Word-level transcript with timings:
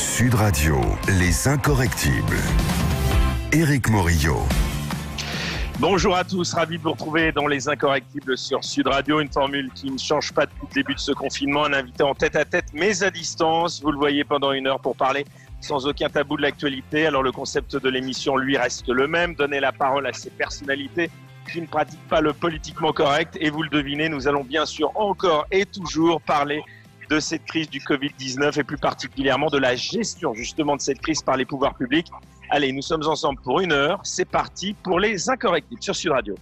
Sud 0.00 0.32
Radio, 0.32 0.80
les 1.18 1.46
incorrectibles. 1.46 2.38
Éric 3.52 3.90
Morillo. 3.90 4.38
Bonjour 5.78 6.16
à 6.16 6.24
tous, 6.24 6.54
ravi 6.54 6.78
de 6.78 6.82
vous 6.82 6.92
retrouver 6.92 7.32
dans 7.32 7.46
Les 7.46 7.68
Incorrectibles 7.68 8.38
sur 8.38 8.64
Sud 8.64 8.86
Radio, 8.86 9.20
une 9.20 9.30
formule 9.30 9.70
qui 9.74 9.90
ne 9.90 9.98
change 9.98 10.32
pas 10.32 10.46
depuis 10.46 10.66
le 10.70 10.74
début 10.74 10.94
de 10.94 11.00
ce 11.00 11.12
confinement, 11.12 11.66
un 11.66 11.74
invité 11.74 12.02
en 12.02 12.14
tête 12.14 12.34
à 12.34 12.46
tête 12.46 12.68
mais 12.72 13.02
à 13.02 13.10
distance, 13.10 13.82
vous 13.82 13.92
le 13.92 13.98
voyez 13.98 14.24
pendant 14.24 14.52
une 14.52 14.68
heure 14.68 14.80
pour 14.80 14.96
parler 14.96 15.26
sans 15.60 15.86
aucun 15.86 16.08
tabou 16.08 16.38
de 16.38 16.42
l'actualité. 16.42 17.04
Alors 17.04 17.22
le 17.22 17.30
concept 17.30 17.76
de 17.76 17.88
l'émission 17.90 18.38
lui 18.38 18.56
reste 18.56 18.88
le 18.88 19.06
même, 19.06 19.34
donner 19.34 19.60
la 19.60 19.72
parole 19.72 20.06
à 20.06 20.14
ces 20.14 20.30
personnalités 20.30 21.10
qui 21.52 21.60
ne 21.60 21.66
pratiquent 21.66 22.08
pas 22.08 22.22
le 22.22 22.32
politiquement 22.32 22.94
correct 22.94 23.36
et 23.38 23.50
vous 23.50 23.62
le 23.62 23.68
devinez, 23.68 24.08
nous 24.08 24.26
allons 24.26 24.44
bien 24.44 24.64
sûr 24.64 24.92
encore 24.94 25.46
et 25.50 25.66
toujours 25.66 26.22
parler 26.22 26.62
de 27.10 27.18
cette 27.18 27.44
crise 27.44 27.68
du 27.68 27.80
Covid-19 27.80 28.60
et 28.60 28.64
plus 28.64 28.78
particulièrement 28.78 29.48
de 29.48 29.58
la 29.58 29.74
gestion 29.74 30.32
justement 30.32 30.76
de 30.76 30.80
cette 30.80 31.00
crise 31.00 31.22
par 31.22 31.36
les 31.36 31.44
pouvoirs 31.44 31.74
publics. 31.74 32.06
Allez, 32.48 32.72
nous 32.72 32.82
sommes 32.82 33.06
ensemble 33.06 33.40
pour 33.42 33.60
une 33.60 33.72
heure. 33.72 34.00
C'est 34.04 34.24
parti 34.24 34.74
pour 34.74 35.00
les 35.00 35.28
incorrectibles 35.28 35.82
sur 35.82 35.94
Sud 35.94 36.12
Radio. 36.12 36.36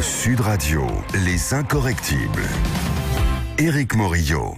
Sud 0.00 0.40
Radio, 0.40 0.86
les 1.24 1.54
incorrectibles. 1.54 2.48
Éric 3.58 3.94
Morillo. 3.94 4.54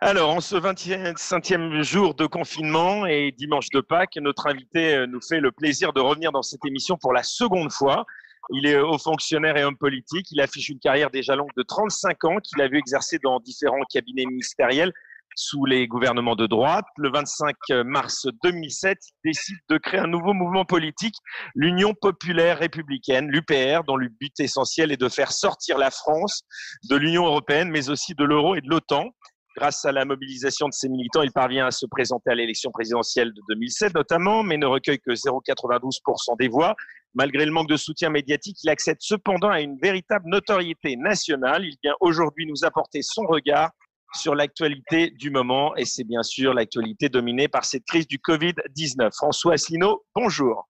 Alors, 0.00 0.30
en 0.30 0.40
ce 0.40 0.56
25e 0.56 1.82
jour 1.82 2.14
de 2.14 2.26
confinement 2.26 3.04
et 3.04 3.34
dimanche 3.36 3.68
de 3.68 3.80
Pâques, 3.80 4.16
notre 4.22 4.46
invité 4.46 4.94
euh, 4.94 5.06
nous 5.06 5.20
fait 5.20 5.40
le 5.40 5.52
plaisir 5.52 5.92
de 5.92 6.00
revenir 6.00 6.32
dans 6.32 6.40
cette 6.40 6.64
émission 6.64 6.96
pour 6.96 7.12
la 7.12 7.22
seconde 7.22 7.70
fois. 7.70 8.06
Il 8.52 8.66
est 8.66 8.78
haut 8.78 8.98
fonctionnaire 8.98 9.56
et 9.56 9.64
homme 9.64 9.76
politique. 9.76 10.26
Il 10.30 10.40
affiche 10.40 10.68
une 10.68 10.78
carrière 10.78 11.10
déjà 11.10 11.36
longue 11.36 11.50
de 11.56 11.62
35 11.62 12.24
ans 12.24 12.36
qu'il 12.38 12.60
a 12.60 12.68
vu 12.68 12.78
exercer 12.78 13.18
dans 13.22 13.38
différents 13.40 13.84
cabinets 13.88 14.26
ministériels 14.26 14.92
sous 15.36 15.64
les 15.64 15.86
gouvernements 15.86 16.36
de 16.36 16.46
droite. 16.46 16.84
Le 16.96 17.10
25 17.10 17.56
mars 17.84 18.26
2007, 18.42 18.98
il 19.24 19.30
décide 19.30 19.56
de 19.68 19.78
créer 19.78 20.00
un 20.00 20.06
nouveau 20.06 20.32
mouvement 20.32 20.64
politique, 20.64 21.14
l'Union 21.54 21.94
populaire 21.94 22.58
républicaine, 22.58 23.28
l'UPR, 23.28 23.84
dont 23.86 23.96
le 23.96 24.08
but 24.08 24.38
essentiel 24.40 24.92
est 24.92 25.00
de 25.00 25.08
faire 25.08 25.32
sortir 25.32 25.78
la 25.78 25.90
France 25.90 26.42
de 26.88 26.96
l'Union 26.96 27.26
européenne, 27.26 27.70
mais 27.70 27.90
aussi 27.90 28.14
de 28.14 28.24
l'euro 28.24 28.54
et 28.54 28.60
de 28.60 28.68
l'OTAN. 28.68 29.10
Grâce 29.56 29.84
à 29.84 29.92
la 29.92 30.04
mobilisation 30.04 30.68
de 30.68 30.72
ses 30.72 30.88
militants, 30.88 31.22
il 31.22 31.32
parvient 31.32 31.66
à 31.66 31.70
se 31.70 31.84
présenter 31.86 32.30
à 32.30 32.34
l'élection 32.34 32.70
présidentielle 32.70 33.32
de 33.32 33.40
2007 33.48 33.94
notamment, 33.94 34.42
mais 34.42 34.56
ne 34.56 34.66
recueille 34.66 35.00
que 35.00 35.10
0,92% 35.10 36.38
des 36.38 36.48
voix. 36.48 36.76
Malgré 37.14 37.44
le 37.44 37.50
manque 37.50 37.68
de 37.68 37.76
soutien 37.76 38.10
médiatique, 38.10 38.58
il 38.62 38.70
accède 38.70 38.98
cependant 39.00 39.48
à 39.48 39.60
une 39.60 39.76
véritable 39.78 40.28
notoriété 40.28 40.96
nationale. 40.96 41.64
Il 41.64 41.76
vient 41.82 41.94
aujourd'hui 42.00 42.46
nous 42.46 42.64
apporter 42.64 43.02
son 43.02 43.22
regard 43.22 43.70
sur 44.14 44.34
l'actualité 44.34 45.10
du 45.10 45.30
moment 45.30 45.74
et 45.76 45.84
c'est 45.84 46.04
bien 46.04 46.22
sûr 46.22 46.54
l'actualité 46.54 47.08
dominée 47.08 47.48
par 47.48 47.64
cette 47.64 47.84
crise 47.84 48.06
du 48.06 48.18
Covid-19. 48.18 49.14
François 49.14 49.54
Asselineau, 49.54 50.04
bonjour. 50.14 50.68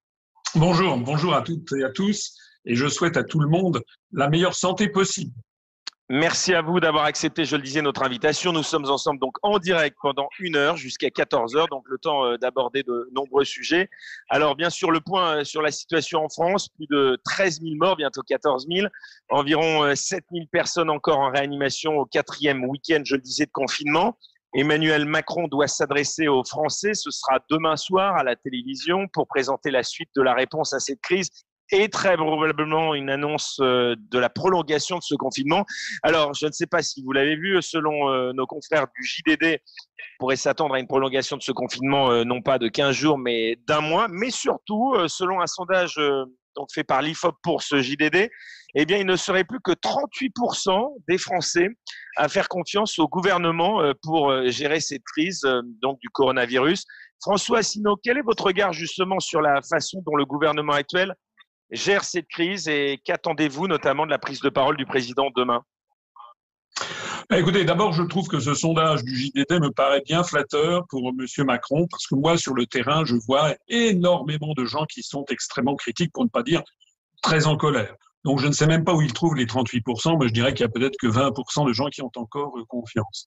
Bonjour, 0.54 0.96
bonjour 0.98 1.34
à 1.34 1.42
toutes 1.42 1.72
et 1.72 1.84
à 1.84 1.90
tous 1.90 2.36
et 2.64 2.74
je 2.74 2.88
souhaite 2.88 3.16
à 3.16 3.24
tout 3.24 3.40
le 3.40 3.48
monde 3.48 3.82
la 4.12 4.28
meilleure 4.28 4.54
santé 4.54 4.88
possible. 4.88 5.32
Merci 6.12 6.54
à 6.54 6.60
vous 6.60 6.80
d'avoir 6.80 7.04
accepté, 7.04 7.44
je 7.44 7.54
le 7.54 7.62
disais, 7.62 7.82
notre 7.82 8.02
invitation. 8.02 8.52
Nous 8.52 8.64
sommes 8.64 8.90
ensemble 8.90 9.20
donc 9.20 9.36
en 9.42 9.60
direct 9.60 9.96
pendant 10.02 10.28
une 10.40 10.56
heure 10.56 10.76
jusqu'à 10.76 11.08
14 11.08 11.54
heures, 11.54 11.68
donc 11.68 11.84
le 11.86 11.98
temps 11.98 12.24
euh, 12.24 12.36
d'aborder 12.36 12.82
de 12.82 13.08
nombreux 13.12 13.44
sujets. 13.44 13.88
Alors 14.28 14.56
bien 14.56 14.70
sûr, 14.70 14.90
le 14.90 14.98
point 15.00 15.36
euh, 15.36 15.44
sur 15.44 15.62
la 15.62 15.70
situation 15.70 16.24
en 16.24 16.28
France, 16.28 16.68
plus 16.70 16.88
de 16.90 17.16
13 17.24 17.60
000 17.60 17.76
morts, 17.76 17.94
bientôt 17.94 18.22
14 18.26 18.66
000, 18.68 18.88
environ 19.28 19.94
7 19.94 20.18
euh, 20.18 20.34
000 20.34 20.46
personnes 20.50 20.90
encore 20.90 21.20
en 21.20 21.30
réanimation 21.30 21.98
au 21.98 22.06
quatrième 22.06 22.64
week-end, 22.64 23.02
je 23.04 23.14
le 23.14 23.22
disais, 23.22 23.46
de 23.46 23.52
confinement. 23.52 24.18
Emmanuel 24.52 25.04
Macron 25.04 25.46
doit 25.46 25.68
s'adresser 25.68 26.26
aux 26.26 26.42
Français. 26.42 26.92
Ce 26.92 27.12
sera 27.12 27.38
demain 27.48 27.76
soir 27.76 28.16
à 28.16 28.24
la 28.24 28.34
télévision 28.34 29.06
pour 29.12 29.28
présenter 29.28 29.70
la 29.70 29.84
suite 29.84 30.10
de 30.16 30.22
la 30.22 30.34
réponse 30.34 30.72
à 30.72 30.80
cette 30.80 31.00
crise 31.02 31.30
et 31.72 31.88
très 31.88 32.16
probablement 32.16 32.94
une 32.94 33.10
annonce 33.10 33.58
euh, 33.60 33.94
de 34.10 34.18
la 34.18 34.28
prolongation 34.28 34.98
de 34.98 35.02
ce 35.02 35.14
confinement. 35.14 35.64
Alors, 36.02 36.34
je 36.34 36.46
ne 36.46 36.52
sais 36.52 36.66
pas 36.66 36.82
si 36.82 37.02
vous 37.02 37.12
l'avez 37.12 37.36
vu, 37.36 37.60
selon 37.62 38.10
euh, 38.10 38.32
nos 38.32 38.46
confrères 38.46 38.86
du 38.94 39.04
JDD, 39.04 39.58
on 39.58 40.18
pourrait 40.18 40.36
s'attendre 40.36 40.74
à 40.74 40.80
une 40.80 40.86
prolongation 40.86 41.36
de 41.36 41.42
ce 41.42 41.52
confinement, 41.52 42.10
euh, 42.10 42.24
non 42.24 42.42
pas 42.42 42.58
de 42.58 42.68
15 42.68 42.94
jours, 42.94 43.18
mais 43.18 43.56
d'un 43.66 43.80
mois, 43.80 44.08
mais 44.08 44.30
surtout, 44.30 44.94
selon 45.06 45.40
un 45.40 45.46
sondage 45.46 46.00
donc 46.56 46.68
fait 46.74 46.84
par 46.84 47.00
l'IFOP 47.00 47.36
pour 47.42 47.62
ce 47.62 47.80
JDD, 47.80 48.28
eh 48.74 48.86
bien, 48.86 48.98
il 48.98 49.06
ne 49.06 49.16
serait 49.16 49.44
plus 49.44 49.60
que 49.60 49.72
38% 49.72 50.94
des 51.08 51.18
Français 51.18 51.68
à 52.16 52.28
faire 52.28 52.48
confiance 52.48 52.98
au 52.98 53.08
gouvernement 53.08 53.82
pour 54.02 54.32
gérer 54.46 54.80
cette 54.80 55.02
crise 55.14 55.42
donc 55.80 55.98
du 56.00 56.08
coronavirus. 56.08 56.84
François 57.20 57.58
Asselineau, 57.58 57.96
quel 58.02 58.18
est 58.18 58.22
votre 58.22 58.44
regard 58.44 58.72
justement 58.72 59.20
sur 59.20 59.42
la 59.42 59.60
façon 59.62 60.02
dont 60.06 60.16
le 60.16 60.24
gouvernement 60.24 60.72
actuel 60.72 61.14
gère 61.70 62.04
cette 62.04 62.28
crise 62.28 62.68
et 62.68 63.00
qu'attendez-vous 63.04 63.68
notamment 63.68 64.06
de 64.06 64.10
la 64.10 64.18
prise 64.18 64.40
de 64.40 64.48
parole 64.48 64.76
du 64.76 64.86
président 64.86 65.30
demain? 65.34 65.64
Bah, 67.28 67.38
Écoutez, 67.38 67.64
d'abord, 67.64 67.92
je 67.92 68.02
trouve 68.02 68.28
que 68.28 68.40
ce 68.40 68.54
sondage 68.54 69.04
du 69.04 69.16
JDD 69.16 69.60
me 69.60 69.70
paraît 69.70 70.02
bien 70.04 70.24
flatteur 70.24 70.86
pour 70.88 71.08
M. 71.10 71.26
Macron, 71.44 71.86
parce 71.88 72.06
que 72.06 72.14
moi, 72.14 72.36
sur 72.36 72.54
le 72.54 72.66
terrain, 72.66 73.04
je 73.04 73.14
vois 73.14 73.54
énormément 73.68 74.52
de 74.56 74.64
gens 74.64 74.84
qui 74.86 75.02
sont 75.02 75.24
extrêmement 75.30 75.76
critiques, 75.76 76.12
pour 76.12 76.24
ne 76.24 76.28
pas 76.28 76.42
dire 76.42 76.62
très 77.22 77.46
en 77.46 77.56
colère. 77.56 77.94
Donc, 78.24 78.38
je 78.38 78.46
ne 78.46 78.52
sais 78.52 78.66
même 78.66 78.84
pas 78.84 78.94
où 78.94 79.02
il 79.02 79.12
trouve 79.12 79.34
les 79.34 79.46
38%, 79.46 80.18
mais 80.20 80.28
je 80.28 80.32
dirais 80.32 80.52
qu'il 80.52 80.64
y 80.64 80.68
a 80.68 80.70
peut-être 80.70 80.96
que 81.00 81.06
20% 81.06 81.66
de 81.66 81.72
gens 81.72 81.86
qui 81.86 82.02
ont 82.02 82.10
encore 82.16 82.58
euh, 82.58 82.64
confiance. 82.68 83.26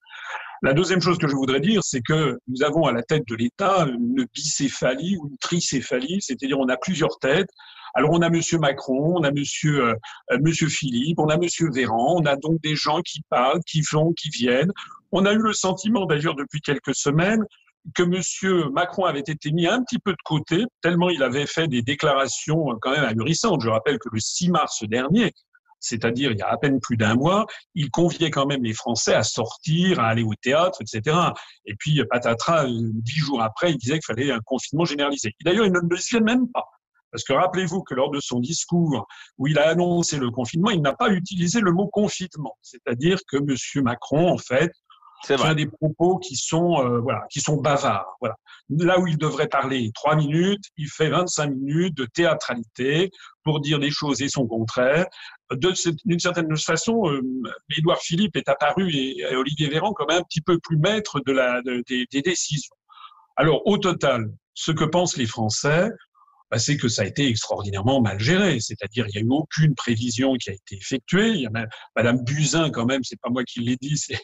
La 0.61 0.73
deuxième 0.73 1.01
chose 1.01 1.17
que 1.17 1.27
je 1.27 1.35
voudrais 1.35 1.59
dire, 1.59 1.83
c'est 1.83 2.01
que 2.01 2.39
nous 2.47 2.63
avons 2.63 2.85
à 2.85 2.91
la 2.91 3.03
tête 3.03 3.27
de 3.27 3.35
l'État 3.35 3.85
une 3.87 4.25
bicéphalie 4.33 5.17
ou 5.17 5.27
une 5.27 5.37
tricéphalie, 5.37 6.21
c'est-à-dire 6.21 6.59
on 6.59 6.69
a 6.69 6.77
plusieurs 6.77 7.19
têtes. 7.19 7.49
Alors 7.95 8.11
on 8.11 8.21
a 8.21 8.29
Monsieur 8.29 8.59
Macron, 8.59 9.17
on 9.17 9.23
a 9.23 9.31
Monsieur 9.31 9.87
euh, 9.87 9.95
euh, 10.31 10.37
Monsieur 10.41 10.67
Philippe, 10.67 11.19
on 11.19 11.27
a 11.27 11.37
Monsieur 11.37 11.69
Véran, 11.71 12.15
on 12.17 12.25
a 12.25 12.35
donc 12.37 12.61
des 12.61 12.75
gens 12.75 13.01
qui 13.01 13.21
parlent, 13.29 13.61
qui 13.67 13.81
vont, 13.91 14.13
qui 14.13 14.29
viennent. 14.29 14.71
On 15.11 15.25
a 15.25 15.33
eu 15.33 15.37
le 15.37 15.53
sentiment 15.53 16.05
d'ailleurs 16.05 16.35
depuis 16.35 16.61
quelques 16.61 16.95
semaines 16.95 17.43
que 17.95 18.03
Monsieur 18.03 18.69
Macron 18.69 19.05
avait 19.05 19.19
été 19.19 19.51
mis 19.51 19.67
un 19.67 19.83
petit 19.83 19.99
peu 19.99 20.11
de 20.11 20.21
côté, 20.23 20.63
tellement 20.81 21.09
il 21.09 21.21
avait 21.23 21.47
fait 21.47 21.67
des 21.67 21.81
déclarations 21.81 22.65
quand 22.81 22.91
même 22.91 23.03
ahurissantes. 23.03 23.61
Je 23.61 23.69
rappelle 23.69 23.99
que 23.99 24.09
le 24.11 24.19
6 24.19 24.49
mars 24.49 24.83
dernier, 24.83 25.33
c'est-à-dire 25.79 26.31
il 26.31 26.37
y 26.37 26.41
a 26.41 26.47
à 26.47 26.57
peine 26.57 26.79
plus 26.79 26.97
d'un 26.97 27.15
mois, 27.15 27.45
il 27.75 27.91
conviait 27.91 28.31
quand 28.31 28.45
même 28.45 28.63
les 28.63 28.73
Français 28.73 29.13
à 29.13 29.23
sortir, 29.23 29.99
à 29.99 30.07
aller 30.07 30.23
au 30.23 30.33
théâtre, 30.41 30.79
etc. 30.81 31.15
Et 31.65 31.75
puis, 31.75 32.01
patatras, 32.09 32.65
dix 32.67 33.19
jours 33.19 33.41
après, 33.41 33.71
il 33.71 33.77
disait 33.77 33.99
qu'il 33.99 34.05
fallait 34.05 34.31
un 34.31 34.39
confinement 34.39 34.85
généralisé. 34.85 35.33
D'ailleurs, 35.43 35.65
il 35.65 35.73
ne 35.73 35.79
le 35.79 35.97
disait 35.97 36.21
même 36.21 36.49
pas. 36.51 36.65
Parce 37.11 37.25
que 37.25 37.33
rappelez-vous 37.33 37.83
que 37.83 37.93
lors 37.93 38.09
de 38.09 38.19
son 38.19 38.39
discours 38.39 39.05
où 39.37 39.45
il 39.45 39.59
a 39.59 39.69
annoncé 39.69 40.17
le 40.17 40.31
confinement, 40.31 40.71
il 40.71 40.81
n'a 40.81 40.93
pas 40.93 41.11
utilisé 41.11 41.59
le 41.59 41.71
mot 41.71 41.87
confinement. 41.87 42.57
C'est-à-dire 42.63 43.19
que 43.27 43.37
M. 43.37 43.83
Macron, 43.83 44.31
en 44.31 44.39
fait, 44.39 44.71
fait 45.25 45.55
des 45.55 45.67
propos 45.67 46.17
qui 46.17 46.35
sont, 46.35 46.81
euh, 46.81 46.99
voilà, 46.99 47.25
qui 47.31 47.39
sont 47.39 47.57
bavards. 47.57 48.17
Voilà. 48.19 48.35
Là 48.69 48.99
où 48.99 49.07
il 49.07 49.17
devrait 49.17 49.47
parler 49.47 49.91
trois 49.93 50.15
minutes, 50.15 50.63
il 50.77 50.89
fait 50.89 51.09
25 51.09 51.47
minutes 51.47 51.97
de 51.97 52.05
théâtralité 52.05 53.09
pour 53.43 53.59
dire 53.59 53.79
des 53.79 53.91
choses 53.91 54.21
et 54.21 54.29
son 54.29 54.47
contraire. 54.47 55.05
D'une 55.51 56.19
certaine 56.19 56.55
façon, 56.57 57.09
euh, 57.09 57.21
Édouard 57.77 57.99
Philippe 57.99 58.35
est 58.35 58.49
apparu 58.49 58.91
et, 58.93 59.25
Olivier 59.35 59.69
Véran 59.69 59.93
comme 59.93 60.09
un 60.09 60.21
petit 60.21 60.41
peu 60.41 60.57
plus 60.59 60.77
maître 60.77 61.19
de 61.25 61.31
la, 61.31 61.61
des, 61.61 62.05
des 62.11 62.21
décisions. 62.21 62.75
Alors, 63.35 63.65
au 63.65 63.77
total, 63.77 64.31
ce 64.53 64.71
que 64.71 64.83
pensent 64.83 65.17
les 65.17 65.25
Français, 65.25 65.89
c'est 66.59 66.77
que 66.77 66.87
ça 66.87 67.03
a 67.03 67.05
été 67.05 67.27
extraordinairement 67.27 68.01
mal 68.01 68.19
géré. 68.19 68.59
C'est-à-dire, 68.59 69.05
il 69.07 69.11
n'y 69.15 69.23
a 69.23 69.25
eu 69.25 69.31
aucune 69.31 69.75
prévision 69.75 70.33
qui 70.35 70.49
a 70.49 70.53
été 70.53 70.75
effectuée. 70.75 71.47
Madame 71.95 72.23
Buzyn, 72.23 72.69
quand 72.69 72.85
même, 72.85 73.03
c'est 73.03 73.19
pas 73.19 73.29
moi 73.29 73.43
qui 73.43 73.61
l'ai 73.61 73.77
dit, 73.77 73.97
c'est 73.97 74.19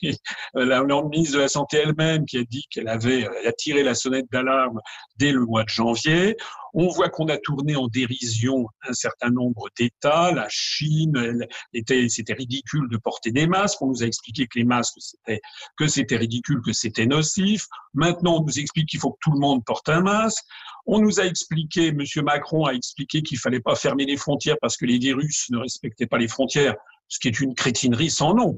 la, 0.54 0.84
ministre 0.84 1.36
de 1.36 1.42
la 1.42 1.48
Santé 1.48 1.78
elle-même 1.78 2.26
qui 2.26 2.38
a 2.38 2.44
dit 2.44 2.66
qu'elle 2.70 2.88
avait 2.88 3.28
a 3.46 3.52
tiré 3.54 3.84
la 3.84 3.96
sonnette 3.96 4.28
d'alarme 4.32 4.80
dès 5.18 5.32
le 5.32 5.46
mois 5.46 5.64
de 5.64 5.70
janvier. 5.70 6.36
On 6.74 6.88
voit 6.88 7.10
qu'on 7.10 7.28
a 7.28 7.38
tourné 7.38 7.76
en 7.76 7.88
dérision 7.88 8.68
un 8.88 8.94
certain 8.94 9.30
nombre 9.30 9.70
d'États. 9.78 10.32
La 10.32 10.48
Chine, 10.50 11.48
c'était 11.74 12.34
ridicule 12.34 12.88
de 12.90 12.98
porter 12.98 13.32
des 13.32 13.48
masques. 13.48 13.82
On 13.82 13.88
nous 13.88 14.04
a 14.04 14.06
expliqué 14.06 14.48
que 14.48 14.60
les 14.60 14.66
masques, 14.66 14.96
c'était 15.00 15.42
que 15.78 15.88
c'était 15.88 16.18
ridicule, 16.18 16.62
que 16.66 16.74
c'était 16.74 17.06
nocif. 17.06 17.66
Maintenant, 17.94 18.38
on 18.38 18.44
nous 18.44 18.60
explique 18.60 18.90
qu'il 18.90 19.00
faut 19.00 19.12
que 19.12 19.20
tout 19.22 19.32
le 19.32 19.40
monde 19.40 19.64
porte 19.66 19.90
un 19.90 20.02
masque. 20.02 20.44
On 20.86 21.00
nous 21.00 21.20
a 21.20 21.26
expliqué, 21.26 21.88
M. 21.88 22.04
Macron 22.24 22.66
a 22.66 22.74
expliqué 22.74 23.22
qu'il 23.22 23.38
fallait 23.38 23.60
pas 23.60 23.76
fermer 23.76 24.06
les 24.06 24.18
frontières 24.18 24.58
parce 24.62 24.78
que 24.78 24.86
les 24.86 24.98
virus 24.98 25.50
ne 25.50 25.58
respectaient 25.58 26.08
pas 26.08 26.18
les 26.18 26.28
frontières, 26.28 26.76
ce 27.08 27.20
qui 27.20 27.28
est 27.28 27.40
une 27.40 27.56
crétinerie 27.56 28.10
sans 28.10 28.34
nom. 28.34 28.56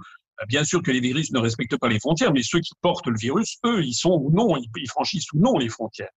Bien 0.47 0.63
sûr 0.63 0.81
que 0.81 0.91
les 0.91 0.99
virus 0.99 1.31
ne 1.31 1.39
respectent 1.39 1.77
pas 1.77 1.87
les 1.87 1.99
frontières, 1.99 2.33
mais 2.33 2.43
ceux 2.43 2.59
qui 2.59 2.73
portent 2.81 3.07
le 3.07 3.17
virus, 3.17 3.57
eux, 3.65 3.83
ils 3.83 3.93
sont 3.93 4.19
ou 4.21 4.31
non, 4.31 4.57
ils 4.57 4.89
franchissent 4.89 5.31
ou 5.33 5.39
non 5.39 5.57
les 5.57 5.69
frontières. 5.69 6.09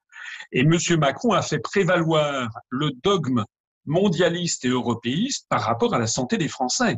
Et 0.52 0.60
M. 0.60 0.78
Macron 0.98 1.32
a 1.32 1.42
fait 1.42 1.58
prévaloir 1.58 2.48
le 2.70 2.90
dogme 3.02 3.44
mondialiste 3.86 4.64
et 4.64 4.68
européiste 4.68 5.46
par 5.48 5.62
rapport 5.62 5.94
à 5.94 5.98
la 5.98 6.06
santé 6.06 6.38
des 6.38 6.48
Français. 6.48 6.96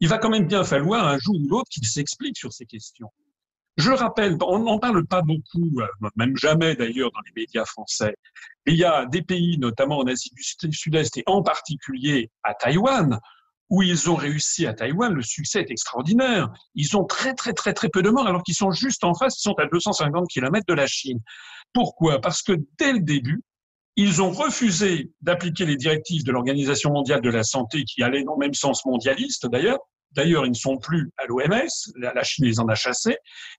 Il 0.00 0.08
va 0.08 0.18
quand 0.18 0.30
même 0.30 0.46
bien 0.46 0.64
falloir 0.64 1.06
un 1.06 1.18
jour 1.18 1.36
ou 1.36 1.48
l'autre 1.48 1.68
qu'il 1.70 1.86
s'explique 1.86 2.36
sur 2.36 2.52
ces 2.52 2.66
questions. 2.66 3.10
Je 3.76 3.92
rappelle, 3.92 4.36
on 4.46 4.58
n'en 4.58 4.78
parle 4.78 5.06
pas 5.06 5.22
beaucoup, 5.22 5.70
euh, 5.80 6.08
même 6.16 6.36
jamais 6.36 6.74
d'ailleurs 6.74 7.10
dans 7.12 7.20
les 7.20 7.42
médias 7.42 7.64
français. 7.64 8.14
Il 8.66 8.76
y 8.76 8.84
a 8.84 9.06
des 9.06 9.22
pays, 9.22 9.56
notamment 9.58 9.98
en 9.98 10.06
Asie 10.06 10.30
du 10.34 10.72
Sud-Est 10.72 11.16
et 11.16 11.22
en 11.26 11.42
particulier 11.42 12.30
à 12.42 12.54
Taïwan, 12.54 13.18
où 13.70 13.82
ils 13.82 14.10
ont 14.10 14.16
réussi 14.16 14.66
à 14.66 14.74
Taïwan, 14.74 15.12
le 15.12 15.22
succès 15.22 15.60
est 15.60 15.70
extraordinaire. 15.70 16.48
Ils 16.74 16.96
ont 16.96 17.04
très 17.04 17.34
très 17.34 17.52
très 17.52 17.72
très 17.72 17.88
peu 17.88 18.02
de 18.02 18.10
morts 18.10 18.26
alors 18.26 18.42
qu'ils 18.42 18.56
sont 18.56 18.72
juste 18.72 19.04
en 19.04 19.14
face, 19.14 19.38
ils 19.38 19.42
sont 19.42 19.54
à 19.58 19.66
250 19.66 20.28
km 20.28 20.66
de 20.66 20.74
la 20.74 20.88
Chine. 20.88 21.20
Pourquoi? 21.72 22.20
Parce 22.20 22.42
que 22.42 22.52
dès 22.78 22.92
le 22.92 23.00
début, 23.00 23.42
ils 23.96 24.22
ont 24.22 24.30
refusé 24.30 25.10
d'appliquer 25.20 25.66
les 25.66 25.76
directives 25.76 26.24
de 26.24 26.32
l'Organisation 26.32 26.90
mondiale 26.90 27.20
de 27.20 27.30
la 27.30 27.44
santé 27.44 27.84
qui 27.84 28.02
allaient 28.02 28.24
dans 28.24 28.34
le 28.34 28.40
même 28.40 28.54
sens 28.54 28.84
mondialiste 28.84 29.46
d'ailleurs. 29.46 29.78
D'ailleurs, 30.12 30.44
ils 30.44 30.50
ne 30.50 30.54
sont 30.54 30.76
plus 30.76 31.12
à 31.18 31.26
l'OMS, 31.26 31.68
la 31.96 32.22
Chine 32.24 32.44
les 32.44 32.58
en 32.58 32.66
a 32.68 32.74
chassés. 32.74 33.16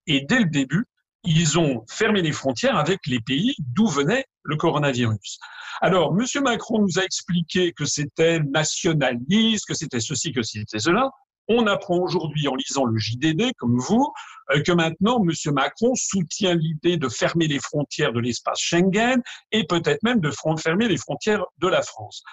Et 0.08 0.26
dès 0.28 0.40
le 0.40 0.50
début, 0.50 0.86
ils 1.24 1.58
ont 1.58 1.86
fermé 1.90 2.22
les 2.22 2.32
frontières 2.34 2.78
avec 2.78 3.00
les 3.08 3.22
pays 3.22 3.56
d'où 3.60 3.88
venait 3.88 4.26
le 4.44 4.58
coronavirus. 4.58 5.40
Alors, 5.80 6.14
M. 6.18 6.44
Macron 6.44 6.80
nous 6.80 7.00
a 7.00 7.04
expliqué 7.04 7.72
que 7.72 7.86
c'était 7.86 8.40
nationaliste, 8.40 9.66
que 9.68 9.74
c'était 9.74 10.00
ceci, 10.00 10.32
que 10.32 10.42
c'était 10.42 10.80
cela. 10.80 11.10
On 11.48 11.68
apprend 11.68 11.98
aujourd'hui 11.98 12.48
en 12.48 12.56
lisant 12.56 12.86
le 12.86 12.98
JDD, 12.98 13.52
comme 13.58 13.78
vous, 13.78 14.12
euh, 14.52 14.62
que 14.62 14.72
maintenant 14.72 15.22
M. 15.24 15.54
Macron 15.54 15.94
soutient 15.96 16.54
l'idée 16.56 16.98
de 16.98 17.10
fermer 17.10 17.48
les 17.48 17.60
frontières 17.60 18.14
de 18.14 18.20
l'espace 18.20 18.60
Schengen 18.60 19.22
et 19.52 19.66
peut-être 19.66 20.04
même 20.04 20.20
de 20.20 20.32
fermer 20.58 20.88
les 20.88 20.98
frontières 20.98 21.44
de 21.58 21.68
la 21.68 21.82
France. 21.82 22.24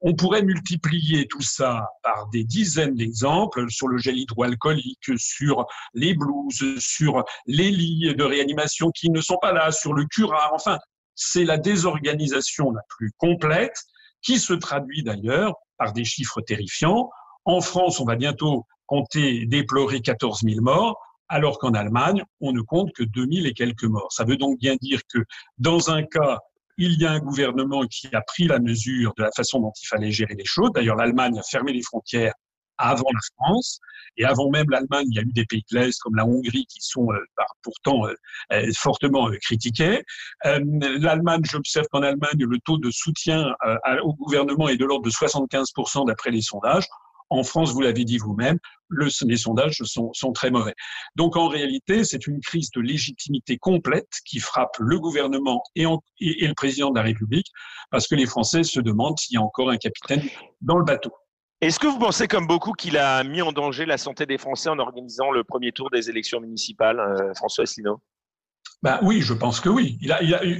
On 0.00 0.14
pourrait 0.14 0.42
multiplier 0.42 1.26
tout 1.26 1.42
ça 1.42 1.88
par 2.02 2.28
des 2.28 2.44
dizaines 2.44 2.94
d'exemples 2.94 3.66
sur 3.70 3.88
le 3.88 3.98
gel 3.98 4.18
hydroalcoolique, 4.18 5.10
sur 5.16 5.66
les 5.94 6.14
blouses, 6.14 6.78
sur 6.78 7.24
les 7.46 7.70
lits 7.70 8.14
de 8.14 8.24
réanimation 8.24 8.90
qui 8.90 9.10
ne 9.10 9.20
sont 9.20 9.38
pas 9.40 9.52
là, 9.52 9.72
sur 9.72 9.94
le 9.94 10.04
curare. 10.04 10.52
Enfin, 10.54 10.78
c'est 11.16 11.44
la 11.44 11.58
désorganisation 11.58 12.70
la 12.70 12.82
plus 12.88 13.10
complète 13.18 13.76
qui 14.22 14.38
se 14.38 14.52
traduit 14.52 15.02
d'ailleurs 15.02 15.54
par 15.78 15.92
des 15.92 16.04
chiffres 16.04 16.40
terrifiants. 16.40 17.10
En 17.44 17.60
France, 17.60 18.00
on 18.00 18.04
va 18.04 18.16
bientôt 18.16 18.64
compter 18.86 19.46
déplorer 19.46 20.00
14 20.00 20.42
000 20.42 20.60
morts, 20.60 21.00
alors 21.28 21.58
qu'en 21.58 21.74
Allemagne, 21.74 22.22
on 22.40 22.52
ne 22.52 22.60
compte 22.60 22.92
que 22.92 23.02
2 23.02 23.26
000 23.30 23.46
et 23.46 23.52
quelques 23.52 23.84
morts. 23.84 24.12
Ça 24.12 24.24
veut 24.24 24.36
donc 24.36 24.58
bien 24.58 24.76
dire 24.80 25.00
que 25.12 25.18
dans 25.58 25.90
un 25.90 26.04
cas, 26.04 26.38
il 26.78 27.00
y 27.00 27.06
a 27.06 27.10
un 27.10 27.18
gouvernement 27.18 27.82
qui 27.86 28.08
a 28.12 28.20
pris 28.20 28.46
la 28.46 28.58
mesure 28.58 29.12
de 29.16 29.22
la 29.22 29.30
façon 29.34 29.60
dont 29.60 29.72
il 29.82 29.86
fallait 29.86 30.12
gérer 30.12 30.34
les 30.34 30.44
choses. 30.44 30.70
D'ailleurs, 30.74 30.96
l'Allemagne 30.96 31.38
a 31.38 31.42
fermé 31.42 31.72
les 31.72 31.82
frontières 31.82 32.34
avant 32.78 33.10
la 33.12 33.20
France. 33.36 33.80
Et 34.18 34.24
avant 34.24 34.50
même 34.50 34.66
l'Allemagne, 34.70 35.06
il 35.10 35.16
y 35.16 35.18
a 35.18 35.22
eu 35.22 35.32
des 35.32 35.44
pays 35.44 35.64
de 35.70 35.78
l'Est 35.78 35.98
comme 36.00 36.14
la 36.14 36.26
Hongrie 36.26 36.66
qui 36.66 36.80
sont 36.80 37.10
euh, 37.12 37.18
pourtant 37.62 38.06
euh, 38.06 38.14
euh, 38.52 38.70
fortement 38.76 39.30
critiqués. 39.42 40.02
L'Allemagne, 40.44 41.42
j'observe 41.44 41.86
qu'en 41.90 42.02
Allemagne, 42.02 42.38
le 42.38 42.58
taux 42.64 42.78
de 42.78 42.90
soutien 42.90 43.54
au 44.02 44.14
gouvernement 44.14 44.68
est 44.68 44.76
de 44.76 44.84
l'ordre 44.84 45.04
de 45.04 45.10
75% 45.10 46.06
d'après 46.06 46.30
les 46.30 46.40
sondages. 46.42 46.86
En 47.28 47.42
France, 47.42 47.72
vous 47.72 47.80
l'avez 47.80 48.04
dit 48.04 48.18
vous-même, 48.18 48.58
le, 48.88 49.08
les 49.26 49.36
sondages 49.36 49.82
sont, 49.82 50.10
sont, 50.12 50.32
très 50.32 50.50
mauvais. 50.50 50.74
Donc 51.16 51.36
en 51.36 51.48
réalité, 51.48 52.04
c'est 52.04 52.26
une 52.26 52.40
crise 52.40 52.70
de 52.70 52.80
légitimité 52.80 53.58
complète 53.58 54.08
qui 54.24 54.38
frappe 54.38 54.76
le 54.78 55.00
gouvernement 55.00 55.60
et, 55.74 55.86
et, 56.20 56.46
le 56.46 56.54
président 56.54 56.90
de 56.90 56.96
la 56.96 57.02
République, 57.02 57.48
parce 57.90 58.06
que 58.06 58.14
les 58.14 58.26
Français 58.26 58.62
se 58.62 58.80
demandent 58.80 59.18
s'il 59.18 59.34
y 59.34 59.38
a 59.38 59.42
encore 59.42 59.70
un 59.70 59.76
capitaine 59.76 60.22
dans 60.60 60.78
le 60.78 60.84
bateau. 60.84 61.12
Est-ce 61.62 61.80
que 61.80 61.86
vous 61.86 61.98
pensez, 61.98 62.28
comme 62.28 62.46
beaucoup, 62.46 62.72
qu'il 62.72 62.98
a 62.98 63.24
mis 63.24 63.40
en 63.40 63.50
danger 63.50 63.86
la 63.86 63.96
santé 63.96 64.26
des 64.26 64.36
Français 64.36 64.68
en 64.68 64.78
organisant 64.78 65.30
le 65.30 65.42
premier 65.42 65.72
tour 65.72 65.88
des 65.90 66.10
élections 66.10 66.38
municipales, 66.38 67.00
euh, 67.00 67.32
François 67.34 67.62
Asselineau? 67.62 67.98
Ben 68.82 68.98
oui, 69.00 69.22
je 69.22 69.32
pense 69.32 69.58
que 69.58 69.70
oui. 69.70 69.98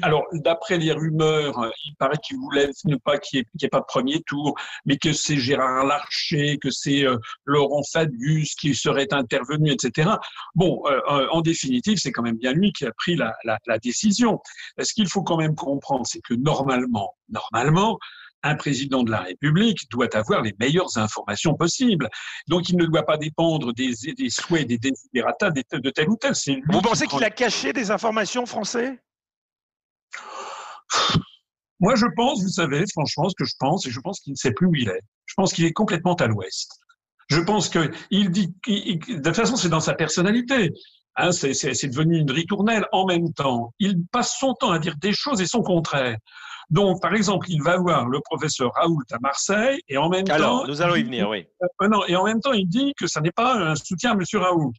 Alors, 0.01 0.25
d'après 0.33 0.79
les 0.79 0.91
rumeurs, 0.93 1.71
il 1.85 1.95
paraît 1.97 2.17
qu'il 2.17 2.39
voulait 2.39 2.71
ne 2.87 2.97
pas 2.97 3.19
qu'il 3.19 3.41
n'y 3.41 3.65
ait, 3.65 3.69
pas 3.69 3.81
de 3.81 3.85
premier 3.85 4.23
tour, 4.23 4.55
mais 4.87 4.97
que 4.97 5.13
c'est 5.13 5.37
Gérard 5.37 5.85
Larcher, 5.85 6.57
que 6.57 6.71
c'est 6.71 7.05
euh, 7.05 7.19
Laurent 7.45 7.83
Fabius 7.93 8.55
qui 8.55 8.75
serait 8.75 9.13
intervenu, 9.13 9.71
etc. 9.71 10.13
Bon, 10.55 10.83
euh, 10.87 11.27
en 11.31 11.43
définitive, 11.43 11.99
c'est 11.99 12.11
quand 12.11 12.23
même 12.23 12.39
bien 12.39 12.53
lui 12.53 12.73
qui 12.73 12.87
a 12.87 12.93
pris 12.93 13.17
la, 13.17 13.35
la 13.45 13.79
décision. 13.79 14.41
Ce 14.81 14.95
qu'il 14.95 15.09
faut 15.09 15.23
quand 15.23 15.37
même 15.37 15.55
comprendre, 15.55 16.07
c'est 16.07 16.23
que 16.23 16.33
normalement, 16.33 17.15
normalement, 17.29 17.99
un 18.43 18.55
président 18.55 19.03
de 19.03 19.11
la 19.11 19.23
République 19.23 19.91
doit 19.91 20.15
avoir 20.17 20.43
les 20.43 20.55
meilleures 20.61 20.97
informations 20.97 21.55
possibles. 21.55 22.09
Donc, 22.49 22.69
il 22.69 22.77
ne 22.77 22.87
doit 22.87 23.05
pas 23.05 23.17
dépendre 23.17 23.73
des, 23.73 23.93
des 24.17 24.31
souhaits, 24.31 24.67
des 24.67 24.79
desiderata 24.79 25.51
de 25.51 25.91
tel 25.91 26.09
ou 26.09 26.17
tel. 26.17 26.33
Vous 26.69 26.81
pensez 26.81 27.07
qu'il 27.07 27.25
a 27.25 27.31
caché 27.31 27.73
des 27.73 27.91
informations 27.91 28.47
français? 28.47 29.01
Moi, 31.81 31.95
je 31.95 32.07
pense, 32.17 32.43
vous 32.43 32.49
savez, 32.49 32.85
franchement, 32.93 33.29
ce 33.29 33.35
que 33.37 33.45
je 33.45 33.55
pense, 33.59 33.87
et 33.87 33.91
je 33.91 34.01
pense 34.01 34.21
qu'il 34.21 34.33
ne 34.33 34.37
sait 34.37 34.53
plus 34.53 34.67
où 34.67 34.75
il 34.75 34.89
est. 34.89 35.03
Je 35.27 35.35
pense 35.35 35.53
qu'il 35.53 35.65
est 35.65 35.73
complètement 35.73 36.15
à 36.15 36.27
l'ouest. 36.27 36.79
Je 37.29 37.41
pense 37.41 37.69
que 37.69 37.91
il 38.11 38.31
dit, 38.31 38.55
de 38.67 39.17
toute 39.17 39.35
façon, 39.35 39.57
c'est 39.57 39.69
dans 39.69 39.81
sa 39.81 39.95
personnalité. 39.95 40.71
Hein, 41.17 41.33
c'est 41.33 41.89
devenu 41.89 42.19
une 42.19 42.31
ritournelle. 42.31 42.87
En 42.93 43.07
même 43.07 43.33
temps, 43.33 43.73
il 43.79 44.05
passe 44.13 44.37
son 44.39 44.55
temps 44.55 44.71
à 44.71 44.79
dire 44.79 44.97
des 44.97 45.13
choses 45.13 45.41
et 45.41 45.47
son 45.47 45.63
contraire. 45.63 46.19
Donc, 46.69 47.01
par 47.01 47.15
exemple, 47.15 47.47
il 47.49 47.63
va 47.63 47.77
voir 47.77 48.07
le 48.09 48.21
professeur 48.21 48.73
Raoult 48.75 49.05
à 49.13 49.19
Marseille 49.21 49.81
et 49.89 49.97
en 49.97 50.09
même 50.09 50.25
temps. 50.25 50.67
nous 50.67 50.83
allons 50.83 50.97
y 50.97 51.05
venir, 51.05 51.29
oui. 51.29 51.47
Euh, 51.63 51.89
non, 51.89 52.05
et 52.07 52.17
en 52.17 52.25
même 52.25 52.41
temps, 52.41 52.53
il 52.53 52.67
dit 52.67 52.93
que 52.99 53.07
ça 53.07 53.21
n'est 53.21 53.31
pas 53.31 53.55
un 53.55 53.77
soutien 53.77 54.13
à 54.13 54.15
M. 54.15 54.23
Raoult. 54.35 54.73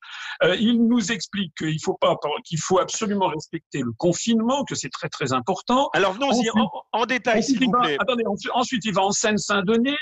Euh, 0.43 0.55
il 0.57 0.85
nous 0.85 1.11
explique 1.11 1.53
qu'il 1.57 1.81
faut 1.81 1.97
pas, 1.99 2.15
qu'il 2.43 2.59
faut 2.59 2.79
absolument 2.79 3.27
respecter 3.27 3.79
le 3.79 3.93
confinement, 3.97 4.65
que 4.65 4.75
c'est 4.75 4.89
très 4.89 5.07
très 5.07 5.31
important. 5.31 5.89
Alors, 5.93 6.17
non, 6.19 6.29
en, 6.29 6.69
en, 6.91 7.05
détail, 7.05 7.41
s'il 7.41 7.63
vous 7.63 7.71
plaît. 7.71 7.97
attendez, 7.99 8.23
ensuite, 8.53 8.83
il 8.83 8.93
va 8.93 9.03
en 9.03 9.11
Seine-Saint-Denis. 9.11 9.95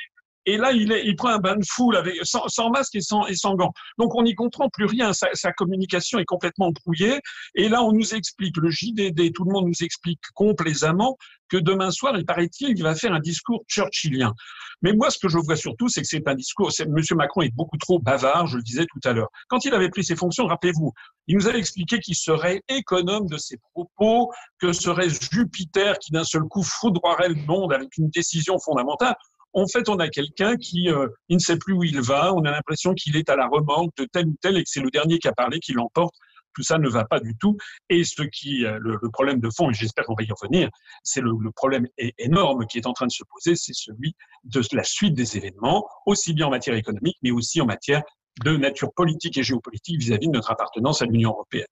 Et 0.45 0.57
là, 0.57 0.71
il, 0.71 0.91
est, 0.91 1.05
il 1.05 1.15
prend 1.15 1.29
un 1.29 1.39
bain 1.39 1.55
de 1.55 1.65
foule 1.65 1.95
avec, 1.95 2.15
sans, 2.23 2.47
sans, 2.47 2.69
masque 2.69 2.95
et 2.95 3.01
sans, 3.01 3.25
et 3.25 3.35
sans 3.35 3.55
gants. 3.55 3.73
Donc, 3.97 4.15
on 4.15 4.23
n'y 4.23 4.35
comprend 4.35 4.69
plus 4.69 4.85
rien. 4.85 5.13
Sa, 5.13 5.27
sa, 5.33 5.51
communication 5.51 6.19
est 6.19 6.25
complètement 6.25 6.71
brouillée. 6.71 7.19
Et 7.55 7.69
là, 7.69 7.83
on 7.83 7.91
nous 7.91 8.13
explique, 8.13 8.57
le 8.57 8.69
JDD, 8.69 9.33
tout 9.33 9.43
le 9.43 9.51
monde 9.51 9.67
nous 9.67 9.83
explique 9.83 10.21
complaisamment 10.33 11.17
que 11.49 11.57
demain 11.57 11.91
soir, 11.91 12.17
il 12.17 12.25
paraît-il, 12.25 12.69
il 12.69 12.83
va 12.83 12.95
faire 12.95 13.13
un 13.13 13.19
discours 13.19 13.63
churchillien. 13.67 14.33
Mais 14.81 14.93
moi, 14.93 15.09
ce 15.09 15.19
que 15.19 15.29
je 15.29 15.37
vois 15.37 15.55
surtout, 15.55 15.89
c'est 15.89 16.01
que 16.01 16.07
c'est 16.07 16.27
un 16.27 16.35
discours. 16.35 16.71
Monsieur 16.89 17.15
Macron 17.15 17.41
est 17.41 17.53
beaucoup 17.53 17.77
trop 17.77 17.99
bavard, 17.99 18.47
je 18.47 18.57
le 18.57 18.63
disais 18.63 18.85
tout 18.85 18.99
à 19.07 19.13
l'heure. 19.13 19.29
Quand 19.47 19.63
il 19.65 19.73
avait 19.73 19.89
pris 19.89 20.03
ses 20.03 20.15
fonctions, 20.15 20.45
rappelez-vous, 20.45 20.91
il 21.27 21.37
nous 21.37 21.47
avait 21.47 21.59
expliqué 21.59 21.99
qu'il 21.99 22.15
serait 22.15 22.61
économe 22.67 23.27
de 23.27 23.37
ses 23.37 23.57
propos, 23.73 24.31
que 24.59 24.73
serait 24.73 25.09
Jupiter 25.09 25.97
qui 25.99 26.11
d'un 26.11 26.23
seul 26.23 26.43
coup 26.43 26.63
foudroierait 26.63 27.29
le 27.29 27.35
monde 27.47 27.73
avec 27.73 27.97
une 27.97 28.09
décision 28.09 28.59
fondamentale. 28.59 29.15
En 29.55 29.67
fait, 29.67 29.87
on 29.87 29.97
a 29.99 30.09
quelqu'un 30.09 30.57
qui 30.57 30.89
euh, 30.89 31.07
il 31.29 31.37
ne 31.37 31.39
sait 31.39 31.57
plus 31.57 31.73
où 31.73 31.83
il 31.83 31.99
va. 32.01 32.33
On 32.33 32.43
a 32.43 32.51
l'impression 32.51 32.93
qu'il 32.93 33.15
est 33.15 33.29
à 33.29 33.37
la 33.37 33.47
remorque 33.47 33.95
de 33.97 34.05
tel 34.05 34.27
ou 34.27 34.35
tel 34.41 34.57
et 34.57 34.63
que 34.63 34.69
c'est 34.69 34.81
le 34.81 34.91
dernier 34.91 35.17
qui 35.17 35.29
a 35.29 35.33
parlé 35.33 35.59
qui 35.59 35.73
l'emporte 35.73 36.13
tout 36.55 36.63
ça 36.63 36.77
ne 36.77 36.87
va 36.87 37.05
pas 37.05 37.19
du 37.19 37.35
tout. 37.37 37.57
Et 37.89 38.03
ce 38.03 38.23
qui, 38.23 38.65
euh, 38.65 38.79
le, 38.79 38.97
problème 39.11 39.39
de 39.39 39.49
fond, 39.55 39.69
et 39.69 39.73
j'espère 39.73 40.05
qu'on 40.05 40.15
va 40.15 40.23
y 40.23 40.31
revenir, 40.31 40.69
c'est 41.03 41.21
le, 41.21 41.33
problème 41.51 41.85
énorme 42.17 42.65
qui 42.65 42.77
est 42.77 42.87
en 42.87 42.93
train 42.93 43.07
de 43.07 43.11
se 43.11 43.23
poser, 43.29 43.55
c'est 43.55 43.73
celui 43.73 44.15
de 44.45 44.61
la 44.71 44.83
suite 44.83 45.13
des 45.13 45.37
événements, 45.37 45.85
aussi 46.05 46.33
bien 46.33 46.47
en 46.47 46.51
matière 46.51 46.75
économique, 46.75 47.17
mais 47.23 47.31
aussi 47.31 47.61
en 47.61 47.65
matière 47.65 48.01
de 48.43 48.55
nature 48.57 48.93
politique 48.93 49.37
et 49.37 49.43
géopolitique 49.43 49.99
vis-à-vis 49.99 50.27
-vis 50.27 50.31
de 50.31 50.35
notre 50.35 50.51
appartenance 50.51 51.01
à 51.01 51.05
l'Union 51.05 51.31
européenne. 51.31 51.67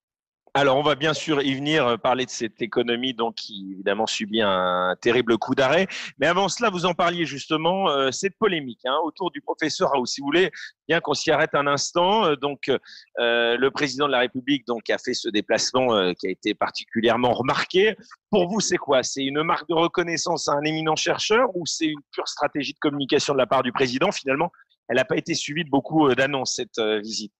Alors, 0.56 0.78
on 0.78 0.84
va 0.84 0.94
bien 0.94 1.16
sûr 1.16 1.42
y 1.42 1.56
venir 1.56 1.88
euh, 1.88 1.98
parler 1.98 2.26
de 2.28 2.30
cette 2.30 2.62
économie 2.62 3.16
donc 3.16 3.34
qui 3.34 3.72
évidemment 3.72 4.06
subit 4.06 4.42
un 4.44 4.96
terrible 5.02 5.40
coup 5.40 5.56
d'arrêt. 5.56 5.88
Mais 6.20 6.28
avant 6.28 6.48
cela, 6.48 6.70
vous 6.70 6.86
en 6.86 6.94
parliez 6.94 7.26
justement 7.26 7.90
euh, 7.90 8.12
cette 8.12 8.38
polémique 8.38 8.86
hein, 8.86 8.96
autour 9.04 9.32
du 9.32 9.42
professeur 9.42 9.90
Raoult. 9.90 10.06
Si 10.06 10.22
vous 10.22 10.28
voulez, 10.28 10.52
bien 10.88 11.00
qu'on 11.00 11.16
s'y 11.16 11.32
arrête 11.32 11.56
un 11.56 11.66
instant, 11.66 12.26
euh, 12.26 12.36
donc 12.36 12.70
le 13.18 13.70
président 13.70 14.06
de 14.06 14.12
la 14.12 14.20
République 14.20 14.68
donc 14.68 14.92
a 14.92 15.00
fait 15.00 15.16
ce 15.16 15.28
déplacement 15.28 16.14
qui 16.14 16.28
a 16.28 16.30
été 16.30 16.54
particulièrement 16.54 17.34
remarqué. 17.34 17.96
Pour 18.30 18.48
vous, 18.48 18.60
c'est 18.60 18.78
quoi? 18.78 19.02
C'est 19.02 19.24
une 19.24 19.42
marque 19.42 19.68
de 19.70 19.74
reconnaissance 19.74 20.48
à 20.50 20.54
un 20.54 20.62
éminent 20.62 20.96
chercheur 20.96 21.50
ou 21.56 21.66
c'est 21.66 21.88
une 21.88 22.02
pure 22.12 22.28
stratégie 22.28 22.74
de 22.74 22.80
communication 22.80 23.34
de 23.34 23.40
la 23.40 23.48
part 23.48 23.64
du 23.64 23.72
président? 23.72 24.12
Finalement, 24.12 24.52
elle 24.88 24.98
n'a 24.98 25.06
pas 25.06 25.18
été 25.18 25.34
suivie 25.34 25.64
de 25.64 25.70
beaucoup 25.72 26.14
d'annonces 26.14 26.56
cette 26.58 26.80
visite. 27.02 27.34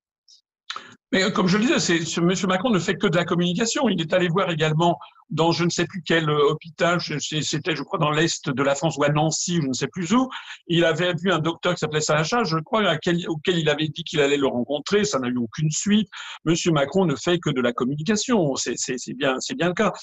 Mais 1.14 1.24
euh, 1.24 1.30
comme 1.30 1.48
je 1.48 1.58
le 1.58 1.66
disais, 1.66 1.80
c'est, 1.80 2.18
M. 2.18 2.34
Macron 2.48 2.72
ne 2.72 2.80
fait 2.80 2.96
que 2.96 3.06
de 3.06 3.16
la 3.16 3.24
communication. 3.24 3.88
Il 3.88 4.02
est 4.02 4.12
allé 4.14 4.28
voir 4.28 4.50
également 4.50 4.98
dans 5.30 5.52
je 5.52 5.64
ne 5.64 5.70
sais 5.70 5.86
plus 5.86 6.02
quel 6.04 6.28
euh, 6.28 6.50
hôpital, 6.50 7.00
c'était 7.00 7.76
je 7.76 7.84
crois 7.84 8.00
dans 8.00 8.10
l'est 8.10 8.50
de 8.50 8.64
la 8.64 8.76
France 8.76 8.98
ou 8.98 9.04
à 9.04 9.10
Nancy, 9.10 9.60
je 9.62 9.68
ne 9.68 9.74
sais 9.74 9.88
plus 9.88 10.12
où. 10.14 10.28
Il 10.68 10.84
avait 10.84 11.14
vu 11.14 11.32
un 11.32 11.38
docteur 11.38 11.74
qui 11.74 11.80
s'appelait 11.80 12.02
Salacha, 12.02 12.44
je 12.44 12.58
crois, 12.58 12.82
auquel 13.28 13.58
il 13.58 13.70
avait 13.70 13.88
dit 13.88 14.04
qu'il 14.04 14.22
allait 14.22 14.38
le 14.38 14.48
rencontrer. 14.48 15.06
Ça 15.06 15.20
n'a 15.20 15.28
eu 15.28 15.38
aucune 15.38 15.70
suite. 15.70 16.10
M. 16.48 16.56
Macron 16.74 17.06
ne 17.06 17.16
fait 17.16 17.38
que 17.38 17.52
de 17.52 17.62
la 17.62 17.74
communication. 17.74 18.56
C'est, 18.56 18.76
bien, 19.16 19.40
c'est 19.40 19.56
bien 19.56 19.68
le 19.68 19.76
cas. 19.76 19.94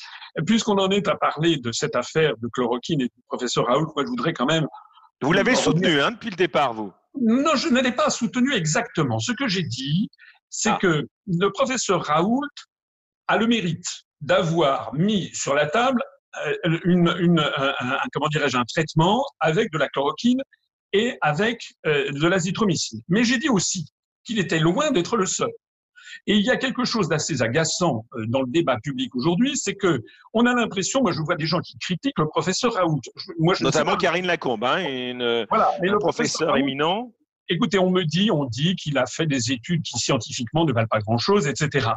Puisqu'on 0.46 0.78
en 0.78 0.90
est 0.90 1.08
à 1.08 1.16
parler 1.16 1.56
de 1.56 1.72
cette 1.72 1.96
affaire 1.96 2.34
de 2.40 2.48
chloroquine 2.52 3.00
et 3.00 3.06
du 3.06 3.22
professeur 3.26 3.66
Raoul, 3.66 3.88
moi 3.96 4.04
je 4.04 4.10
voudrais 4.10 4.32
quand 4.32 4.46
même. 4.46 4.66
Vous 5.22 5.32
l'avez 5.32 5.56
soutenu 5.56 6.00
hein, 6.00 6.12
depuis 6.12 6.30
le 6.30 6.36
départ, 6.36 6.72
vous? 6.72 6.92
Non, 7.20 7.56
je 7.56 7.68
ne 7.68 7.80
l'ai 7.80 7.92
pas 7.92 8.08
soutenu 8.08 8.54
exactement. 8.54 9.18
Ce 9.18 9.32
que 9.32 9.48
j'ai 9.48 9.64
dit, 9.64 10.08
c'est 10.50 10.70
ah. 10.70 10.78
que 10.80 11.06
le 11.26 11.48
professeur 11.50 12.04
Raoult 12.04 12.42
a 13.28 13.38
le 13.38 13.46
mérite 13.46 13.86
d'avoir 14.20 14.92
mis 14.94 15.30
sur 15.32 15.54
la 15.54 15.66
table 15.66 16.02
euh, 16.46 16.78
une, 16.84 17.08
un, 17.08 17.98
comment 18.12 18.28
dirais-je, 18.28 18.56
un 18.56 18.64
traitement 18.64 19.24
avec 19.40 19.72
de 19.72 19.78
la 19.78 19.88
chloroquine 19.88 20.40
et 20.92 21.16
avec 21.20 21.74
euh, 21.86 22.10
de 22.10 22.26
l'azithromycine. 22.26 23.00
Mais 23.08 23.24
j'ai 23.24 23.38
dit 23.38 23.48
aussi 23.48 23.86
qu'il 24.24 24.38
était 24.38 24.58
loin 24.58 24.90
d'être 24.90 25.16
le 25.16 25.26
seul. 25.26 25.50
Et 26.26 26.34
il 26.34 26.44
y 26.44 26.50
a 26.50 26.56
quelque 26.56 26.84
chose 26.84 27.08
d'assez 27.08 27.42
agaçant 27.42 28.04
euh, 28.14 28.24
dans 28.28 28.42
le 28.42 28.48
débat 28.48 28.76
public 28.82 29.14
aujourd'hui, 29.14 29.56
c'est 29.56 29.74
que 29.74 30.02
on 30.34 30.46
a 30.46 30.54
l'impression, 30.54 31.02
moi 31.02 31.12
je 31.12 31.20
vois 31.20 31.36
des 31.36 31.46
gens 31.46 31.60
qui 31.60 31.78
critiquent 31.78 32.18
le 32.18 32.28
professeur 32.28 32.74
Raoult. 32.74 33.00
Moi, 33.38 33.54
je 33.54 33.64
Notamment 33.64 33.96
Karine 33.96 34.26
Lacombe, 34.26 34.64
hein, 34.64 34.78
une, 34.78 35.46
voilà, 35.48 35.70
mais 35.80 35.88
un 35.88 35.92
le 35.92 35.98
professeur, 35.98 36.56
éminent. 36.56 37.12
Écoutez, 37.50 37.78
on 37.78 37.90
me 37.90 38.04
dit, 38.04 38.30
on 38.30 38.44
dit 38.44 38.76
qu'il 38.76 38.96
a 38.96 39.06
fait 39.06 39.26
des 39.26 39.52
études 39.52 39.82
qui 39.82 39.98
scientifiquement 39.98 40.64
ne 40.64 40.72
valent 40.72 40.88
pas 40.88 41.00
grand-chose, 41.00 41.46
etc. 41.46 41.88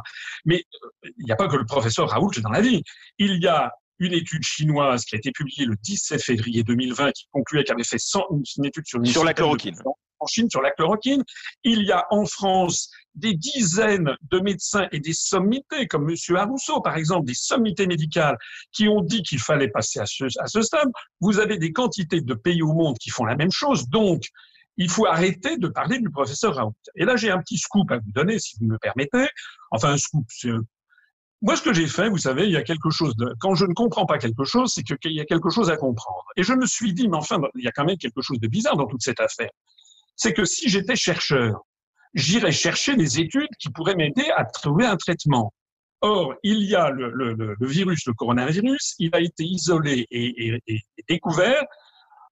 Mais 0.44 0.56
euh, 1.04 1.08
il 1.18 1.24
n'y 1.24 1.32
a 1.32 1.36
pas 1.36 1.48
que 1.48 1.56
le 1.56 1.64
professeur 1.64 2.10
Raoult 2.10 2.32
dans 2.42 2.50
la 2.50 2.60
vie. 2.60 2.82
Il 3.18 3.42
y 3.42 3.46
a 3.46 3.72
une 4.00 4.12
étude 4.12 4.42
chinoise 4.42 5.04
qui 5.04 5.14
a 5.14 5.18
été 5.18 5.30
publiée 5.30 5.64
le 5.64 5.76
17 5.82 6.22
février 6.22 6.64
2020 6.64 7.12
qui 7.12 7.26
concluait 7.30 7.64
qu'elle 7.64 7.76
avait 7.76 7.84
fait 7.84 7.98
100, 7.98 8.26
une 8.58 8.64
étude 8.66 8.86
sur, 8.86 9.06
sur 9.06 9.24
la 9.24 9.32
chloroquine 9.32 9.76
en 10.24 10.26
Chine 10.26 10.50
sur 10.50 10.62
la 10.62 10.70
chloroquine. 10.72 11.22
Il 11.62 11.82
y 11.82 11.92
a 11.92 12.06
en 12.10 12.24
France 12.26 12.90
des 13.14 13.34
dizaines 13.34 14.16
de 14.30 14.40
médecins 14.40 14.88
et 14.90 15.00
des 15.00 15.12
sommités, 15.12 15.86
comme 15.86 16.10
M. 16.10 16.36
Arousseau, 16.36 16.80
par 16.80 16.96
exemple, 16.96 17.26
des 17.26 17.34
sommités 17.34 17.86
médicales 17.86 18.36
qui 18.72 18.88
ont 18.88 19.02
dit 19.02 19.22
qu'il 19.22 19.38
fallait 19.38 19.68
passer 19.68 20.00
à 20.00 20.06
ce, 20.06 20.24
à 20.40 20.46
ce 20.46 20.62
stade. 20.62 20.88
Vous 21.20 21.38
avez 21.38 21.58
des 21.58 21.72
quantités 21.72 22.20
de 22.20 22.34
pays 22.34 22.62
au 22.62 22.72
monde 22.72 22.96
qui 22.98 23.10
font 23.10 23.24
la 23.24 23.36
même 23.36 23.52
chose. 23.52 23.88
Donc, 23.88 24.24
il 24.76 24.90
faut 24.90 25.06
arrêter 25.06 25.56
de 25.56 25.68
parler 25.68 25.98
du 25.98 26.10
professeur 26.10 26.56
Raoult. 26.56 26.74
Et 26.96 27.04
là, 27.04 27.16
j'ai 27.16 27.30
un 27.30 27.38
petit 27.38 27.58
scoop 27.58 27.90
à 27.90 27.98
vous 27.98 28.10
donner, 28.12 28.38
si 28.38 28.56
vous 28.58 28.66
me 28.66 28.78
permettez. 28.78 29.28
Enfin, 29.70 29.92
un 29.92 29.98
scoop, 29.98 30.26
moi, 31.42 31.56
ce 31.56 31.62
que 31.62 31.72
j'ai 31.72 31.86
fait, 31.86 32.08
vous 32.08 32.18
savez, 32.18 32.44
il 32.44 32.52
y 32.52 32.56
a 32.56 32.62
quelque 32.62 32.90
chose 32.90 33.14
de. 33.16 33.34
Quand 33.38 33.54
je 33.54 33.66
ne 33.66 33.74
comprends 33.74 34.06
pas 34.06 34.18
quelque 34.18 34.44
chose, 34.44 34.72
c'est 34.74 34.82
qu'il 34.82 35.12
y 35.12 35.20
a 35.20 35.24
quelque 35.24 35.50
chose 35.50 35.70
à 35.70 35.76
comprendre. 35.76 36.24
Et 36.36 36.42
je 36.42 36.54
me 36.54 36.66
suis 36.66 36.94
dit, 36.94 37.08
mais 37.08 37.16
enfin, 37.16 37.40
il 37.54 37.64
y 37.64 37.68
a 37.68 37.72
quand 37.72 37.84
même 37.84 37.98
quelque 37.98 38.22
chose 38.22 38.40
de 38.40 38.48
bizarre 38.48 38.76
dans 38.76 38.86
toute 38.86 39.02
cette 39.02 39.20
affaire 39.20 39.50
c'est 40.16 40.32
que 40.32 40.44
si 40.44 40.68
j'étais 40.68 40.96
chercheur, 40.96 41.64
j'irais 42.14 42.52
chercher 42.52 42.96
des 42.96 43.20
études 43.20 43.48
qui 43.58 43.70
pourraient 43.70 43.96
m'aider 43.96 44.26
à 44.36 44.44
trouver 44.44 44.86
un 44.86 44.96
traitement. 44.96 45.52
Or, 46.00 46.34
il 46.42 46.62
y 46.64 46.74
a 46.74 46.90
le, 46.90 47.56
virus, 47.60 48.06
le 48.06 48.12
coronavirus, 48.12 48.94
il 48.98 49.10
a 49.14 49.20
été 49.20 49.44
isolé 49.44 50.06
et, 50.10 50.60
découvert. 51.08 51.64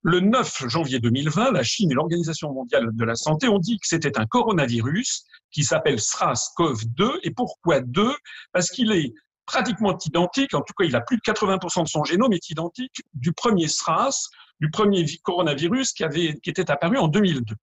Le 0.05 0.19
9 0.19 0.69
janvier 0.69 0.99
2020, 0.99 1.53
la 1.53 1.63
Chine 1.63 1.91
et 1.93 1.95
l'Organisation 1.95 2.53
mondiale 2.53 2.89
de 2.93 3.05
la 3.05 3.15
santé 3.15 3.49
ont 3.49 3.61
dit 3.61 3.79
que 3.79 3.87
c'était 3.87 4.19
un 4.19 4.27
coronavirus 4.27 5.25
qui 5.53 5.63
s'appelle 5.63 5.99
SRAS-CoV-2. 5.99 7.21
Et 7.23 7.31
pourquoi 7.31 7.81
2 7.81 8.13
Parce 8.53 8.71
qu'il 8.71 8.91
est 8.91 9.13
pratiquement 9.47 9.97
identique, 10.05 10.55
en 10.55 10.63
tout 10.63 10.75
cas 10.77 10.85
il 10.85 10.97
a 10.97 11.01
plus 11.01 11.17
de 11.17 11.23
80% 11.23 11.85
de 11.85 11.89
son 11.89 12.05
génome 12.05 12.33
est 12.33 12.51
identique 12.51 13.03
du 13.15 13.33
premier 13.33 13.69
SRAS, 13.69 14.29
du 14.61 14.71
premier 14.71 15.05
coronavirus 15.23 15.93
qui, 15.93 16.05
avait, 16.05 16.37
qui 16.43 16.51
était 16.51 16.71
apparu 16.71 16.99
en 16.99 17.09
2002. 17.09 17.55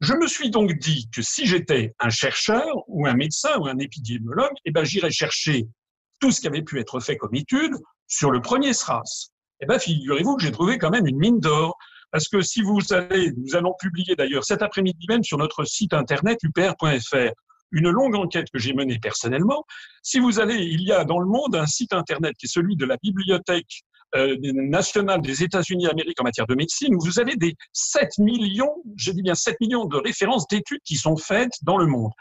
Je 0.00 0.14
me 0.14 0.26
suis 0.26 0.50
donc 0.50 0.72
dit 0.78 1.08
que 1.10 1.22
si 1.22 1.46
j'étais 1.46 1.94
un 2.00 2.10
chercheur 2.10 2.66
ou 2.88 3.06
un 3.06 3.14
médecin 3.14 3.56
ou 3.58 3.66
un 3.66 3.78
épidémiologue, 3.78 4.52
eh 4.64 4.72
ben, 4.72 4.84
j'irais 4.84 5.12
chercher 5.12 5.66
tout 6.20 6.30
ce 6.30 6.40
qui 6.40 6.48
avait 6.48 6.62
pu 6.62 6.80
être 6.80 7.00
fait 7.00 7.16
comme 7.16 7.34
étude 7.34 7.74
sur 8.06 8.30
le 8.30 8.40
premier 8.40 8.72
SRAS. 8.72 9.31
Eh 9.62 9.66
ben, 9.66 9.78
figurez-vous 9.78 10.36
que 10.36 10.42
j'ai 10.42 10.50
trouvé 10.50 10.76
quand 10.76 10.90
même 10.90 11.06
une 11.06 11.18
mine 11.18 11.38
d'or. 11.38 11.78
Parce 12.10 12.28
que 12.28 12.42
si 12.42 12.60
vous 12.60 12.80
allez, 12.90 13.32
nous 13.38 13.56
allons 13.56 13.74
publier 13.78 14.14
d'ailleurs 14.16 14.44
cet 14.44 14.60
après-midi 14.60 15.06
même 15.08 15.24
sur 15.24 15.38
notre 15.38 15.64
site 15.64 15.94
internet 15.94 16.38
upr.fr 16.42 17.32
une 17.70 17.88
longue 17.88 18.14
enquête 18.14 18.48
que 18.52 18.58
j'ai 18.58 18.74
menée 18.74 18.98
personnellement. 19.00 19.64
Si 20.02 20.18
vous 20.18 20.40
allez, 20.40 20.56
il 20.56 20.82
y 20.82 20.92
a 20.92 21.04
dans 21.04 21.18
le 21.18 21.26
monde 21.26 21.56
un 21.56 21.66
site 21.66 21.94
internet 21.94 22.34
qui 22.36 22.44
est 22.44 22.52
celui 22.52 22.76
de 22.76 22.84
la 22.84 22.98
bibliothèque 23.02 23.82
euh, 24.14 24.36
nationale 24.42 25.22
des 25.22 25.42
États-Unis 25.42 25.86
d'Amérique 25.86 26.20
en 26.20 26.24
matière 26.24 26.46
de 26.46 26.54
médecine, 26.54 26.94
où 26.94 27.00
vous 27.00 27.18
avez 27.18 27.34
des 27.36 27.54
7 27.72 28.18
millions, 28.18 28.74
je 28.96 29.10
dis 29.10 29.22
bien 29.22 29.34
7 29.34 29.56
millions 29.62 29.86
de 29.86 29.96
références 29.96 30.46
d'études 30.48 30.82
qui 30.84 30.96
sont 30.96 31.16
faites 31.16 31.54
dans 31.62 31.78
le 31.78 31.86
monde. 31.86 32.12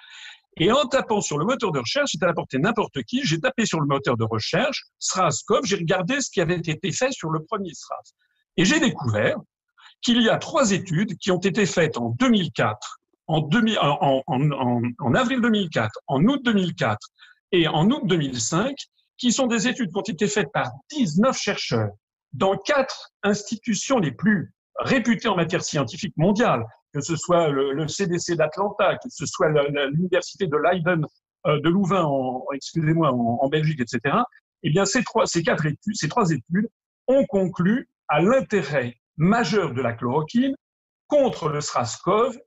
Et 0.58 0.72
en 0.72 0.86
tapant 0.86 1.22
sur 1.22 1.38
le 1.38 1.46
moteur 1.46 1.72
de 1.72 1.80
recherche, 1.80 2.12
c'est 2.12 2.24
à 2.24 2.28
la 2.28 2.34
portée 2.34 2.58
n'importe 2.58 3.04
qui, 3.04 3.22
j'ai 3.24 3.40
tapé 3.40 3.66
sur 3.66 3.80
le 3.80 3.88
moteur 3.88 4.18
de 4.18 4.26
recherche, 4.26 4.84
SRAS-CoV, 5.00 5.62
j'ai 5.64 5.78
regardé 5.78 6.20
ce 6.20 6.30
qui 6.30 6.42
avait 6.42 6.58
été 6.58 6.92
fait 6.92 7.12
sur 7.12 7.30
le 7.30 7.44
premier 7.44 7.74
SRAS. 7.74 8.14
Et 8.58 8.66
j'ai 8.66 8.80
découvert 8.80 9.38
qu'il 10.02 10.22
y 10.22 10.30
a 10.30 10.38
trois 10.38 10.72
études 10.72 11.18
qui 11.18 11.32
ont 11.32 11.40
été 11.40 11.66
faites 11.66 11.98
en 11.98 12.10
2004, 12.10 13.00
en, 13.28 13.48
en, 13.48 14.24
en, 14.28 14.82
en 15.00 15.16
avril 15.16 15.40
2004, 15.42 16.00
en 16.08 16.24
août 16.26 16.42
2004 16.44 16.98
et 17.54 17.68
en 17.68 17.90
août 17.90 18.02
2005, 18.06 18.76
qui 19.18 19.32
sont 19.32 19.48
des 19.48 19.68
études 19.68 19.92
qui 19.92 19.98
ont 19.98 20.02
été 20.02 20.28
faites 20.28 20.52
par 20.52 20.72
19 20.92 21.38
chercheurs 21.38 21.92
dans 22.34 22.58
quatre 22.58 23.12
institutions 23.24 24.00
les 24.00 24.12
plus 24.12 24.54
réputées 24.80 25.28
en 25.28 25.36
matière 25.36 25.64
scientifique 25.64 26.16
mondiale, 26.18 26.64
que 26.94 27.02
ce 27.02 27.16
soit 27.16 27.50
le, 27.50 27.88
CDC 27.88 28.36
d'Atlanta, 28.36 28.96
que 28.98 29.10
ce 29.10 29.26
soit 29.26 29.50
l'université 29.92 30.48
de 30.48 30.58
Leiden, 30.58 31.06
euh, 31.48 31.60
de 31.62 31.70
Louvain, 31.70 32.04
en, 32.04 32.46
excusez-moi, 32.54 33.12
en, 33.12 33.48
Belgique, 33.50 33.80
etc. 33.82 34.18
Eh 34.64 34.70
bien, 34.70 34.86
ces 34.86 35.04
trois, 35.04 35.26
ces 35.26 35.44
quatre 35.44 35.66
études, 35.66 35.96
ces 35.96 36.08
trois 36.08 36.30
études 36.30 36.70
ont 37.08 37.26
conclu 37.26 37.90
à 38.08 38.22
l'intérêt 38.22 38.98
majeur 39.18 39.74
de 39.74 39.82
la 39.82 39.94
chloroquine 39.94 40.56
contre 41.08 41.50
le 41.50 41.62
SRAS-CoV 41.62 42.38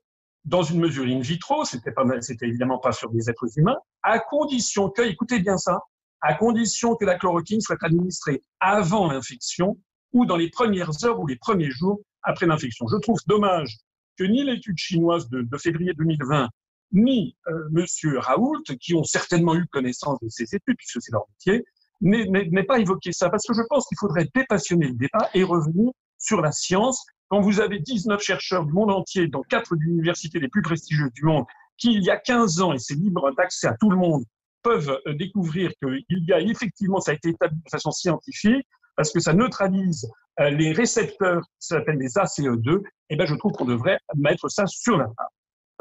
dans 0.45 0.63
une 0.63 0.81
mesure 0.81 1.05
in 1.05 1.21
vitro, 1.21 1.65
c'était 1.65 1.93
pas, 1.93 2.05
c'était 2.21 2.47
évidemment 2.47 2.79
pas 2.79 2.93
sur 2.93 3.11
des 3.11 3.31
êtres 3.31 3.47
humains, 3.57 3.79
à 4.03 4.19
condition 4.19 4.91
que, 4.91 5.03
écoutez 5.03 5.41
bien 5.41 5.57
ça, 5.57 5.81
à 6.21 6.35
condition 6.35 6.97
que 6.97 7.05
la 7.05 7.17
chloroquine 7.19 7.61
soit 7.61 7.83
administrée 7.83 8.43
avant 8.61 9.11
l'infection 9.11 9.79
ou 10.13 10.27
dans 10.27 10.37
les 10.37 10.51
premières 10.51 11.05
heures 11.05 11.19
ou 11.19 11.27
les 11.27 11.37
premiers 11.37 11.71
jours 11.71 12.01
après 12.23 12.47
l'infection. 12.47 12.87
Je 12.89 12.97
trouve 12.99 13.19
dommage 13.27 13.79
que 14.17 14.25
ni 14.25 14.45
l'étude 14.45 14.79
chinoise 14.79 15.29
de, 15.29 15.47
février 15.59 15.93
2020, 15.95 16.49
ni 16.93 17.37
euh, 17.49 17.69
Monsieur 17.71 18.19
Raoult, 18.19 18.63
qui 18.81 18.95
ont 18.95 19.05
certainement 19.05 19.55
eu 19.55 19.67
connaissance 19.67 20.19
de 20.21 20.29
ces 20.29 20.45
études, 20.55 20.77
puisque 20.77 21.03
c'est 21.03 21.13
leur 21.13 21.25
métier, 21.31 21.65
n'aient 22.01 22.65
pas 22.65 22.79
évoqué 22.79 23.13
ça, 23.13 23.31
parce 23.31 23.47
que 23.47 23.55
je 23.55 23.63
pense 23.69 23.87
qu'il 23.87 23.99
faudrait 23.99 24.29
dépassionner 24.35 24.89
le 24.89 24.95
débat 24.95 25.31
et 25.35 25.43
revenir 25.43 25.91
sur 26.19 26.41
la 26.41 26.53
science. 26.53 27.05
Quand 27.29 27.41
vous 27.41 27.61
avez 27.61 27.81
19 27.81 28.21
chercheurs 28.21 28.65
du 28.65 28.73
monde 28.73 28.91
entier 28.91 29.29
dans 29.29 29.43
quatre 29.43 29.75
universités 29.75 30.39
les 30.39 30.49
plus 30.49 30.63
prestigieuses 30.63 31.13
du 31.13 31.25
monde, 31.25 31.45
qui 31.79 31.95
il 31.95 32.03
y 32.05 32.11
a 32.11 32.17
15 32.17 32.61
ans, 32.61 32.73
et 32.73 32.79
c'est 32.79 32.95
libre 32.95 33.33
d'accès 33.37 33.67
à 33.67 33.77
tout 33.81 33.91
le 33.91 33.97
monde, 33.97 34.25
peuvent 34.63 34.99
euh, 35.07 35.15
découvrir 35.15 35.71
qu'il 35.83 36.05
y 36.09 36.33
a 36.33 36.41
effectivement, 36.41 37.01
ça 37.01 37.13
a 37.13 37.15
été 37.15 37.31
établi 37.31 37.59
de 37.65 37.71
façon 37.71 37.91
scientifique, 37.91 38.67
parce 38.97 39.13
que 39.13 39.21
ça 39.21 39.33
neutralise 39.33 40.09
euh, 40.41 40.51
les 40.51 40.73
récepteurs 40.73 41.43
qui 41.43 41.67
s'appellent 41.69 41.99
les 41.99 42.15
ACE2, 42.15 42.83
et 43.04 43.04
eh 43.15 43.17
ben 43.17 43.27
je 43.27 43.35
trouve 43.37 43.53
qu'on 43.53 43.65
devrait 43.65 43.99
mettre 44.17 44.49
ça 44.49 44.67
sur 44.67 44.99
la 44.99 45.05
table. 45.05 45.29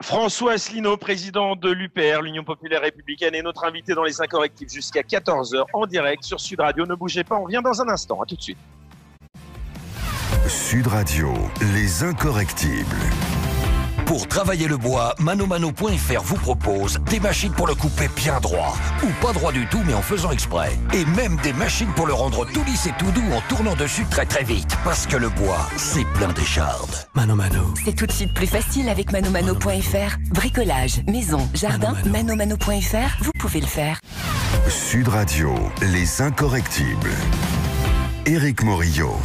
François 0.02 0.54
Asselineau, 0.54 0.98
président 0.98 1.56
de 1.56 1.72
l'UPR, 1.72 2.22
l'Union 2.22 2.44
populaire 2.44 2.82
républicaine, 2.82 3.34
est 3.36 3.42
notre 3.42 3.64
invité 3.64 3.94
dans 3.94 4.04
les 4.04 4.22
incorrectifs 4.22 4.72
jusqu'à 4.72 5.02
14h 5.02 5.64
en 5.74 5.86
direct 5.86 6.24
sur 6.24 6.40
Sud 6.40 6.60
Radio. 6.60 6.86
Ne 6.86 6.96
bougez 6.96 7.24
pas, 7.24 7.36
on 7.36 7.44
revient 7.44 7.62
dans 7.64 7.82
un 7.82 7.90
instant. 7.90 8.22
À 8.22 8.26
tout 8.26 8.36
de 8.36 8.42
suite. 8.42 8.58
Sud 10.48 10.88
Radio, 10.88 11.32
les 11.74 12.04
incorrectibles. 12.04 12.98
Pour 14.06 14.28
travailler 14.28 14.68
le 14.68 14.78
bois, 14.78 15.16
manomano.fr 15.20 16.22
vous 16.24 16.36
propose 16.36 17.00
des 17.10 17.20
machines 17.20 17.54
pour 17.54 17.68
le 17.68 17.76
couper 17.76 18.10
bien 18.16 18.40
droit. 18.40 18.76
Ou 19.04 19.08
pas 19.26 19.34
droit 19.34 19.52
du 19.52 19.66
tout, 19.68 19.82
mais 19.86 19.94
en 19.94 20.02
faisant 20.02 20.32
exprès. 20.32 20.78
Et 20.94 21.06
même 21.06 21.38
des 21.44 21.54
machines 21.54 21.92
pour 21.96 22.08
le 22.08 22.14
rendre 22.14 22.46
tout 22.46 22.64
lisse 22.66 22.86
et 22.86 22.94
tout 22.98 23.12
doux 23.12 23.32
en 23.34 23.42
tournant 23.54 23.76
dessus 23.76 24.06
très 24.10 24.26
très 24.26 24.44
vite. 24.44 24.78
Parce 24.84 25.08
que 25.08 25.18
le 25.18 25.30
bois, 25.30 25.68
c'est 25.78 26.06
plein 26.14 26.32
d'échardes. 26.34 26.96
Mano 27.14 27.36
Mano. 27.36 27.74
C'est 27.84 27.96
tout 27.96 28.06
de 28.06 28.12
suite 28.12 28.34
plus 28.34 28.48
facile 28.48 28.90
avec 28.90 29.12
manomano.fr. 29.12 30.18
Bricolage, 30.32 31.02
maison, 31.08 31.48
jardin, 31.54 31.96
manomano.fr, 32.06 33.24
vous 33.24 33.32
pouvez 33.40 33.62
le 33.62 33.68
faire. 33.68 34.00
Sud 34.70 35.08
Radio, 35.08 35.54
les 35.82 36.22
incorrectibles. 36.22 37.12
Éric 38.26 38.64
Morillo. 38.64 39.18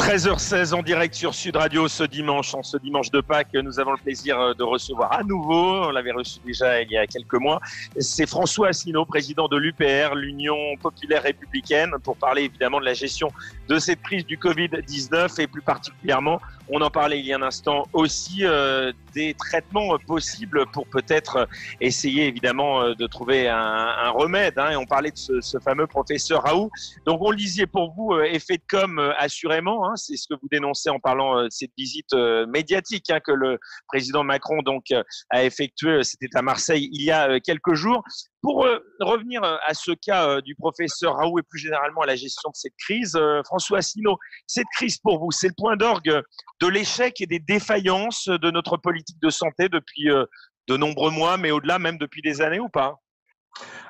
13h16 0.00 0.72
en 0.72 0.82
direct 0.82 1.14
sur 1.14 1.34
Sud 1.34 1.56
Radio 1.56 1.86
ce 1.86 2.02
dimanche, 2.02 2.54
en 2.54 2.62
ce 2.62 2.78
dimanche 2.78 3.10
de 3.10 3.20
Pâques, 3.20 3.52
nous 3.52 3.78
avons 3.78 3.92
le 3.92 3.98
plaisir 3.98 4.40
euh, 4.40 4.54
de 4.54 4.62
recevoir 4.62 5.12
à 5.12 5.22
nouveau, 5.22 5.84
on 5.84 5.90
l'avait 5.90 6.10
reçu 6.10 6.38
déjà 6.42 6.80
il 6.80 6.90
y 6.90 6.96
a 6.96 7.06
quelques 7.06 7.34
mois, 7.34 7.60
c'est 7.98 8.26
François 8.26 8.68
Asselineau, 8.68 9.04
président 9.04 9.46
de 9.46 9.58
l'UPR, 9.58 10.14
l'Union 10.14 10.56
populaire 10.80 11.22
républicaine, 11.22 11.90
pour 12.02 12.16
parler 12.16 12.44
évidemment 12.44 12.80
de 12.80 12.86
la 12.86 12.94
gestion 12.94 13.30
de 13.68 13.78
cette 13.78 14.00
crise 14.00 14.24
du 14.24 14.38
Covid-19 14.38 15.38
et 15.38 15.46
plus 15.46 15.62
particulièrement, 15.62 16.40
on 16.72 16.80
en 16.80 16.90
parlait 16.90 17.18
il 17.18 17.26
y 17.26 17.32
a 17.32 17.36
un 17.36 17.42
instant 17.42 17.86
aussi, 17.92 18.44
euh, 18.44 18.92
des 19.12 19.34
traitements 19.34 19.98
possibles 20.06 20.66
pour 20.72 20.86
peut-être 20.86 21.48
essayer 21.80 22.28
évidemment 22.28 22.82
euh, 22.82 22.94
de 22.94 23.06
trouver 23.08 23.48
un, 23.48 24.10
remède. 24.10 24.58
Hein, 24.58 24.70
et 24.70 24.76
on 24.76 24.86
parlait 24.86 25.10
de 25.10 25.16
ce, 25.16 25.58
fameux 25.58 25.86
professeur 25.86 26.42
Raoult. 26.44 26.70
Donc 27.06 27.20
on 27.22 27.30
le 27.30 27.36
disait 27.36 27.66
pour 27.66 27.92
vous, 27.92 28.18
effet 28.20 28.56
de 28.56 28.62
com 28.68 29.12
assurément, 29.18 29.88
hein, 29.88 29.89
C'est 29.96 30.16
ce 30.16 30.26
que 30.28 30.34
vous 30.40 30.48
dénoncez 30.50 30.90
en 30.90 30.98
parlant 30.98 31.38
euh, 31.38 31.44
de 31.44 31.50
cette 31.50 31.72
visite 31.76 32.12
euh, 32.12 32.46
médiatique 32.46 33.10
hein, 33.10 33.20
que 33.20 33.32
le 33.32 33.58
président 33.88 34.24
Macron 34.24 34.62
donc 34.62 34.86
a 35.30 35.44
effectuée. 35.44 36.02
C'était 36.02 36.28
à 36.34 36.42
Marseille 36.42 36.88
il 36.92 37.02
y 37.02 37.10
a 37.10 37.40
quelques 37.40 37.74
jours. 37.74 38.02
Pour 38.42 38.66
revenir 39.00 39.42
à 39.44 39.74
ce 39.74 39.92
cas 39.92 40.40
du 40.40 40.54
professeur 40.54 41.16
Raoult 41.16 41.38
et 41.38 41.42
plus 41.42 41.58
généralement 41.58 42.00
à 42.00 42.06
la 42.06 42.16
gestion 42.16 42.48
de 42.48 42.56
cette 42.56 42.72
crise, 42.78 43.18
François 43.44 43.78
Asselineau, 43.78 44.16
cette 44.46 44.66
crise 44.74 44.96
pour 44.96 45.18
vous, 45.18 45.30
c'est 45.30 45.48
le 45.48 45.54
point 45.58 45.76
d'orgue 45.76 46.22
de 46.60 46.66
l'échec 46.66 47.20
et 47.20 47.26
des 47.26 47.38
défaillances 47.38 48.28
de 48.28 48.50
notre 48.50 48.78
politique 48.78 49.20
de 49.20 49.28
santé 49.28 49.68
depuis 49.68 50.08
de 50.68 50.76
nombreux 50.76 51.10
mois, 51.10 51.36
mais 51.36 51.50
au-delà 51.50 51.78
même 51.78 51.98
depuis 51.98 52.22
des 52.22 52.40
années 52.40 52.60
ou 52.60 52.68
pas? 52.68 52.96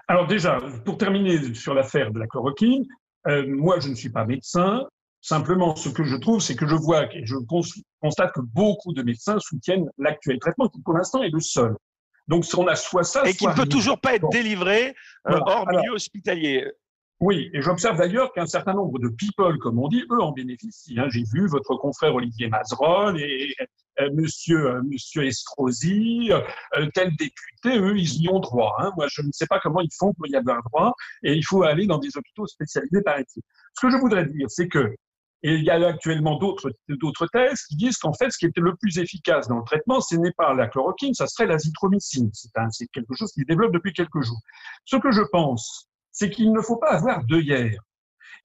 Alors 0.08 0.26
déjà, 0.26 0.58
pour 0.84 0.98
terminer 0.98 1.54
sur 1.54 1.74
l'affaire 1.74 2.10
de 2.10 2.18
la 2.18 2.26
chloroquine, 2.26 2.84
euh, 3.28 3.44
moi 3.46 3.78
je 3.80 3.88
ne 3.88 3.94
suis 3.94 4.10
pas 4.10 4.24
médecin. 4.24 4.86
Simplement, 5.22 5.76
ce 5.76 5.90
que 5.90 6.02
je 6.02 6.16
trouve, 6.16 6.40
c'est 6.40 6.56
que 6.56 6.66
je 6.66 6.74
vois 6.74 7.12
et 7.14 7.26
je 7.26 7.36
constate 8.00 8.32
que 8.32 8.40
beaucoup 8.40 8.94
de 8.94 9.02
médecins 9.02 9.38
soutiennent 9.38 9.90
l'actuel 9.98 10.38
traitement, 10.38 10.68
qui 10.68 10.80
pour 10.80 10.94
l'instant 10.94 11.22
est 11.22 11.30
le 11.30 11.40
seul. 11.40 11.76
Donc, 12.26 12.44
on 12.56 12.66
a 12.68 12.76
soit 12.76 13.04
ça, 13.04 13.28
et 13.28 13.34
qui 13.34 13.46
ne 13.46 13.52
peut 13.52 13.66
toujours 13.66 14.00
pas 14.00 14.14
être 14.14 14.28
délivré 14.30 14.94
euh, 15.28 15.38
hors 15.46 15.68
milieu 15.68 15.92
hospitalier. 15.92 16.70
Oui, 17.18 17.50
et 17.52 17.60
j'observe 17.60 17.98
d'ailleurs 17.98 18.32
qu'un 18.32 18.46
certain 18.46 18.72
nombre 18.72 18.98
de 18.98 19.08
people, 19.08 19.58
comme 19.58 19.78
on 19.78 19.88
dit, 19.88 20.04
eux 20.10 20.22
en 20.22 20.32
bénéficient. 20.32 20.98
Hein. 20.98 21.08
J'ai 21.10 21.24
vu 21.34 21.48
votre 21.48 21.74
confrère 21.74 22.14
Olivier 22.14 22.48
Mazerolle 22.48 23.20
et 23.20 23.54
euh, 24.00 24.08
monsieur, 24.14 24.68
euh, 24.68 24.82
monsieur 24.82 25.26
Estrosi, 25.26 26.30
tel 26.94 27.10
député, 27.16 27.78
eux, 27.78 27.98
ils 27.98 28.22
y 28.22 28.28
ont 28.30 28.38
droit. 28.38 28.74
Hein. 28.78 28.92
Moi, 28.96 29.06
je 29.10 29.20
ne 29.20 29.32
sais 29.32 29.46
pas 29.46 29.60
comment 29.60 29.82
ils 29.82 29.92
font 29.98 30.14
pour 30.14 30.26
y 30.28 30.36
avoir 30.36 30.62
droit, 30.62 30.94
et 31.22 31.34
il 31.34 31.44
faut 31.44 31.62
aller 31.62 31.86
dans 31.86 31.98
des 31.98 32.16
hôpitaux 32.16 32.46
spécialisés, 32.46 33.02
paraît-il. 33.02 33.42
Ce 33.74 33.86
que 33.86 33.90
je 33.90 33.96
voudrais 33.98 34.24
dire, 34.24 34.46
c'est 34.48 34.68
que 34.68 34.94
et 35.42 35.54
il 35.54 35.64
y 35.64 35.70
a 35.70 35.86
actuellement 35.86 36.38
d'autres 36.38 37.26
thèses 37.32 37.62
qui 37.62 37.76
disent 37.76 37.96
qu'en 37.96 38.12
fait, 38.12 38.30
ce 38.30 38.38
qui 38.38 38.46
était 38.46 38.60
le 38.60 38.76
plus 38.76 38.98
efficace 38.98 39.48
dans 39.48 39.58
le 39.58 39.64
traitement, 39.64 40.00
ce 40.00 40.14
n'est 40.16 40.32
pas 40.32 40.52
la 40.52 40.68
chloroquine, 40.68 41.14
ça 41.14 41.26
serait 41.26 41.46
l'azithromycine. 41.46 42.30
C'est 42.32 42.86
quelque 42.88 43.14
chose 43.14 43.32
qui 43.32 43.40
se 43.40 43.46
développe 43.46 43.72
depuis 43.72 43.94
quelques 43.94 44.20
jours. 44.20 44.40
Ce 44.84 44.96
que 44.96 45.10
je 45.10 45.22
pense, 45.32 45.88
c'est 46.12 46.28
qu'il 46.28 46.52
ne 46.52 46.60
faut 46.60 46.76
pas 46.76 46.90
avoir 46.90 47.24
d'œillères. 47.24 47.80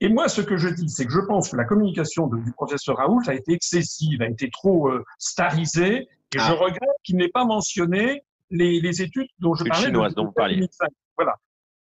Et 0.02 0.10
moi, 0.10 0.30
ce 0.30 0.42
que 0.42 0.58
je 0.58 0.70
dis, 0.70 0.90
c'est 0.90 1.06
que 1.06 1.12
je 1.12 1.20
pense 1.20 1.50
que 1.50 1.58
la 1.58 1.66
communication 1.66 2.28
du 2.28 2.52
professeur 2.54 2.98
Raoult 2.98 3.22
a 3.28 3.34
été 3.34 3.54
excessive, 3.54 4.22
a 4.22 4.28
été 4.28 4.50
trop 4.50 4.90
euh, 4.90 5.04
starisée, 5.20 6.08
et 6.34 6.40
je 6.40 6.40
ah. 6.40 6.52
regrette 6.52 6.90
qu'il 7.04 7.16
n'ait 7.18 7.30
pas 7.30 7.46
mentionné 7.46 8.24
les, 8.50 8.82
les, 8.82 9.02
études 9.02 9.30
dont 9.40 9.54
je 9.54 9.64
parlais. 9.64 9.86
Chinoise, 9.86 10.14
dont 10.14 10.26
vous 10.26 10.32
parliez. 10.34 10.68
Voilà. 11.18 11.36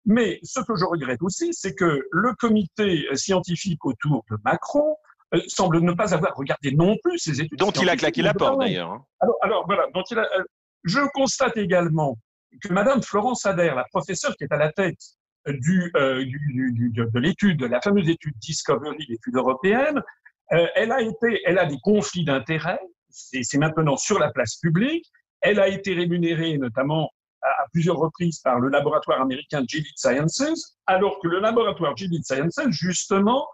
Mais 0.06 0.38
ce 0.42 0.60
que 0.60 0.76
je 0.76 0.84
regrette 0.84 1.22
aussi, 1.22 1.52
c'est 1.52 1.74
que 1.74 2.06
le 2.10 2.34
comité 2.34 3.06
scientifique 3.14 3.84
autour 3.84 4.24
de 4.30 4.36
Macron 4.44 4.96
euh, 5.34 5.40
semble 5.48 5.80
ne 5.80 5.92
pas 5.92 6.14
avoir 6.14 6.34
regardé 6.36 6.72
non 6.72 6.96
plus 7.02 7.18
ces 7.18 7.40
études. 7.40 7.58
Dont 7.58 7.70
il 7.70 7.88
a 7.88 7.96
claqué 7.96 8.22
la 8.22 8.34
porte 8.34 8.60
d'ailleurs. 8.60 8.90
Hein. 8.90 9.04
Alors, 9.20 9.36
alors, 9.42 9.66
voilà, 9.66 9.86
dont 9.92 10.02
il 10.10 10.18
a, 10.18 10.22
euh, 10.22 10.44
je 10.84 11.00
constate 11.14 11.56
également 11.56 12.18
que 12.62 12.72
Madame 12.72 13.02
Florence 13.02 13.46
Adair, 13.46 13.74
la 13.74 13.84
professeure 13.84 14.36
qui 14.36 14.44
est 14.44 14.52
à 14.52 14.56
la 14.56 14.70
tête 14.70 15.00
du, 15.46 15.90
euh, 15.96 16.24
du, 16.24 16.72
du, 16.72 16.90
de 16.90 17.18
l'étude, 17.18 17.62
la 17.62 17.80
fameuse 17.80 18.08
étude 18.08 18.34
Discovery, 18.38 19.04
l'étude 19.08 19.36
européenne, 19.36 20.02
euh, 20.52 20.66
elle 20.74 20.92
a 20.92 21.00
été, 21.00 21.40
elle 21.44 21.58
a 21.58 21.66
des 21.66 21.78
conflits 21.82 22.24
d'intérêts. 22.24 22.80
C'est 23.10 23.58
maintenant 23.58 23.96
sur 23.96 24.18
la 24.18 24.30
place 24.30 24.56
publique. 24.56 25.06
Elle 25.40 25.60
a 25.60 25.68
été 25.68 25.94
rémunérée 25.94 26.58
notamment 26.58 27.10
à, 27.42 27.66
plusieurs 27.72 27.96
reprises 27.96 28.40
par 28.40 28.58
le 28.58 28.68
laboratoire 28.68 29.20
américain 29.20 29.62
Gilead 29.66 29.92
Sciences, 29.96 30.76
alors 30.86 31.20
que 31.20 31.28
le 31.28 31.40
laboratoire 31.40 31.96
Gilead 31.96 32.24
Sciences, 32.24 32.60
justement, 32.70 33.46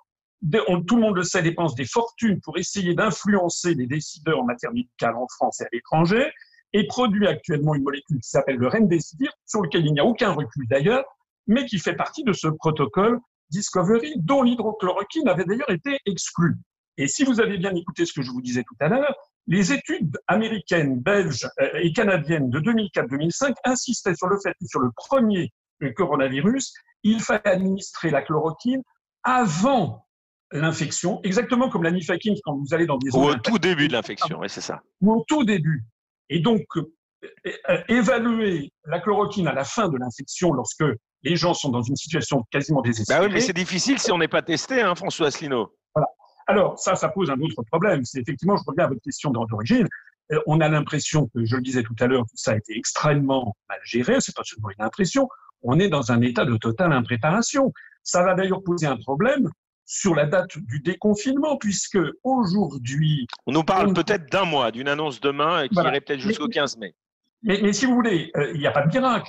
tout 0.87 0.97
le 0.97 1.03
monde 1.03 1.17
le 1.17 1.23
sait, 1.23 1.43
dépense 1.43 1.75
des 1.75 1.85
fortunes 1.85 2.41
pour 2.41 2.59
essayer 2.59 2.95
d'influencer 2.95 3.75
les 3.75 3.87
décideurs 3.87 4.41
en 4.41 4.45
matière 4.45 4.73
médicale 4.73 5.15
en 5.15 5.27
France 5.29 5.61
et 5.61 5.65
à 5.65 5.69
l'étranger, 5.73 6.31
et 6.73 6.87
produit 6.87 7.27
actuellement 7.27 7.75
une 7.75 7.83
molécule 7.83 8.21
qui 8.21 8.29
s'appelle 8.29 8.57
le 8.57 8.69
Remdesivir, 8.69 9.33
sur 9.47 9.63
lequel 9.63 9.87
il 9.87 9.93
n'y 9.93 10.01
a 10.01 10.05
aucun 10.05 10.33
recul 10.33 10.67
d'ailleurs, 10.69 11.05
mais 11.47 11.67
qui 11.67 11.79
fait 11.79 11.97
partie 11.97 12.23
de 12.25 12.33
ce 12.33 12.49
protocole 12.49 13.19
Discovery, 13.51 14.15
dont 14.19 14.43
l'hydrochloroquine 14.43 15.29
avait 15.29 15.45
d'ailleurs 15.45 15.71
été 15.71 15.99
exclue. 16.07 16.55
Et 16.97 17.09
si 17.09 17.25
vous 17.25 17.41
avez 17.41 17.59
bien 17.59 17.75
écouté 17.75 18.07
ce 18.07 18.13
que 18.13 18.23
je 18.23 18.31
vous 18.31 18.41
disais 18.41 18.63
tout 18.63 18.77
à 18.79 18.89
l'heure, 18.89 19.15
les 19.47 19.73
études 19.73 20.17
américaines, 20.29 21.01
belges 21.01 21.49
euh, 21.61 21.81
et 21.81 21.93
canadiennes 21.93 22.51
de 22.51 22.61
2004-2005 22.61 23.55
insistaient 23.65 24.15
sur 24.15 24.29
le 24.29 24.39
fait 24.41 24.53
que 24.53 24.67
sur 24.67 24.81
le 24.81 24.91
premier 24.95 25.53
coronavirus, 25.97 26.75
il 27.03 27.21
fallait 27.21 27.49
administrer 27.49 28.11
la 28.11 28.23
chloroquine 28.23 28.83
avant 29.23 30.07
l'infection, 30.53 31.21
exactement 31.23 31.69
comme 31.69 31.83
la 31.83 31.91
nifakine 31.91 32.35
quand 32.45 32.57
vous 32.57 32.75
allez 32.75 32.87
dans 32.87 32.99
des 32.99 33.15
Ou 33.15 33.21
au 33.21 33.35
tout 33.35 33.59
début 33.59 33.89
de 33.89 33.93
l'infection, 33.93 34.39
oui, 34.41 34.49
c'est 34.49 34.61
ça. 34.61 34.83
Ou 35.01 35.13
au 35.13 35.25
tout 35.27 35.45
début. 35.45 35.85
Et 36.29 36.41
donc, 36.41 36.65
euh, 36.77 37.79
évaluer 37.89 38.73
la 38.87 39.01
chloroquine 39.01 39.47
à 39.47 39.53
la 39.53 39.65
fin 39.65 39.89
de 39.89 39.97
l'infection 39.99 40.53
lorsque 40.53 40.85
les 41.23 41.37
gens 41.37 41.55
sont 41.55 41.69
dans 41.69 41.83
une 41.83 41.97
situation 41.97 42.45
quasiment 42.51 42.81
désespérée. 42.81 43.21
Bah 43.21 43.27
oui, 43.27 43.33
mais 43.33 43.41
c'est 43.41 43.53
difficile 43.53 43.99
si 43.99 44.11
on 44.11 44.19
n'est 44.19 44.29
pas 44.29 44.43
testé, 44.43 44.81
hein, 44.81 44.95
François 44.95 45.27
Asselineau. 45.27 45.77
Voilà. 45.95 46.09
Alors, 46.47 46.79
ça, 46.79 46.97
ça 46.97 47.09
pose 47.09 47.31
un 47.31 47.39
autre 47.41 47.63
problème. 47.71 48.05
C'est 48.05 48.21
effectivement, 48.21 48.57
je 48.57 48.63
reviens 48.67 48.85
à 48.85 48.89
votre 48.89 49.03
question 49.03 49.31
d'origine. 49.31 49.87
Euh, 50.33 50.41
on 50.47 50.61
a 50.61 50.69
l'impression 50.69 51.29
que, 51.35 51.45
je 51.45 51.57
le 51.57 51.63
disais 51.63 51.83
tout 51.83 51.97
à 52.01 52.07
l'heure, 52.07 52.23
tout 52.23 52.37
ça 52.37 52.53
a 52.53 52.57
été 52.57 52.77
extrêmement 52.77 53.55
mal 53.69 53.79
géré. 53.85 54.21
C'est 54.21 54.35
pas 54.35 54.45
seulement 54.45 54.71
une 54.71 54.85
impression. 54.85 55.29
On 55.63 55.79
est 55.79 55.89
dans 55.89 56.13
un 56.13 56.23
état 56.23 56.47
de 56.47 56.57
totale 56.57 56.93
impréparation. 56.93 57.73
Ça 58.03 58.23
va 58.25 58.35
d'ailleurs 58.35 58.63
poser 58.63 58.87
un 58.87 58.97
problème 58.97 59.51
sur 59.91 60.15
la 60.15 60.25
date 60.25 60.57
du 60.57 60.79
déconfinement, 60.79 61.57
puisque 61.57 61.99
aujourd'hui. 62.23 63.27
On 63.47 63.53
nous 63.53 63.65
parle 63.65 63.93
peut-être 63.93 64.31
d'un 64.31 64.45
mois, 64.45 64.71
d'une 64.71 64.87
annonce 64.87 65.21
demain 65.21 65.67
qui 65.67 65.75
irait 65.75 66.01
peut-être 66.01 66.21
jusqu'au 66.21 66.47
15 66.47 66.77
mai. 66.77 66.95
Mais, 67.43 67.59
mais, 67.61 67.73
si 67.73 67.87
vous 67.87 67.95
voulez, 67.95 68.31
euh, 68.37 68.53
il 68.55 68.61
n'y 68.61 68.69
a 68.69 68.71
pas 68.71 68.87
de 68.87 68.97
miracle. 68.97 69.29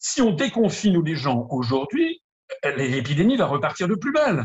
Si 0.00 0.20
on 0.20 0.32
déconfine 0.32 1.00
les 1.04 1.14
gens 1.14 1.46
aujourd'hui, 1.50 2.20
l'épidémie 2.64 3.36
va 3.36 3.46
repartir 3.46 3.86
de 3.86 3.94
plus 3.94 4.12
belle. 4.12 4.44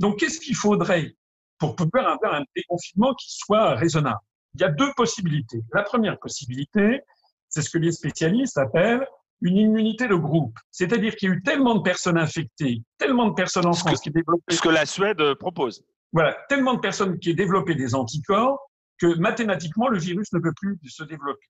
Donc, 0.00 0.18
qu'est-ce 0.18 0.40
qu'il 0.40 0.56
faudrait 0.56 1.14
pour 1.58 1.76
pouvoir 1.76 2.08
avoir 2.08 2.34
un 2.34 2.44
déconfinement 2.56 3.14
qui 3.14 3.30
soit 3.30 3.76
raisonnable? 3.76 4.18
Il 4.54 4.62
y 4.62 4.64
a 4.64 4.68
deux 4.68 4.92
possibilités. 4.96 5.62
La 5.72 5.84
première 5.84 6.18
possibilité, 6.18 7.02
c'est 7.48 7.62
ce 7.62 7.70
que 7.70 7.78
les 7.78 7.92
spécialistes 7.92 8.58
appellent 8.58 9.06
une 9.42 9.56
immunité 9.56 10.06
de 10.06 10.14
groupe. 10.14 10.58
C'est-à-dire 10.70 11.16
qu'il 11.16 11.28
y 11.28 11.32
a 11.32 11.34
eu 11.34 11.42
tellement 11.42 11.74
de 11.74 11.82
personnes 11.82 12.18
infectées, 12.18 12.82
tellement 12.98 13.28
de 13.28 13.34
personnes 13.34 13.66
en 13.66 13.72
France 13.72 14.00
qui 14.00 14.10
développé... 14.10 14.42
Ce 14.50 14.60
que 14.60 14.68
la 14.68 14.86
Suède 14.86 15.22
propose. 15.38 15.82
Voilà, 16.12 16.36
tellement 16.48 16.74
de 16.74 16.80
personnes 16.80 17.18
qui 17.18 17.30
ont 17.30 17.34
développé 17.34 17.74
des 17.74 17.94
anticorps 17.94 18.58
que 19.00 19.18
mathématiquement, 19.18 19.88
le 19.88 19.98
virus 19.98 20.32
ne 20.32 20.40
peut 20.40 20.52
plus 20.54 20.78
se 20.86 21.04
développer. 21.04 21.46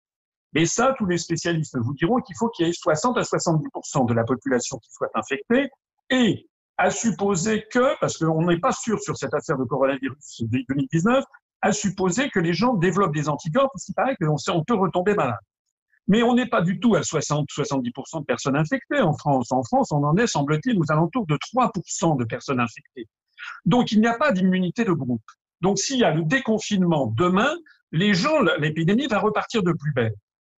Et 0.55 0.66
ça, 0.66 0.94
tous 0.98 1.07
les 1.07 1.18
spécialistes 1.18 1.76
vous 1.79 1.94
diront 1.94 2.20
qu'il 2.20 2.37
faut 2.37 2.48
qu'il 2.48 2.66
y 2.66 2.70
ait 2.70 2.72
60 2.72 3.16
à 3.18 3.22
70% 3.22 4.09
de 4.09 4.14
la 4.14 4.24
population 4.24 4.79
qui 4.79 4.90
soit 4.92 5.11
infectée. 5.14 5.68
Et 6.11 6.48
à 6.76 6.90
supposer 6.90 7.66
que, 7.70 7.98
parce 8.00 8.16
qu'on 8.16 8.46
n'est 8.46 8.59
pas 8.59 8.72
sûr 8.72 9.00
sur 9.00 9.16
cette 9.16 9.35
affaire 9.35 9.59
de 9.59 9.64
coronavirus 9.64 10.42
2019, 10.42 11.24
à 11.62 11.72
supposer 11.72 12.31
que 12.31 12.40
les 12.40 12.55
gens 12.55 12.74
développent 12.74 13.14
des 13.14 13.29
anticorps, 13.29 13.70
parce 13.72 13.85
qu'il 13.85 13.94
paraît 13.94 14.16
qu'on 14.16 14.37
on 14.48 14.64
peut 14.64 14.74
retomber 14.74 15.14
malade. 15.14 15.38
Mais 16.11 16.25
on 16.25 16.35
n'est 16.35 16.49
pas 16.49 16.61
du 16.61 16.81
tout 16.81 16.96
à 16.96 17.03
60-70% 17.03 18.20
de 18.20 18.25
personnes 18.25 18.57
infectées 18.57 19.01
en 19.01 19.16
France. 19.16 19.53
En 19.53 19.62
France, 19.62 19.92
on 19.92 20.03
en 20.03 20.16
est, 20.16 20.27
semble-t-il, 20.27 20.77
aux 20.77 20.90
alentours 20.90 21.25
de 21.25 21.37
3% 21.37 22.18
de 22.18 22.25
personnes 22.25 22.59
infectées. 22.59 23.07
Donc, 23.64 23.92
il 23.92 24.01
n'y 24.01 24.09
a 24.09 24.18
pas 24.18 24.33
d'immunité 24.33 24.85
de 24.85 24.90
groupe. 24.90 25.23
Donc, 25.61 25.79
s'il 25.79 25.99
y 25.99 26.05
a 26.05 26.12
le 26.12 26.25
déconfinement 26.25 27.07
demain, 27.16 27.55
les 27.92 28.12
gens, 28.12 28.42
l'épidémie 28.59 29.07
va 29.07 29.20
repartir 29.20 29.62
de 29.62 29.70
plus 29.70 29.92
belle. 29.92 30.16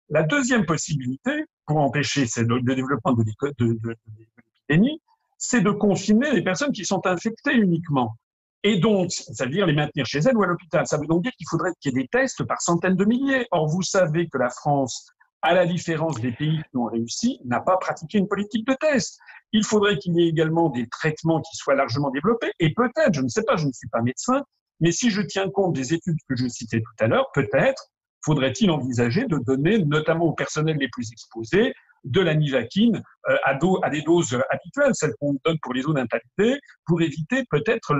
La 0.09 0.23
deuxième 0.23 0.65
possibilité 0.65 1.45
pour 1.67 1.77
empêcher 1.77 2.25
le 2.37 2.75
développement 2.75 3.13
de, 3.13 3.23
l'épidémie, 3.23 5.01
c'est 5.37 5.61
de 5.61 5.69
confiner 5.69 6.31
les 6.31 6.43
personnes 6.43 6.71
qui 6.71 6.83
sont 6.83 7.05
infectées 7.05 7.53
uniquement. 7.53 8.17
Et 8.63 8.79
donc, 8.79 9.11
ça 9.11 9.45
veut 9.45 9.51
dire 9.51 9.67
les 9.67 9.73
maintenir 9.73 10.07
chez 10.07 10.17
elles 10.17 10.35
ou 10.35 10.41
à 10.41 10.47
l'hôpital. 10.47 10.87
Ça 10.87 10.97
veut 10.97 11.05
donc 11.05 11.21
dire 11.21 11.33
qu'il 11.37 11.47
faudrait 11.47 11.73
qu'il 11.79 11.93
y 11.93 11.99
ait 11.99 12.01
des 12.01 12.07
tests 12.07 12.43
par 12.43 12.59
centaines 12.59 12.95
de 12.95 13.05
milliers. 13.05 13.45
Or, 13.51 13.67
vous 13.67 13.83
savez 13.83 14.27
que 14.29 14.39
la 14.39 14.49
France, 14.49 15.13
à 15.43 15.53
la 15.53 15.65
différence 15.65 16.19
des 16.21 16.31
pays 16.31 16.61
qui 16.71 16.77
ont 16.77 16.85
réussi, 16.85 17.39
n'a 17.45 17.59
pas 17.59 17.77
pratiqué 17.77 18.17
une 18.17 18.27
politique 18.27 18.65
de 18.65 18.73
tests. 18.73 19.19
Il 19.51 19.63
faudrait 19.65 19.97
qu'il 19.97 20.15
y 20.15 20.23
ait 20.23 20.29
également 20.29 20.69
des 20.69 20.87
traitements 20.87 21.41
qui 21.41 21.55
soient 21.57 21.75
largement 21.75 22.09
développés. 22.09 22.51
Et 22.59 22.73
peut-être, 22.73 23.13
je 23.13 23.21
ne 23.21 23.27
sais 23.27 23.43
pas, 23.43 23.57
je 23.57 23.67
ne 23.67 23.71
suis 23.73 23.89
pas 23.89 24.01
médecin, 24.01 24.41
mais 24.79 24.91
si 24.91 25.11
je 25.11 25.21
tiens 25.21 25.49
compte 25.49 25.73
des 25.73 25.93
études 25.93 26.17
que 26.29 26.35
je 26.35 26.47
citais 26.47 26.79
tout 26.79 27.03
à 27.03 27.07
l'heure, 27.07 27.29
peut-être 27.33 27.89
faudrait-il 28.25 28.71
envisager 28.71 29.25
de 29.25 29.37
donner, 29.37 29.79
notamment 29.79 30.25
aux 30.25 30.33
personnels 30.33 30.77
les 30.77 30.87
plus 30.87 31.11
exposés, 31.11 31.73
de 32.05 32.21
la 32.21 32.35
nivaquine 32.35 33.01
euh, 33.29 33.35
à, 33.43 33.89
des 33.89 34.01
doses 34.01 34.37
habituelles, 34.49 34.93
celles 34.93 35.13
qu'on 35.19 35.37
donne 35.45 35.57
pour 35.61 35.73
les 35.73 35.81
zones 35.81 35.97
impactées, 35.97 36.59
pour 36.85 37.01
éviter 37.01 37.43
peut-être 37.49 37.93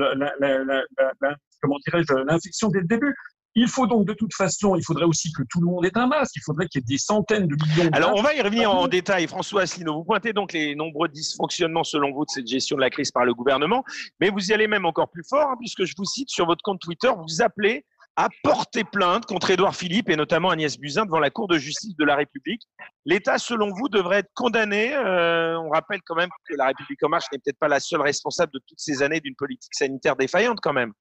comment 1.61 1.77
dirais-je 1.87 2.13
l'infection 2.25 2.69
dès 2.69 2.79
le 2.79 2.87
début. 2.87 3.15
Il 3.55 3.67
faut 3.67 3.87
donc 3.87 4.05
de 4.05 4.13
toute 4.13 4.33
façon, 4.33 4.75
il 4.75 4.83
faudrait 4.83 5.05
aussi 5.05 5.31
que 5.31 5.43
tout 5.49 5.61
le 5.61 5.67
monde 5.67 5.85
ait 5.85 5.95
un 5.95 6.07
masque. 6.07 6.35
Il 6.35 6.41
faudrait 6.43 6.67
qu'il 6.67 6.81
y 6.81 6.83
ait 6.83 6.85
des 6.85 6.97
centaines 6.97 7.47
de 7.47 7.55
millions. 7.55 7.89
De 7.89 7.95
Alors 7.95 8.13
on 8.15 8.21
va 8.21 8.33
y 8.33 8.41
revenir 8.41 8.71
en 8.71 8.87
détail. 8.87 9.27
François 9.27 9.63
Asselineau, 9.63 9.97
vous 9.97 10.03
pointez 10.03 10.33
donc 10.33 10.53
les 10.53 10.75
nombreux 10.75 11.07
dysfonctionnements 11.07 11.83
selon 11.83 12.11
vous 12.13 12.25
de 12.25 12.31
cette 12.31 12.47
gestion 12.47 12.75
de 12.75 12.81
la 12.81 12.89
crise 12.89 13.11
par 13.11 13.25
le 13.25 13.33
gouvernement, 13.33 13.83
mais 14.19 14.29
vous 14.29 14.49
y 14.49 14.53
allez 14.53 14.67
même 14.67 14.85
encore 14.85 15.09
plus 15.09 15.23
fort, 15.27 15.49
hein, 15.51 15.55
puisque 15.59 15.85
je 15.85 15.93
vous 15.97 16.05
cite 16.05 16.29
sur 16.29 16.45
votre 16.45 16.63
compte 16.63 16.79
Twitter, 16.79 17.11
vous 17.15 17.41
appelez 17.41 17.85
à 18.15 18.29
porter 18.43 18.83
plainte 18.83 19.25
contre 19.25 19.49
Édouard 19.49 19.75
Philippe 19.75 20.09
et 20.09 20.15
notamment 20.15 20.49
Agnès 20.49 20.77
Buzyn 20.77 21.05
devant 21.05 21.19
la 21.19 21.31
Cour 21.31 21.47
de 21.47 21.57
justice 21.57 21.95
de 21.95 22.05
la 22.05 22.15
République. 22.15 22.61
L'État, 23.05 23.37
selon 23.37 23.71
vous, 23.73 23.89
devrait 23.89 24.19
être 24.19 24.31
condamné. 24.35 24.93
Euh, 24.93 25.57
on 25.59 25.69
rappelle 25.69 25.99
quand 26.05 26.15
même 26.15 26.29
que 26.47 26.55
la 26.55 26.67
République 26.67 27.01
en 27.03 27.09
marche 27.09 27.25
n'est 27.31 27.39
peut-être 27.39 27.57
pas 27.59 27.67
la 27.67 27.79
seule 27.79 28.01
responsable 28.01 28.51
de 28.53 28.59
toutes 28.67 28.79
ces 28.79 29.01
années 29.01 29.19
d'une 29.19 29.35
politique 29.35 29.73
sanitaire 29.73 30.15
défaillante 30.15 30.59
quand 30.61 30.73
même. 30.73 30.93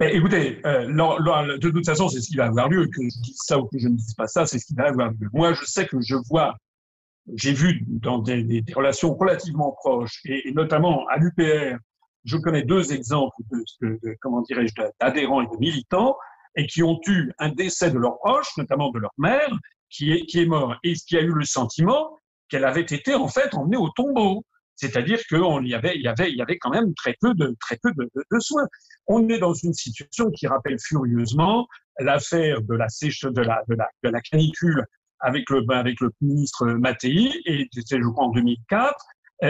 Écoutez, 0.00 0.60
euh, 0.64 0.86
de 0.86 1.70
toute 1.70 1.84
façon, 1.84 2.08
c'est 2.08 2.20
ce 2.20 2.28
qui 2.28 2.36
va 2.36 2.46
avoir 2.46 2.68
lieu. 2.68 2.86
Que 2.86 3.02
je 3.02 3.20
dise 3.20 3.38
ça 3.44 3.58
ou 3.58 3.66
que 3.66 3.78
je 3.78 3.88
ne 3.88 3.96
dise 3.96 4.14
pas 4.14 4.28
ça, 4.28 4.46
c'est 4.46 4.58
ce 4.58 4.66
qui 4.66 4.74
va 4.74 4.88
avoir 4.88 5.10
lieu. 5.10 5.28
Moi, 5.32 5.54
je 5.54 5.64
sais 5.64 5.86
que 5.86 5.96
je 6.00 6.14
vois, 6.28 6.54
j'ai 7.34 7.52
vu 7.52 7.84
dans 7.88 8.18
des, 8.18 8.64
relations 8.76 9.14
relativement 9.14 9.72
proches, 9.72 10.20
et, 10.24 10.52
notamment 10.52 11.06
à 11.08 11.16
l'UPR, 11.16 11.78
je 12.24 12.36
connais 12.36 12.62
deux 12.62 12.92
exemples 12.92 13.36
de, 13.50 13.98
comment 14.20 14.42
dirais-je, 14.42 14.74
d'adhérents 15.00 15.42
et 15.42 15.46
de 15.46 15.56
militants, 15.58 16.16
et 16.56 16.66
qui 16.66 16.82
ont 16.82 17.00
eu 17.06 17.32
un 17.38 17.50
décès 17.50 17.90
de 17.90 17.98
leurs 17.98 18.18
proches, 18.18 18.56
notamment 18.56 18.90
de 18.90 19.00
leur 19.00 19.12
mère, 19.18 19.50
qui 19.90 20.12
est, 20.12 20.26
qui 20.26 20.40
est 20.40 20.46
mort, 20.46 20.76
et 20.84 20.94
qui 20.94 21.16
a 21.16 21.22
eu 21.22 21.32
le 21.32 21.44
sentiment 21.44 22.18
qu'elle 22.48 22.64
avait 22.64 22.82
été 22.82 23.14
en 23.14 23.28
fait 23.28 23.54
emmenée 23.54 23.76
au 23.76 23.88
tombeau. 23.90 24.44
C'est-à-dire 24.78 25.18
qu'il 25.26 25.66
y 25.66 25.74
avait, 25.74 25.96
il 25.96 26.02
y 26.02 26.08
avait, 26.08 26.30
il 26.30 26.36
y 26.36 26.42
avait 26.42 26.56
quand 26.56 26.70
même 26.70 26.94
très 26.94 27.16
peu 27.20 27.34
de, 27.34 27.56
très 27.60 27.76
peu 27.82 27.90
de, 27.96 28.08
de, 28.14 28.38
soins. 28.38 28.66
On 29.08 29.28
est 29.28 29.38
dans 29.38 29.52
une 29.52 29.72
situation 29.74 30.30
qui 30.30 30.46
rappelle 30.46 30.78
furieusement 30.80 31.66
l'affaire 31.98 32.62
de 32.62 32.74
la 32.74 32.88
sèche, 32.88 33.22
de 33.22 33.42
la, 33.42 33.60
de 33.68 33.74
la, 33.74 33.88
de 34.04 34.08
la 34.08 34.20
canicule 34.20 34.86
avec 35.18 35.50
le, 35.50 35.64
avec 35.70 36.00
le 36.00 36.12
ministre 36.20 36.64
Mattei, 36.66 37.32
et 37.44 37.68
c'était, 37.72 38.00
je 38.00 38.08
crois, 38.08 38.26
en 38.26 38.30
2004. 38.30 38.94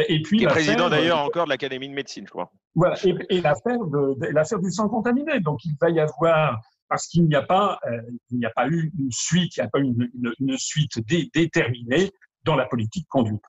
Et 0.08 0.22
puis, 0.22 0.38
qui 0.38 0.44
est 0.44 0.48
président 0.48 0.88
d'ailleurs 0.88 1.18
encore 1.18 1.44
de 1.44 1.50
l'Académie 1.50 1.90
de 1.90 1.94
médecine, 1.94 2.24
je 2.26 2.30
crois. 2.30 2.50
Voilà, 2.74 2.96
et, 3.04 3.14
et 3.28 3.40
l'affaire 3.42 3.84
de, 3.84 4.32
l'affaire 4.32 4.60
du 4.60 4.70
sang 4.70 4.88
contaminé. 4.88 5.40
Donc, 5.40 5.62
il 5.66 5.74
va 5.78 5.90
y 5.90 6.00
avoir, 6.00 6.58
parce 6.88 7.06
qu'il 7.06 7.26
n'y 7.26 7.34
a 7.34 7.42
pas, 7.42 7.78
euh, 7.86 8.00
il 8.30 8.38
n'y 8.38 8.46
a 8.46 8.50
pas 8.50 8.66
eu 8.66 8.90
une 8.98 9.12
suite, 9.12 9.58
il 9.58 9.60
n'y 9.60 9.66
a 9.66 9.68
pas 9.68 9.80
une, 9.80 10.08
une, 10.14 10.32
une 10.40 10.56
suite 10.56 10.98
déterminée 11.34 12.12
dans 12.44 12.56
la 12.56 12.64
politique 12.64 13.06
conduite. 13.08 13.42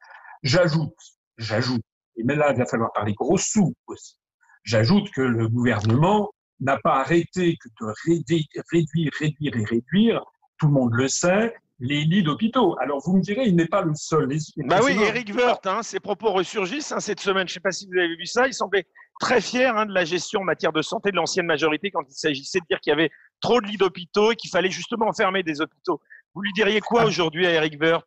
J'ajoute 0.43 0.93
J'ajoute, 1.39 1.81
et 2.17 2.23
mais 2.23 2.35
là, 2.35 2.51
il 2.51 2.57
va 2.57 2.65
falloir 2.65 2.91
parler 2.93 3.13
gros 3.13 3.37
sous 3.37 3.73
aussi. 3.87 4.15
J'ajoute 4.63 5.09
que 5.11 5.21
le 5.21 5.47
gouvernement 5.47 6.31
n'a 6.59 6.77
pas 6.77 6.99
arrêté 6.99 7.55
que 7.55 7.69
de 7.81 7.93
réduire, 8.05 9.11
réduire 9.19 9.55
et 9.55 9.63
réduire, 9.63 10.23
tout 10.59 10.67
le 10.67 10.73
monde 10.73 10.93
le 10.93 11.07
sait, 11.07 11.55
les 11.79 12.03
lits 12.03 12.23
d'hôpitaux. 12.23 12.77
Alors 12.79 12.99
vous 13.05 13.15
me 13.15 13.21
direz, 13.21 13.45
il 13.45 13.55
n'est 13.55 13.67
pas 13.67 13.81
le 13.81 13.93
seul. 13.95 14.27
bah 14.57 14.79
oui, 14.83 14.97
Eric 15.01 15.33
Woerth, 15.33 15.65
hein, 15.65 15.81
ses 15.81 15.99
propos 15.99 16.31
ressurgissent 16.31 16.91
hein, 16.91 16.99
cette 16.99 17.21
semaine. 17.21 17.47
Je 17.47 17.53
ne 17.53 17.55
sais 17.55 17.59
pas 17.61 17.71
si 17.71 17.87
vous 17.87 17.97
avez 17.97 18.15
vu 18.15 18.25
ça. 18.25 18.47
Il 18.47 18.53
semblait 18.53 18.85
très 19.19 19.41
fier 19.41 19.75
hein, 19.77 19.85
de 19.85 19.93
la 19.93 20.05
gestion 20.05 20.41
en 20.41 20.43
matière 20.43 20.73
de 20.73 20.81
santé 20.81 21.11
de 21.11 21.15
l'ancienne 21.15 21.45
majorité 21.45 21.89
quand 21.91 22.03
il 22.07 22.13
s'agissait 22.13 22.59
de 22.59 22.65
dire 22.69 22.79
qu'il 22.81 22.91
y 22.91 22.93
avait 22.93 23.11
trop 23.39 23.61
de 23.61 23.67
lits 23.67 23.77
d'hôpitaux 23.77 24.33
et 24.33 24.35
qu'il 24.35 24.49
fallait 24.49 24.71
justement 24.71 25.07
enfermer 25.07 25.43
des 25.43 25.61
hôpitaux. 25.61 26.01
Vous 26.33 26.41
lui 26.41 26.51
diriez 26.53 26.81
quoi 26.81 27.05
aujourd'hui 27.05 27.47
à 27.47 27.51
Eric 27.51 27.81
Woerth? 27.81 28.05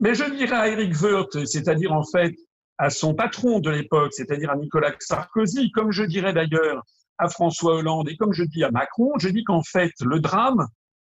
Mais 0.00 0.14
je 0.14 0.24
dirais 0.34 0.56
à 0.56 0.68
Eric 0.68 0.94
Woerth, 1.00 1.44
c'est-à-dire 1.46 1.92
en 1.92 2.04
fait, 2.04 2.34
à 2.78 2.90
son 2.90 3.14
patron 3.14 3.58
de 3.58 3.70
l'époque, 3.70 4.12
c'est-à-dire 4.14 4.50
à 4.50 4.56
Nicolas 4.56 4.94
Sarkozy, 5.00 5.70
comme 5.72 5.90
je 5.90 6.04
dirais 6.04 6.32
d'ailleurs 6.32 6.84
à 7.18 7.28
François 7.28 7.74
Hollande 7.74 8.08
et 8.08 8.16
comme 8.16 8.32
je 8.32 8.44
dis 8.44 8.62
à 8.62 8.70
Macron, 8.70 9.12
je 9.18 9.28
dis 9.28 9.44
qu'en 9.44 9.62
fait, 9.62 9.92
le 10.00 10.20
drame, 10.20 10.66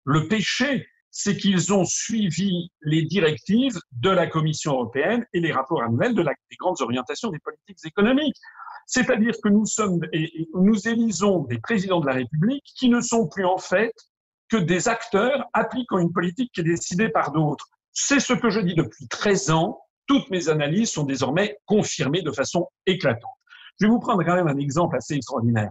le 0.04 0.26
péché, 0.26 0.86
c'est 1.12 1.36
qu'ils 1.36 1.72
ont 1.72 1.84
suivi 1.84 2.70
les 2.80 3.02
directives 3.02 3.78
de 3.92 4.10
la 4.10 4.26
Commission 4.26 4.72
européenne 4.72 5.24
et 5.32 5.40
les 5.40 5.52
rapports 5.52 5.82
annuels 5.82 6.14
de 6.14 6.22
la, 6.22 6.32
des 6.50 6.56
grandes 6.56 6.80
orientations 6.80 7.30
des 7.30 7.38
politiques 7.38 7.84
économiques. 7.84 8.36
C'est-à-dire 8.86 9.34
que 9.42 9.48
nous 9.48 9.66
sommes, 9.66 10.00
et 10.12 10.48
nous 10.54 10.88
élisons 10.88 11.44
des 11.44 11.58
présidents 11.58 12.00
de 12.00 12.06
la 12.06 12.14
République 12.14 12.64
qui 12.76 12.88
ne 12.88 13.00
sont 13.00 13.28
plus 13.28 13.44
en 13.44 13.58
fait 13.58 13.92
que 14.48 14.56
des 14.56 14.88
acteurs 14.88 15.44
appliquant 15.52 15.98
une 15.98 16.12
politique 16.12 16.50
qui 16.52 16.62
est 16.62 16.64
décidée 16.64 17.08
par 17.08 17.30
d'autres. 17.30 17.68
C'est 17.92 18.20
ce 18.20 18.32
que 18.32 18.50
je 18.50 18.60
dis 18.60 18.74
depuis 18.74 19.06
13 19.06 19.50
ans 19.50 19.80
toutes 20.06 20.30
mes 20.30 20.48
analyses 20.48 20.90
sont 20.90 21.04
désormais 21.04 21.56
confirmées 21.66 22.22
de 22.22 22.30
façon 22.30 22.68
éclatante. 22.86 23.30
Je 23.80 23.86
vais 23.86 23.90
vous 23.90 24.00
prendre 24.00 24.22
quand 24.24 24.34
même 24.34 24.48
un 24.48 24.58
exemple 24.58 24.96
assez 24.96 25.14
extraordinaire. 25.14 25.70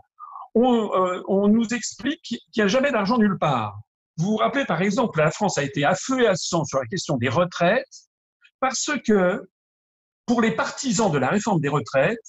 On, 0.54 0.92
euh, 0.94 1.48
nous 1.48 1.74
explique 1.74 2.22
qu'il 2.22 2.40
n'y 2.58 2.64
a 2.64 2.68
jamais 2.68 2.92
d'argent 2.92 3.18
nulle 3.18 3.38
part. 3.38 3.80
Vous 4.18 4.32
vous 4.32 4.38
rappelez 4.38 4.66
par 4.66 4.82
exemple, 4.82 5.20
la 5.20 5.32
France 5.32 5.58
a 5.58 5.64
été 5.64 5.86
à 5.86 5.96
feu 5.96 6.22
et 6.22 6.28
à 6.28 6.36
sang 6.36 6.66
sur 6.66 6.80
la 6.80 6.86
question 6.86 7.18
des 7.18 7.30
retraites 7.30 7.86
parce 8.60 8.92
que 9.06 9.50
pour 10.26 10.42
les 10.42 10.52
partisans 10.52 11.12
de 11.12 11.18
la 11.18 11.30
réforme 11.30 11.62
des 11.62 11.70
retraites, 11.70 12.20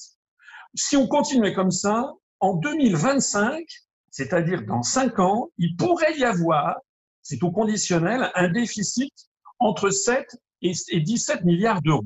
si 0.74 0.96
on 0.96 1.06
continuait 1.06 1.52
comme 1.52 1.70
ça, 1.70 2.12
en 2.40 2.54
2025, 2.54 3.64
c'est-à-dire 4.10 4.62
dans 4.62 4.82
cinq 4.82 5.18
ans, 5.18 5.50
il 5.58 5.76
pourrait 5.76 6.16
y 6.18 6.24
avoir, 6.24 6.76
c'est 7.22 7.42
au 7.42 7.50
conditionnel, 7.50 8.30
un 8.34 8.48
déficit 8.48 9.12
entre 9.58 9.90
7 9.90 10.26
et, 10.62 11.00
17 11.00 11.44
milliards 11.44 11.82
d'euros. 11.82 12.04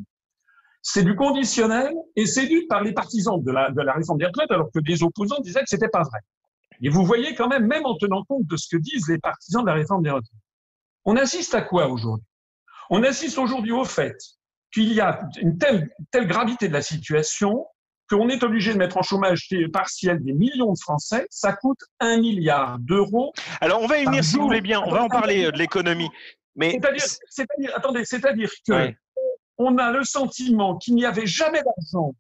C'est 0.83 1.03
du 1.03 1.17
conditionnel 1.17 1.93
et 2.15 2.27
c'est 2.27 2.47
dû 2.47 2.67
par 2.69 2.83
les 2.83 2.93
partisans 2.93 3.43
de 3.43 3.51
la, 3.51 3.71
de 3.71 3.83
la 3.83 3.95
réforme 3.95 4.19
des 4.19 4.27
retraites, 4.27 4.51
alors 4.51 4.71
que 4.73 4.81
des 4.81 5.03
opposants 5.03 5.41
disaient 5.41 5.61
que 5.61 5.69
c'était 5.69 5.89
pas 5.89 6.03
vrai. 6.03 6.21
Et 6.83 6.89
vous 6.89 7.05
voyez 7.05 7.35
quand 7.35 7.49
même, 7.49 7.67
même 7.67 7.87
en 7.87 7.97
tenant 7.97 8.23
compte 8.25 8.47
de 8.47 8.57
ce 8.57 8.69
que 8.71 8.77
disent 8.81 9.09
les 9.09 9.19
partisans 9.19 9.63
de 9.63 9.69
la 9.69 9.75
réforme 9.75 10.03
des 10.03 10.11
retraites, 10.11 10.31
on 11.05 11.17
assiste 11.17 11.55
à 11.55 11.63
quoi 11.63 11.89
aujourd'hui? 11.89 12.27
On 12.91 13.03
assiste 13.03 13.39
aujourd'hui 13.39 13.73
au 13.73 13.85
fait 13.85 14.17
qu'il 14.73 14.93
y 14.93 15.01
a 15.01 15.29
une 15.41 15.59
telle, 15.59 15.91
telle 16.11 16.27
gravité 16.27 16.69
de 16.69 16.73
la 16.73 16.83
situation 16.83 17.67
qu'on 18.09 18.29
est 18.29 18.43
obligé 18.45 18.73
de 18.73 18.79
mettre 18.79 18.99
en 18.99 19.03
chômage 19.03 19.49
partiel 19.73 20.23
des 20.23 20.33
millions 20.33 20.73
de 20.73 20.79
Français, 20.79 21.27
ça 21.31 21.53
coûte 21.53 21.81
un 21.99 22.19
milliard 22.19 22.79
d'euros. 22.79 23.33
Alors 23.61 23.81
on 23.83 23.87
va 23.87 23.99
y 23.99 24.05
venir 24.05 24.23
si 24.23 24.37
vous 24.37 24.43
voulez 24.43 24.61
bien, 24.61 24.81
on 24.81 24.91
va 24.91 25.03
en 25.03 25.09
parler 25.09 25.51
de 25.51 25.59
l'économie. 25.59 26.09
C'est-à-dire, 26.61 27.77
attendez, 27.77 28.05
c'est-à-dire 28.05 28.51
que 28.67 28.93
on 29.59 29.79
a 29.79 29.91
le 29.91 30.05
sentiment 30.05 30.77
qu'il 30.77 30.95
n'y 30.95 31.05
avait 31.05 31.27
jamais 31.27 31.63
d'argent 31.63 32.15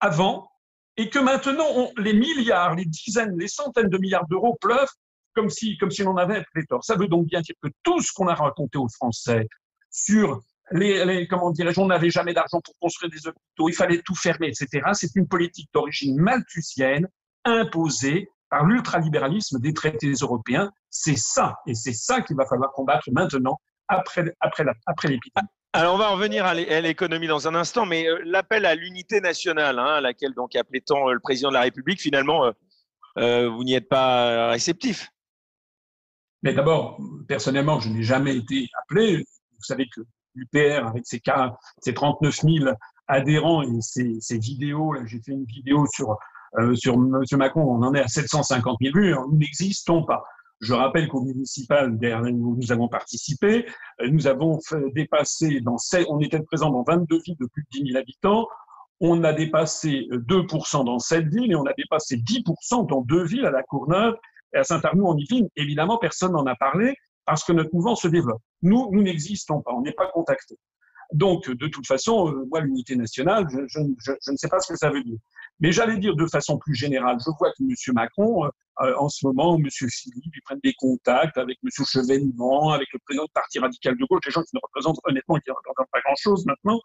avant 0.00 0.50
et 0.96 1.08
que 1.08 1.18
maintenant 1.18 1.66
on, 1.74 1.92
les 1.96 2.12
milliards, 2.12 2.74
les 2.74 2.84
dizaines, 2.84 3.38
les 3.38 3.48
centaines 3.48 3.88
de 3.88 3.98
milliards 3.98 4.26
d'euros 4.26 4.56
pleuvent 4.60 4.90
comme 5.34 5.48
si, 5.48 5.78
comme 5.78 5.90
si 5.90 6.02
l'on 6.02 6.16
avait 6.16 6.44
pléthore. 6.52 6.84
Ça 6.84 6.96
veut 6.96 7.08
donc 7.08 7.26
bien 7.26 7.40
dire 7.40 7.54
que 7.62 7.68
tout 7.82 8.00
ce 8.00 8.12
qu'on 8.12 8.26
a 8.26 8.34
raconté 8.34 8.78
aux 8.78 8.88
Français 8.88 9.48
sur 9.90 10.42
les, 10.70 11.04
les 11.04 11.28
comment 11.28 11.50
dirais-je, 11.50 11.80
on 11.80 11.86
n'avait 11.86 12.10
jamais 12.10 12.34
d'argent 12.34 12.60
pour 12.60 12.74
construire 12.80 13.10
des 13.10 13.26
hôpitaux, 13.26 13.68
il 13.68 13.74
fallait 13.74 14.02
tout 14.04 14.14
fermer, 14.14 14.48
etc. 14.48 14.90
C'est 14.92 15.14
une 15.16 15.28
politique 15.28 15.68
d'origine 15.72 16.16
malthusienne 16.16 17.08
imposée 17.44 18.28
par 18.50 18.64
l'ultralibéralisme 18.64 19.58
des 19.58 19.72
traités 19.72 20.12
européens. 20.20 20.70
C'est 20.90 21.16
ça, 21.16 21.56
et 21.66 21.74
c'est 21.74 21.94
ça 21.94 22.20
qu'il 22.20 22.36
va 22.36 22.46
falloir 22.46 22.72
combattre 22.72 23.08
maintenant 23.12 23.58
après, 23.98 24.34
après, 24.40 24.64
après 24.86 25.08
l'épidémie. 25.08 25.48
Alors 25.74 25.94
on 25.94 25.98
va 25.98 26.10
en 26.10 26.16
revenir 26.16 26.44
à 26.44 26.54
l'économie 26.54 27.26
dans 27.26 27.48
un 27.48 27.54
instant, 27.54 27.86
mais 27.86 28.06
euh, 28.06 28.20
l'appel 28.26 28.66
à 28.66 28.74
l'unité 28.74 29.22
nationale, 29.22 29.78
hein, 29.78 29.94
à 29.94 30.00
laquelle 30.02 30.34
donc 30.34 30.54
appelait 30.54 30.82
tant 30.82 31.08
euh, 31.08 31.14
le 31.14 31.20
président 31.20 31.48
de 31.48 31.54
la 31.54 31.62
République, 31.62 31.98
finalement, 31.98 32.52
euh, 33.18 33.48
vous 33.48 33.64
n'y 33.64 33.72
êtes 33.72 33.88
pas 33.88 34.50
réceptif. 34.50 35.08
Mais 36.42 36.52
d'abord, 36.52 37.00
personnellement, 37.26 37.80
je 37.80 37.88
n'ai 37.88 38.02
jamais 38.02 38.36
été 38.36 38.68
appelé. 38.82 39.18
Vous 39.18 39.64
savez 39.64 39.88
que 39.88 40.02
l'UPR, 40.34 40.86
avec 40.88 41.06
ses, 41.06 41.22
ses 41.78 41.94
39 41.94 42.34
000 42.34 42.70
adhérents 43.08 43.62
et 43.62 43.80
ses, 43.80 44.38
vidéos, 44.38 44.94
j'ai 45.06 45.22
fait 45.22 45.32
une 45.32 45.46
vidéo 45.46 45.86
sur, 45.94 46.18
sur 46.74 46.94
M. 46.94 47.24
Macron, 47.38 47.62
on 47.62 47.82
en 47.82 47.94
est 47.94 48.00
à 48.00 48.08
750 48.08 48.78
000 48.82 48.94
vues, 48.94 49.14
nous 49.14 49.38
n'existons 49.38 50.04
pas. 50.04 50.22
Je 50.62 50.74
rappelle 50.74 51.08
qu'au 51.08 51.20
municipal 51.20 51.90
où 51.90 52.56
nous 52.56 52.70
avons 52.70 52.86
participé, 52.86 53.66
nous 54.08 54.28
avons 54.28 54.60
fait 54.60 54.90
dépasser 54.94 55.60
dans 55.60 55.76
on 56.08 56.20
était 56.20 56.40
présent 56.40 56.70
dans 56.70 56.84
22 56.84 57.18
villes 57.18 57.36
de 57.40 57.46
plus 57.46 57.64
de 57.64 57.84
10 57.84 57.90
000 57.90 57.98
habitants. 57.98 58.46
On 59.00 59.24
a 59.24 59.32
dépassé 59.32 60.06
2% 60.12 60.84
dans 60.84 61.00
cette 61.00 61.26
ville 61.26 61.50
et 61.50 61.56
on 61.56 61.66
a 61.66 61.72
dépassé 61.72 62.16
10% 62.16 62.88
dans 62.88 63.00
deux 63.00 63.24
villes, 63.24 63.44
à 63.44 63.50
la 63.50 63.64
Courneuve 63.64 64.14
et 64.54 64.58
à 64.58 64.62
Saint-Arnoux 64.62 65.06
en 65.06 65.16
Yvelines. 65.16 65.48
Évidemment, 65.56 65.98
personne 65.98 66.30
n'en 66.30 66.46
a 66.46 66.54
parlé 66.54 66.94
parce 67.26 67.42
que 67.42 67.52
notre 67.52 67.74
mouvement 67.74 67.96
se 67.96 68.06
développe. 68.06 68.40
Nous, 68.62 68.88
nous 68.92 69.02
n'existons 69.02 69.62
pas, 69.62 69.72
on 69.72 69.82
n'est 69.82 69.90
pas 69.90 70.06
contactés. 70.12 70.58
Donc, 71.12 71.50
de 71.50 71.66
toute 71.66 71.86
façon, 71.86 72.28
euh, 72.28 72.46
moi, 72.50 72.60
l'unité 72.60 72.96
nationale, 72.96 73.46
je, 73.50 73.80
ne 73.80 74.36
sais 74.36 74.48
pas 74.48 74.60
ce 74.60 74.72
que 74.72 74.78
ça 74.78 74.90
veut 74.90 75.02
dire. 75.02 75.18
Mais 75.60 75.70
j'allais 75.70 75.98
dire 75.98 76.16
de 76.16 76.26
façon 76.26 76.58
plus 76.58 76.74
générale, 76.74 77.18
je 77.20 77.30
vois 77.38 77.50
que 77.52 77.62
M. 77.62 77.74
Macron, 77.94 78.44
euh, 78.44 78.48
euh, 78.80 78.94
en 78.98 79.08
ce 79.08 79.26
moment, 79.26 79.56
M. 79.58 79.68
Philippe, 79.70 80.32
ils 80.34 80.42
prennent 80.44 80.60
des 80.64 80.72
contacts 80.74 81.36
avec 81.36 81.58
M. 81.62 81.70
Chevènement, 81.86 82.70
avec 82.70 82.88
le 82.92 82.98
président 83.04 83.24
du 83.24 83.32
Parti 83.34 83.58
radical 83.58 83.96
de 83.96 84.04
gauche, 84.06 84.20
des 84.24 84.30
gens 84.30 84.42
qui 84.42 84.54
ne 84.54 84.60
représentent 84.62 84.98
honnêtement 85.04 85.38
pas 85.92 86.00
grand-chose 86.04 86.46
maintenant. 86.46 86.80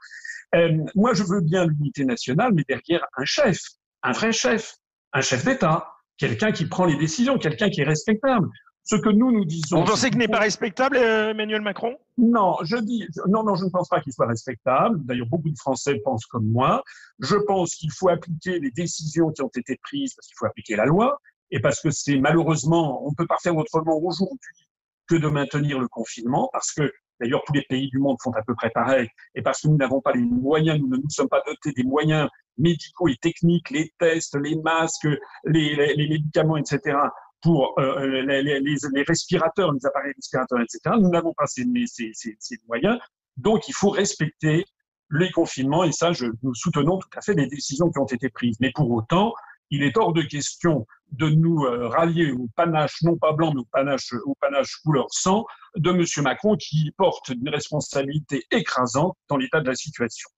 Moi, 0.96 1.14
je 1.14 1.24
veux 1.24 1.42
bien 1.42 1.66
l'unité 1.66 2.04
nationale, 2.04 2.52
mais 2.54 2.64
derrière 2.68 3.06
un 3.18 3.26
chef, 3.26 3.60
un 4.04 4.12
vrai 4.12 4.34
chef, 4.34 4.76
un 5.14 5.22
chef 5.22 5.46
d'État, 5.46 5.88
quelqu'un 6.18 6.52
qui 6.52 6.66
prend 6.66 6.86
les 6.86 6.98
décisions, 6.98 7.38
quelqu'un 7.38 7.70
qui 7.70 7.82
est 7.82 7.86
respectable. 7.86 8.50
Ce 8.90 8.96
que 8.96 9.10
nous 9.10 9.34
nous 9.34 9.44
disons. 9.44 9.82
Vous 9.82 9.86
pensez 9.86 10.10
qu'il 10.10 10.20
n'est 10.20 10.30
pas 10.30 10.40
respectable, 10.40 10.96
euh, 10.96 11.32
Emmanuel 11.32 11.62
Macron? 11.62 11.98
Non, 12.18 12.56
je 12.64 12.78
dis 12.78 13.06
non, 13.28 13.44
non, 13.44 13.56
je 13.56 13.66
ne 13.66 13.70
pense 13.70 13.90
pas 13.90 14.00
qu'il 14.00 14.14
soit 14.14 14.28
respectable. 14.28 15.04
D'ailleurs, 15.04 15.28
beaucoup 15.28 15.50
de 15.50 15.58
Français 15.58 16.00
pensent 16.06 16.26
comme 16.26 16.48
moi. 16.48 16.82
Je 17.20 17.36
pense 17.36 17.76
qu'il 17.76 17.92
faut 17.92 18.08
appliquer 18.08 18.60
les 18.60 18.72
décisions 18.72 19.32
qui 19.32 19.42
ont 19.42 19.52
été 19.54 19.78
prises 19.84 20.14
parce 20.16 20.28
qu'il 20.28 20.38
faut 20.38 20.46
appliquer 20.46 20.78
la 20.78 20.86
loi 20.86 21.20
et 21.52 21.60
parce 21.60 21.82
que 21.82 21.92
c'est 21.92 22.18
malheureusement, 22.18 23.06
on 23.06 23.10
ne 23.10 23.16
peut 23.16 23.28
pas 23.28 23.38
faire 23.44 23.58
autrement 23.58 23.98
aujourd'hui 23.98 24.70
que 25.10 25.16
de 25.16 25.28
maintenir 25.28 25.80
le 25.80 25.90
confinement 25.90 26.50
parce 26.54 26.72
que 26.72 26.90
D'ailleurs, 27.20 27.42
tous 27.48 27.54
les 27.54 27.64
pays 27.64 27.90
du 27.90 27.98
monde 27.98 28.18
font 28.22 28.32
à 28.34 28.44
peu 28.44 28.54
près 28.54 28.70
pareil. 28.70 29.08
Et 29.34 29.42
parce 29.42 29.62
que 29.62 29.68
nous 29.68 29.78
n'avons 29.78 30.02
pas 30.02 30.12
les 30.12 30.22
moyens, 30.22 30.80
nous 30.80 30.88
ne 30.88 30.98
nous 30.98 31.10
sommes 31.10 31.30
pas 31.30 31.42
dotés 31.48 31.72
des 31.72 31.84
moyens 31.84 32.30
médicaux 32.60 33.08
et 33.08 33.16
techniques, 33.16 33.70
les 33.72 33.92
tests, 33.98 34.38
les 34.40 34.56
masques, 34.58 35.08
les, 35.46 35.76
les, 35.76 35.96
les 35.96 36.10
médicaments, 36.10 36.58
etc., 36.58 36.96
pour 37.42 37.80
euh, 37.80 38.00
euh 38.00 38.22
les, 38.24 38.60
les, 38.60 39.04
respirateurs, 39.04 39.72
les 39.74 39.86
appareils 39.86 40.14
respirateurs, 40.16 40.60
etc. 40.60 40.96
Nous 41.00 41.10
n'avons 41.10 41.34
pas 41.34 41.46
ces, 41.46 41.66
ces, 41.86 42.12
ces, 42.14 42.36
ces, 42.40 42.58
moyens. 42.68 42.98
Donc, 43.38 43.68
il 43.68 43.74
faut 43.74 43.90
respecter 43.90 44.66
les 45.12 45.32
confinements. 45.32 45.84
Et 45.84 45.92
ça, 45.92 46.12
je, 46.12 46.26
nous 46.44 46.56
soutenons 46.56 46.98
tout 46.98 47.10
à 47.16 47.22
fait 47.22 47.34
les 47.34 47.48
décisions 47.48 47.90
qui 47.90 48.00
ont 48.00 48.06
été 48.06 48.30
prises. 48.30 48.58
Mais 48.60 48.72
pour 48.74 48.90
autant, 48.92 49.34
il 49.70 49.84
est 49.84 49.98
hors 49.98 50.14
de 50.14 50.22
question 50.22 50.86
de 51.12 51.30
nous 51.30 51.64
euh, 51.66 51.88
rallier 51.88 52.32
au 52.32 52.48
panache, 52.56 53.02
non 53.04 53.18
pas 53.18 53.34
blanc, 53.34 53.54
mais 53.54 53.62
au 53.62 53.68
panache, 53.72 54.14
au 54.26 54.36
panache 54.40 54.78
couleur 54.84 55.08
sang 55.10 55.46
de 55.76 55.92
M. 55.92 56.04
Macron 56.24 56.56
qui 56.58 56.92
porte 56.98 57.30
une 57.30 57.50
responsabilité 57.50 58.44
écrasante 58.52 59.18
dans 59.30 59.38
l'état 59.38 59.62
de 59.62 59.68
la 59.68 59.76
situation. 59.76 60.30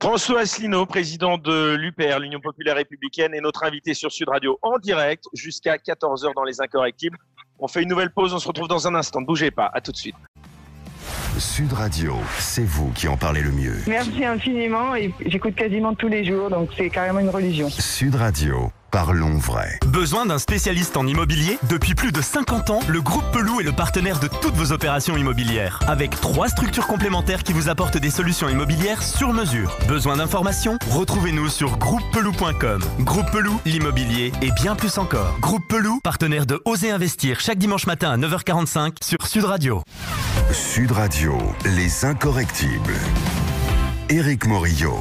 François 0.00 0.40
Asselineau, 0.40 0.86
président 0.86 1.38
de 1.38 1.74
l'UPR, 1.74 2.20
l'Union 2.20 2.40
populaire 2.40 2.76
républicaine, 2.76 3.34
est 3.34 3.40
notre 3.40 3.64
invité 3.64 3.94
sur 3.94 4.12
Sud 4.12 4.28
Radio 4.28 4.58
en 4.62 4.78
direct 4.78 5.24
jusqu'à 5.34 5.76
14h 5.76 6.34
dans 6.34 6.44
Les 6.44 6.60
Incorrectibles. 6.60 7.18
On 7.58 7.66
fait 7.66 7.82
une 7.82 7.88
nouvelle 7.88 8.10
pause, 8.10 8.32
on 8.32 8.38
se 8.38 8.46
retrouve 8.46 8.68
dans 8.68 8.86
un 8.86 8.94
instant. 8.94 9.20
Ne 9.20 9.26
bougez 9.26 9.50
pas, 9.50 9.70
à 9.74 9.80
tout 9.80 9.90
de 9.90 9.96
suite. 9.96 10.14
Sud 11.38 11.72
Radio, 11.72 12.14
c'est 12.38 12.64
vous 12.64 12.90
qui 12.92 13.06
en 13.06 13.16
parlez 13.16 13.42
le 13.42 13.52
mieux. 13.52 13.76
Merci 13.86 14.24
infiniment 14.24 14.94
et 14.96 15.12
j'écoute 15.26 15.54
quasiment 15.54 15.94
tous 15.94 16.08
les 16.08 16.24
jours, 16.24 16.50
donc 16.50 16.70
c'est 16.76 16.90
carrément 16.90 17.20
une 17.20 17.30
religion. 17.30 17.68
Sud 17.70 18.16
Radio. 18.16 18.72
Parlons 18.90 19.36
vrai. 19.36 19.78
Besoin 19.86 20.24
d'un 20.24 20.38
spécialiste 20.38 20.96
en 20.96 21.06
immobilier? 21.06 21.58
Depuis 21.68 21.94
plus 21.94 22.10
de 22.10 22.22
50 22.22 22.70
ans, 22.70 22.80
le 22.88 23.02
groupe 23.02 23.24
Pelou 23.32 23.60
est 23.60 23.64
le 23.64 23.72
partenaire 23.72 24.18
de 24.18 24.28
toutes 24.28 24.54
vos 24.54 24.72
opérations 24.72 25.14
immobilières. 25.14 25.78
Avec 25.86 26.18
trois 26.18 26.48
structures 26.48 26.86
complémentaires 26.86 27.42
qui 27.42 27.52
vous 27.52 27.68
apportent 27.68 27.98
des 27.98 28.08
solutions 28.08 28.48
immobilières 28.48 29.02
sur 29.02 29.34
mesure. 29.34 29.76
Besoin 29.88 30.16
d'informations? 30.16 30.78
Retrouvez-nous 30.90 31.50
sur 31.50 31.76
groupepelou.com. 31.76 32.82
Groupe 33.00 33.30
Pelou, 33.30 33.60
l'immobilier 33.66 34.32
et 34.40 34.52
bien 34.52 34.74
plus 34.74 34.96
encore. 34.96 35.38
Groupe 35.40 35.68
Pelou, 35.68 36.00
partenaire 36.02 36.46
de 36.46 36.62
Oser 36.64 36.90
Investir 36.90 37.40
chaque 37.40 37.58
dimanche 37.58 37.86
matin 37.86 38.12
à 38.12 38.16
9h45 38.16 38.92
sur 39.02 39.18
Sud 39.26 39.44
Radio. 39.44 39.82
Sud 40.50 40.92
Radio, 40.92 41.36
les 41.66 42.06
incorrectibles. 42.06 42.96
Éric 44.08 44.46
Morillo. 44.46 44.98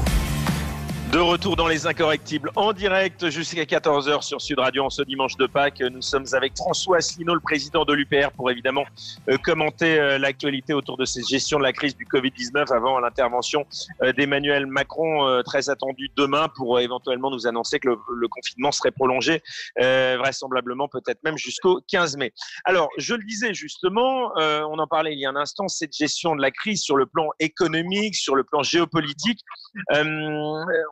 De 1.12 1.20
retour 1.20 1.56
dans 1.56 1.70
les 1.70 1.88
incorrectibles 1.88 2.52
en 2.58 2.74
direct 2.74 3.30
jusqu'à 3.30 3.64
14h 3.64 4.24
sur 4.24 4.42
Sud 4.42 4.60
Radio 4.60 4.84
en 4.84 4.90
ce 4.90 5.02
dimanche 5.04 5.38
de 5.38 5.48
Pâques. 5.48 5.80
Nous 5.80 6.02
sommes 6.02 6.26
avec 6.34 6.58
François 6.58 6.98
Asselineau, 6.98 7.34
le 7.34 7.40
président 7.40 7.86
de 7.86 7.94
l'UPR, 7.94 8.32
pour 8.36 8.52
évidemment 8.52 8.84
euh, 9.30 9.38
commenter 9.38 9.98
euh, 9.98 10.18
l'actualité 10.18 10.74
autour 10.74 10.98
de 10.98 11.06
cette 11.06 11.26
gestion 11.26 11.60
de 11.60 11.64
la 11.64 11.72
crise 11.72 11.96
du 11.96 12.06
Covid-19 12.06 12.74
avant 12.74 13.00
l'intervention 13.00 13.66
euh, 14.02 14.12
d'Emmanuel 14.12 14.66
Macron, 14.66 15.42
très 15.46 15.70
attendu 15.70 16.12
demain, 16.18 16.50
pour 16.50 16.78
éventuellement 16.82 17.32
nous 17.32 17.48
annoncer 17.48 17.80
que 17.80 17.88
le, 17.88 18.28
confinement 18.28 18.74
serait 18.74 18.92
prolongé, 18.92 19.42
vraisemblablement 19.78 20.90
peut-être 20.90 21.24
même 21.24 21.38
jusqu'au 21.38 21.80
15 21.88 22.18
mai. 22.18 22.34
Alors, 22.66 22.90
je 22.98 23.16
le 23.16 23.24
disais 23.24 23.54
justement, 23.54 24.34
on 24.36 24.78
en 24.78 24.88
parlait 24.88 25.14
il 25.14 25.20
y 25.20 25.26
a 25.26 25.30
un 25.30 25.36
instant, 25.38 25.70
cette 25.70 25.96
gestion 25.96 26.36
de 26.36 26.42
la 26.42 26.52
crise 26.52 26.82
sur 26.82 26.98
le 26.98 27.06
plan 27.06 27.30
économique, 27.40 28.16
sur 28.16 28.36
le 28.36 28.44
plan 28.44 28.62
géopolitique 28.62 29.40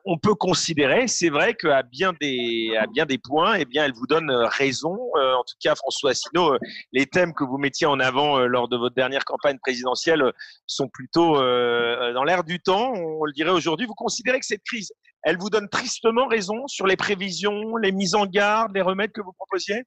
on 0.06 0.20
peut 0.20 0.36
considérer, 0.36 1.08
c'est 1.08 1.30
vrai 1.30 1.56
qu'à 1.56 1.82
bien 1.82 2.14
des 2.22 2.76
à 2.80 2.86
bien 2.86 3.06
des 3.06 3.18
points, 3.18 3.56
eh 3.56 3.66
bien, 3.66 3.86
elle 3.86 3.94
vous 3.94 4.06
donne 4.06 4.30
euh, 4.30 4.48
raison. 4.48 4.96
Euh, 5.16 5.34
en 5.34 5.44
tout 5.44 5.56
cas, 5.60 5.74
François 5.74 6.12
Asselineau, 6.12 6.54
euh, 6.54 6.60
les 6.92 7.08
thèmes 7.08 7.34
que 7.34 7.44
vous 7.44 7.58
mettiez 7.58 7.88
en 7.88 8.00
avant 8.00 8.40
lors 8.40 8.68
de 8.68 8.78
votre 8.78 8.96
dernière 8.96 9.26
campagne 9.26 9.58
présidentielle 9.58 10.32
sont 10.68 10.88
plutôt 10.88 11.36
dans 11.36 12.24
l'air 12.24 12.44
du 12.44 12.60
temps. 12.60 12.94
On 12.94 13.26
le 13.26 13.34
dirait 13.34 13.52
aujourd'hui. 13.52 13.88
Vous 13.88 13.96
considérez 13.96 14.40
que 14.40 14.46
cette 14.46 14.64
crise, 14.64 14.92
elle 15.24 15.38
vous 15.38 15.50
donne 15.50 15.68
tristement 15.70 16.28
raison 16.28 16.68
sur 16.68 16.86
les 16.86 16.96
prévisions, 16.96 17.76
les 17.78 17.92
mises 17.92 18.16
en 18.16 18.26
garde, 18.26 18.76
les 18.76 18.82
remèdes 18.82 19.12
que 19.12 19.22
vous 19.22 19.34
proposiez? 19.34 19.84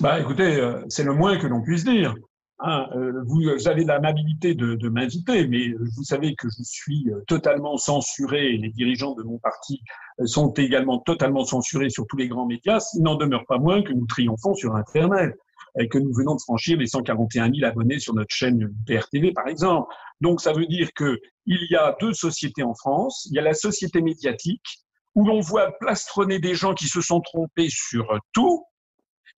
Bah, 0.00 0.20
écoutez, 0.20 0.60
c'est 0.88 1.04
le 1.04 1.14
moins 1.14 1.38
que 1.38 1.46
l'on 1.46 1.62
puisse 1.62 1.84
dire. 1.84 2.14
Hein, 2.64 2.86
euh, 2.94 3.24
vous 3.26 3.42
avez 3.66 3.82
l'amabilité 3.82 4.54
de, 4.54 4.76
de 4.76 4.88
m'inviter, 4.88 5.48
mais 5.48 5.72
vous 5.96 6.04
savez 6.04 6.36
que 6.36 6.48
je 6.48 6.62
suis 6.62 7.10
euh, 7.10 7.20
totalement 7.26 7.76
censuré 7.76 8.54
et 8.54 8.56
les 8.56 8.70
dirigeants 8.70 9.14
de 9.14 9.24
mon 9.24 9.38
parti 9.38 9.82
euh, 10.20 10.26
sont 10.26 10.52
également 10.52 11.00
totalement 11.00 11.44
censurés 11.44 11.90
sur 11.90 12.06
tous 12.06 12.16
les 12.16 12.28
grands 12.28 12.46
médias. 12.46 12.78
Il 12.94 13.02
n'en 13.02 13.16
demeure 13.16 13.44
pas 13.48 13.58
moins 13.58 13.82
que 13.82 13.92
nous 13.92 14.06
triomphons 14.06 14.54
sur 14.54 14.76
Internet 14.76 15.34
et 15.76 15.88
que 15.88 15.98
nous 15.98 16.12
venons 16.14 16.36
de 16.36 16.40
franchir 16.40 16.78
les 16.78 16.86
141 16.86 17.52
000 17.52 17.68
abonnés 17.68 17.98
sur 17.98 18.14
notre 18.14 18.32
chaîne 18.32 18.72
PRTV, 18.86 19.32
par 19.32 19.48
exemple. 19.48 19.92
Donc, 20.20 20.40
ça 20.40 20.52
veut 20.52 20.66
dire 20.66 20.90
que 20.94 21.18
il 21.46 21.66
y 21.68 21.74
a 21.74 21.96
deux 22.00 22.12
sociétés 22.12 22.62
en 22.62 22.74
France. 22.74 23.26
Il 23.28 23.34
y 23.34 23.40
a 23.40 23.42
la 23.42 23.54
société 23.54 24.02
médiatique 24.02 24.84
où 25.16 25.26
l'on 25.26 25.40
voit 25.40 25.72
plastronner 25.80 26.38
des 26.38 26.54
gens 26.54 26.74
qui 26.74 26.86
se 26.86 27.00
sont 27.00 27.20
trompés 27.20 27.68
sur 27.70 28.06
tout, 28.32 28.64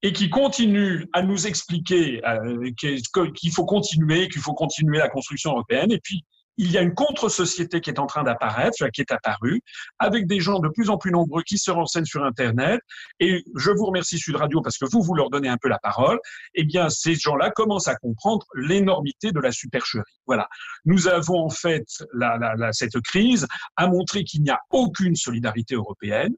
et 0.04 0.12
qui 0.12 0.28
continue 0.28 1.08
à 1.14 1.22
nous 1.22 1.46
expliquer 1.46 2.20
euh, 2.26 2.70
qu'il 2.76 3.50
faut 3.50 3.64
continuer, 3.64 4.28
qu'il 4.28 4.42
faut 4.42 4.52
continuer 4.52 4.98
la 4.98 5.08
construction 5.08 5.52
européenne. 5.52 5.90
Et 5.90 5.98
puis, 5.98 6.22
il 6.58 6.70
y 6.70 6.76
a 6.76 6.82
une 6.82 6.94
contre-société 6.94 7.80
qui 7.80 7.88
est 7.88 7.98
en 7.98 8.06
train 8.06 8.22
d'apparaître, 8.22 8.86
qui 8.90 9.00
est 9.00 9.10
apparue, 9.10 9.62
avec 9.98 10.26
des 10.26 10.40
gens 10.40 10.60
de 10.60 10.68
plus 10.68 10.90
en 10.90 10.98
plus 10.98 11.10
nombreux 11.10 11.42
qui 11.42 11.56
se 11.56 11.70
renseignent 11.70 12.04
sur 12.04 12.22
Internet. 12.22 12.80
Et 13.18 13.44
je 13.56 13.70
vous 13.70 13.86
remercie 13.86 14.18
Sud 14.18 14.36
Radio 14.36 14.60
parce 14.60 14.76
que 14.76 14.84
vous, 14.84 15.02
vous 15.02 15.14
leur 15.14 15.30
donnez 15.30 15.48
un 15.48 15.56
peu 15.56 15.68
la 15.68 15.78
parole. 15.78 16.20
Eh 16.54 16.64
bien, 16.64 16.90
ces 16.90 17.14
gens-là 17.14 17.50
commencent 17.50 17.88
à 17.88 17.96
comprendre 17.96 18.46
l'énormité 18.54 19.32
de 19.32 19.40
la 19.40 19.52
supercherie. 19.52 20.04
Voilà. 20.26 20.48
Nous 20.84 21.08
avons 21.08 21.46
en 21.46 21.50
fait 21.50 21.86
la, 22.12 22.36
la, 22.36 22.54
la, 22.56 22.72
cette 22.72 23.00
crise 23.00 23.48
à 23.76 23.88
montrer 23.88 24.22
qu'il 24.22 24.42
n'y 24.42 24.50
a 24.50 24.60
aucune 24.70 25.16
solidarité 25.16 25.74
européenne. 25.74 26.34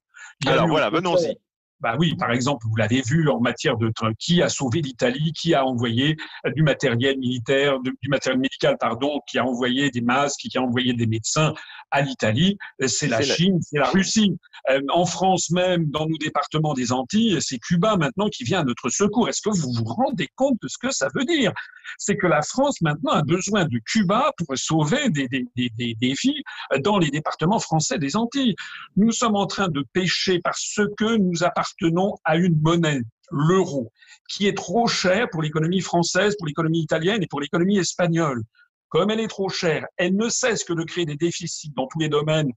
Alors 0.46 0.68
voilà, 0.68 0.88
venons-y. 0.88 1.36
Bah 1.80 1.94
oui, 1.98 2.16
par 2.16 2.30
exemple, 2.30 2.66
vous 2.66 2.76
l'avez 2.76 3.02
vu 3.02 3.28
en 3.28 3.38
matière 3.38 3.76
de 3.76 3.92
qui 4.18 4.40
a 4.40 4.48
sauvé 4.48 4.80
l'Italie, 4.80 5.32
qui 5.32 5.54
a 5.54 5.66
envoyé 5.66 6.16
euh, 6.46 6.50
du 6.52 6.62
matériel 6.62 7.18
militaire, 7.18 7.78
du 7.80 8.08
matériel 8.08 8.40
médical, 8.40 8.76
pardon, 8.80 9.20
qui 9.28 9.38
a 9.38 9.44
envoyé 9.44 9.90
des 9.90 10.00
masques, 10.00 10.40
qui 10.40 10.56
a 10.56 10.62
envoyé 10.62 10.94
des 10.94 11.06
médecins 11.06 11.52
à 11.90 12.00
l'Italie? 12.00 12.56
Euh, 12.82 12.88
c'est 12.88 13.08
la 13.08 13.20
Chine, 13.20 13.58
c'est 13.60 13.78
la 13.78 13.90
Russie. 13.90 14.38
Euh, 14.70 14.80
en 14.90 15.04
France 15.04 15.50
même, 15.50 15.90
dans 15.90 16.06
nos 16.06 16.16
départements 16.16 16.72
des 16.72 16.92
Antilles, 16.92 17.38
c'est 17.42 17.58
Cuba 17.58 17.96
maintenant 17.96 18.28
qui 18.28 18.44
vient 18.44 18.60
à 18.60 18.64
notre 18.64 18.88
secours. 18.88 19.28
Est-ce 19.28 19.42
que 19.42 19.50
vous 19.50 19.72
vous 19.72 19.84
rendez 19.84 20.28
compte 20.34 20.56
de 20.62 20.68
ce 20.68 20.78
que 20.78 20.90
ça 20.90 21.08
veut 21.14 21.26
dire? 21.26 21.52
C'est 21.98 22.16
que 22.16 22.26
la 22.26 22.40
France 22.42 22.80
maintenant 22.80 23.12
a 23.12 23.22
besoin 23.22 23.66
de 23.66 23.78
Cuba 23.84 24.32
pour 24.38 24.56
sauver 24.56 25.10
des, 25.10 25.28
des, 25.28 25.46
des, 25.54 25.94
des, 25.94 26.14
vies 26.14 26.42
dans 26.82 26.98
les 26.98 27.10
départements 27.10 27.60
français 27.60 27.98
des 27.98 28.16
Antilles. 28.16 28.56
Nous 28.96 29.12
sommes 29.12 29.36
en 29.36 29.46
train 29.46 29.68
de 29.68 29.84
pêcher 29.92 30.40
parce 30.42 30.80
que 30.96 31.16
nous 31.16 31.44
appartenons 31.44 31.65
appartenons 31.66 32.16
à 32.24 32.36
une 32.36 32.60
monnaie, 32.60 33.02
l'euro, 33.30 33.92
qui 34.28 34.46
est 34.46 34.56
trop 34.56 34.86
chère 34.86 35.28
pour 35.30 35.42
l'économie 35.42 35.80
française, 35.80 36.36
pour 36.36 36.46
l'économie 36.46 36.80
italienne 36.80 37.22
et 37.22 37.26
pour 37.26 37.40
l'économie 37.40 37.78
espagnole. 37.78 38.42
Comme 38.88 39.10
elle 39.10 39.20
est 39.20 39.28
trop 39.28 39.48
chère, 39.48 39.84
elle 39.96 40.16
ne 40.16 40.28
cesse 40.28 40.64
que 40.64 40.72
de 40.72 40.84
créer 40.84 41.06
des 41.06 41.16
déficits 41.16 41.72
dans 41.76 41.88
tous 41.88 41.98
les 41.98 42.08
domaines, 42.08 42.50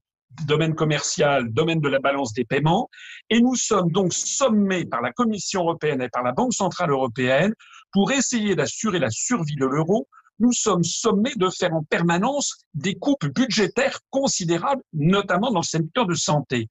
domaine 0.46 0.74
commercial, 0.74 1.52
domaine 1.52 1.80
de 1.80 1.88
la 1.88 1.98
balance 1.98 2.32
des 2.34 2.44
paiements, 2.44 2.88
et 3.30 3.40
nous 3.40 3.56
sommes 3.56 3.90
donc 3.90 4.12
sommés 4.12 4.84
par 4.84 5.02
la 5.02 5.12
Commission 5.12 5.62
européenne 5.62 6.02
et 6.02 6.08
par 6.08 6.22
la 6.22 6.32
Banque 6.32 6.54
centrale 6.54 6.90
européenne 6.90 7.52
pour 7.92 8.12
essayer 8.12 8.54
d'assurer 8.54 9.00
la 9.00 9.10
survie 9.10 9.56
de 9.56 9.66
l'euro 9.66 10.06
nous 10.40 10.52
sommes 10.52 10.84
sommés 10.84 11.34
de 11.36 11.48
faire 11.48 11.74
en 11.74 11.84
permanence 11.84 12.64
des 12.74 12.94
coupes 12.94 13.26
budgétaires 13.26 14.00
considérables, 14.10 14.82
notamment 14.92 15.52
dans 15.52 15.60
le 15.60 15.64
secteur 15.64 16.06
de 16.06 16.14
santé. 16.14 16.68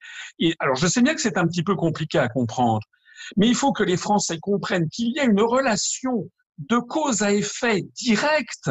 Alors, 0.60 0.76
je 0.76 0.88
sais 0.88 1.02
bien 1.02 1.16
que 1.16 1.22
c'est 1.22 1.38
un 1.38 1.48
petit 1.48 1.64
peu 1.64 1.76
compliqué 1.76 2.20
à 2.20 2.28
comprendre, 2.28 2.86
mais 3.38 3.48
il 3.48 3.56
faut 3.56 3.72
que 3.72 3.84
les 3.84 3.98
Français 3.98 4.40
comprennent 4.40 4.90
qu'il 4.90 5.14
y 5.16 5.20
a 5.20 5.26
une 5.26 5.42
relation 5.42 6.30
de 6.58 6.78
cause 6.78 7.22
à 7.22 7.34
effet 7.34 7.84
directe 7.96 8.70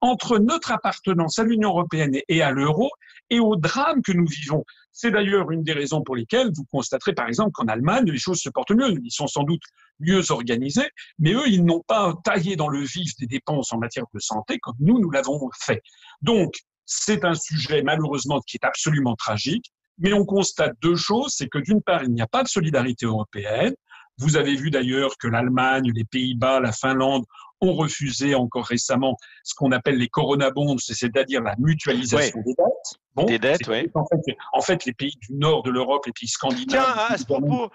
entre 0.00 0.38
notre 0.38 0.72
appartenance 0.72 1.38
à 1.38 1.44
l'Union 1.44 1.70
européenne 1.70 2.18
et 2.28 2.42
à 2.42 2.50
l'euro 2.50 2.90
et 3.30 3.40
au 3.40 3.56
drame 3.56 4.02
que 4.02 4.12
nous 4.12 4.26
vivons. 4.26 4.64
C'est 4.92 5.10
d'ailleurs 5.10 5.50
une 5.50 5.62
des 5.62 5.72
raisons 5.72 6.02
pour 6.02 6.16
lesquelles 6.16 6.50
vous 6.54 6.64
constaterez 6.64 7.14
par 7.14 7.28
exemple 7.28 7.52
qu'en 7.52 7.66
Allemagne, 7.66 8.04
les 8.10 8.18
choses 8.18 8.40
se 8.40 8.48
portent 8.48 8.72
mieux. 8.72 8.94
Ils 9.02 9.12
sont 9.12 9.26
sans 9.26 9.44
doute 9.44 9.62
mieux 10.00 10.30
organisés, 10.30 10.88
mais 11.18 11.32
eux, 11.32 11.48
ils 11.48 11.64
n'ont 11.64 11.82
pas 11.86 12.14
taillé 12.24 12.56
dans 12.56 12.68
le 12.68 12.80
vif 12.80 13.12
des 13.18 13.26
dépenses 13.26 13.72
en 13.72 13.78
matière 13.78 14.04
de 14.12 14.18
santé 14.18 14.58
comme 14.58 14.76
nous, 14.80 14.98
nous 14.98 15.10
l'avons 15.10 15.48
fait. 15.54 15.82
Donc, 16.22 16.54
c'est 16.86 17.24
un 17.24 17.34
sujet 17.34 17.82
malheureusement 17.82 18.40
qui 18.40 18.56
est 18.56 18.66
absolument 18.66 19.14
tragique, 19.14 19.70
mais 19.98 20.12
on 20.12 20.24
constate 20.24 20.74
deux 20.82 20.96
choses, 20.96 21.34
c'est 21.36 21.48
que 21.48 21.58
d'une 21.58 21.82
part, 21.82 22.02
il 22.02 22.10
n'y 22.10 22.22
a 22.22 22.26
pas 22.26 22.42
de 22.42 22.48
solidarité 22.48 23.06
européenne, 23.06 23.74
Vous 24.18 24.36
avez 24.36 24.54
vu 24.54 24.70
d'ailleurs 24.70 25.16
que 25.18 25.28
l'Allemagne, 25.28 25.90
les 25.94 26.04
Pays-Bas, 26.04 26.60
la 26.60 26.72
Finlande 26.72 27.24
ont 27.60 27.74
refusé 27.74 28.34
encore 28.34 28.66
récemment 28.66 29.16
ce 29.44 29.54
qu'on 29.54 29.72
appelle 29.72 29.96
les 29.96 30.08
corona 30.08 30.50
bonds, 30.50 30.76
c'est-à-dire 30.78 31.42
la 31.42 31.54
mutualisation 31.58 32.40
des 32.40 32.54
dettes. 32.54 33.00
Bon, 33.14 33.24
des 33.24 33.38
dettes, 33.38 33.68
oui. 33.68 33.88
En 33.94 34.06
fait, 34.06 34.36
en 34.52 34.60
fait, 34.60 34.84
les 34.84 34.92
pays 34.92 35.16
du 35.28 35.34
nord 35.34 35.62
de 35.62 35.70
l'Europe, 35.70 36.06
les 36.06 36.12
pays 36.12 36.28
scandinaves. 36.28 36.66
Tiens, 36.68 37.04
à 37.08 37.18
ce 37.18 37.24
propos, 37.24 37.70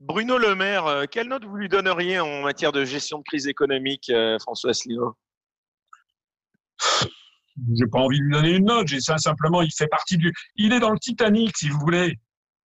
Bruno 0.00 0.38
Le 0.38 0.54
Maire, 0.54 0.86
euh, 0.86 1.04
quelle 1.10 1.28
note 1.28 1.44
vous 1.44 1.56
lui 1.56 1.68
donneriez 1.68 2.20
en 2.20 2.42
matière 2.42 2.72
de 2.72 2.84
gestion 2.84 3.18
de 3.18 3.24
crise 3.24 3.48
économique, 3.48 4.10
euh, 4.10 4.38
François 4.38 4.70
Asselineau? 4.70 5.14
J'ai 7.74 7.86
pas 7.86 7.98
envie 7.98 8.18
de 8.18 8.24
lui 8.24 8.32
donner 8.32 8.52
une 8.52 8.66
note. 8.66 8.86
J'ai 8.86 9.00
ça 9.00 9.18
simplement, 9.18 9.62
il 9.62 9.70
fait 9.76 9.88
partie 9.88 10.16
du. 10.16 10.32
Il 10.54 10.72
est 10.72 10.80
dans 10.80 10.90
le 10.90 10.98
Titanic, 10.98 11.56
si 11.56 11.68
vous 11.68 11.78
voulez. 11.80 12.18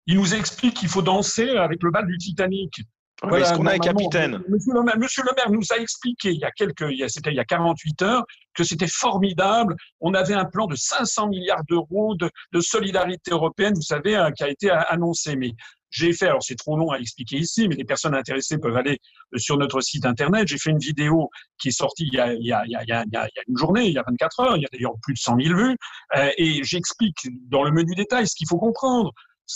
Il 0.06 0.16
nous 0.16 0.34
explique 0.34 0.74
qu'il 0.74 0.88
faut 0.88 1.02
danser 1.02 1.50
avec 1.50 1.82
le 1.82 1.90
bal 1.90 2.06
du 2.06 2.18
Titanic. 2.18 2.82
Voilà, 3.22 3.46
Est-ce 3.46 3.54
qu'on 3.54 3.66
a 3.66 3.74
un 3.74 3.78
capitaine 3.78 4.42
Monsieur 4.48 4.72
le, 4.74 4.82
maire, 4.82 4.98
Monsieur 4.98 5.22
le 5.22 5.30
maire 5.36 5.50
nous 5.50 5.64
a 5.70 5.80
expliqué 5.80 6.30
il 6.32 6.40
y 6.40 6.44
a 6.44 6.50
quelques, 6.50 6.86
c'était 7.08 7.30
il 7.30 7.36
y 7.36 7.40
a 7.40 7.44
48 7.44 8.02
heures, 8.02 8.24
que 8.54 8.64
c'était 8.64 8.88
formidable. 8.88 9.76
On 10.00 10.14
avait 10.14 10.34
un 10.34 10.44
plan 10.44 10.66
de 10.66 10.74
500 10.74 11.28
milliards 11.28 11.62
d'euros 11.68 12.16
de, 12.16 12.30
de, 12.52 12.60
solidarité 12.60 13.30
européenne, 13.30 13.74
vous 13.74 13.82
savez, 13.82 14.16
hein, 14.16 14.32
qui 14.32 14.42
a 14.42 14.48
été 14.48 14.70
annoncé. 14.70 15.36
Mais 15.36 15.52
j'ai 15.92 16.12
fait, 16.14 16.26
alors 16.26 16.42
c'est 16.42 16.56
trop 16.56 16.76
long 16.76 16.90
à 16.90 16.98
expliquer 16.98 17.36
ici, 17.36 17.68
mais 17.68 17.76
les 17.76 17.84
personnes 17.84 18.14
intéressées 18.14 18.58
peuvent 18.58 18.76
aller 18.76 18.98
sur 19.36 19.58
notre 19.58 19.80
site 19.80 20.06
internet. 20.06 20.48
J'ai 20.48 20.58
fait 20.58 20.70
une 20.70 20.78
vidéo 20.78 21.28
qui 21.58 21.68
est 21.68 21.72
sortie 21.72 22.08
il 22.10 22.14
y 22.14 22.20
a, 22.20 22.32
il 22.32 22.44
y 22.44 22.52
a, 22.52 22.64
il 22.66 22.72
y 22.72 22.74
a, 22.74 23.04
il 23.04 23.12
y 23.12 23.16
a 23.16 23.28
une 23.46 23.56
journée, 23.56 23.84
il 23.84 23.92
y 23.92 23.98
a 23.98 24.04
24 24.06 24.40
heures. 24.40 24.56
Il 24.56 24.62
y 24.62 24.66
a 24.66 24.68
d'ailleurs 24.72 24.94
plus 25.02 25.14
de 25.14 25.18
100 25.18 25.36
000 25.38 25.56
vues. 25.56 25.76
Euh, 26.16 26.30
et 26.38 26.64
j'explique 26.64 27.28
dans 27.48 27.62
le 27.62 27.70
menu 27.70 27.94
détail 27.94 28.26
ce 28.26 28.34
qu'il 28.34 28.48
faut 28.48 28.58
comprendre 28.58 29.12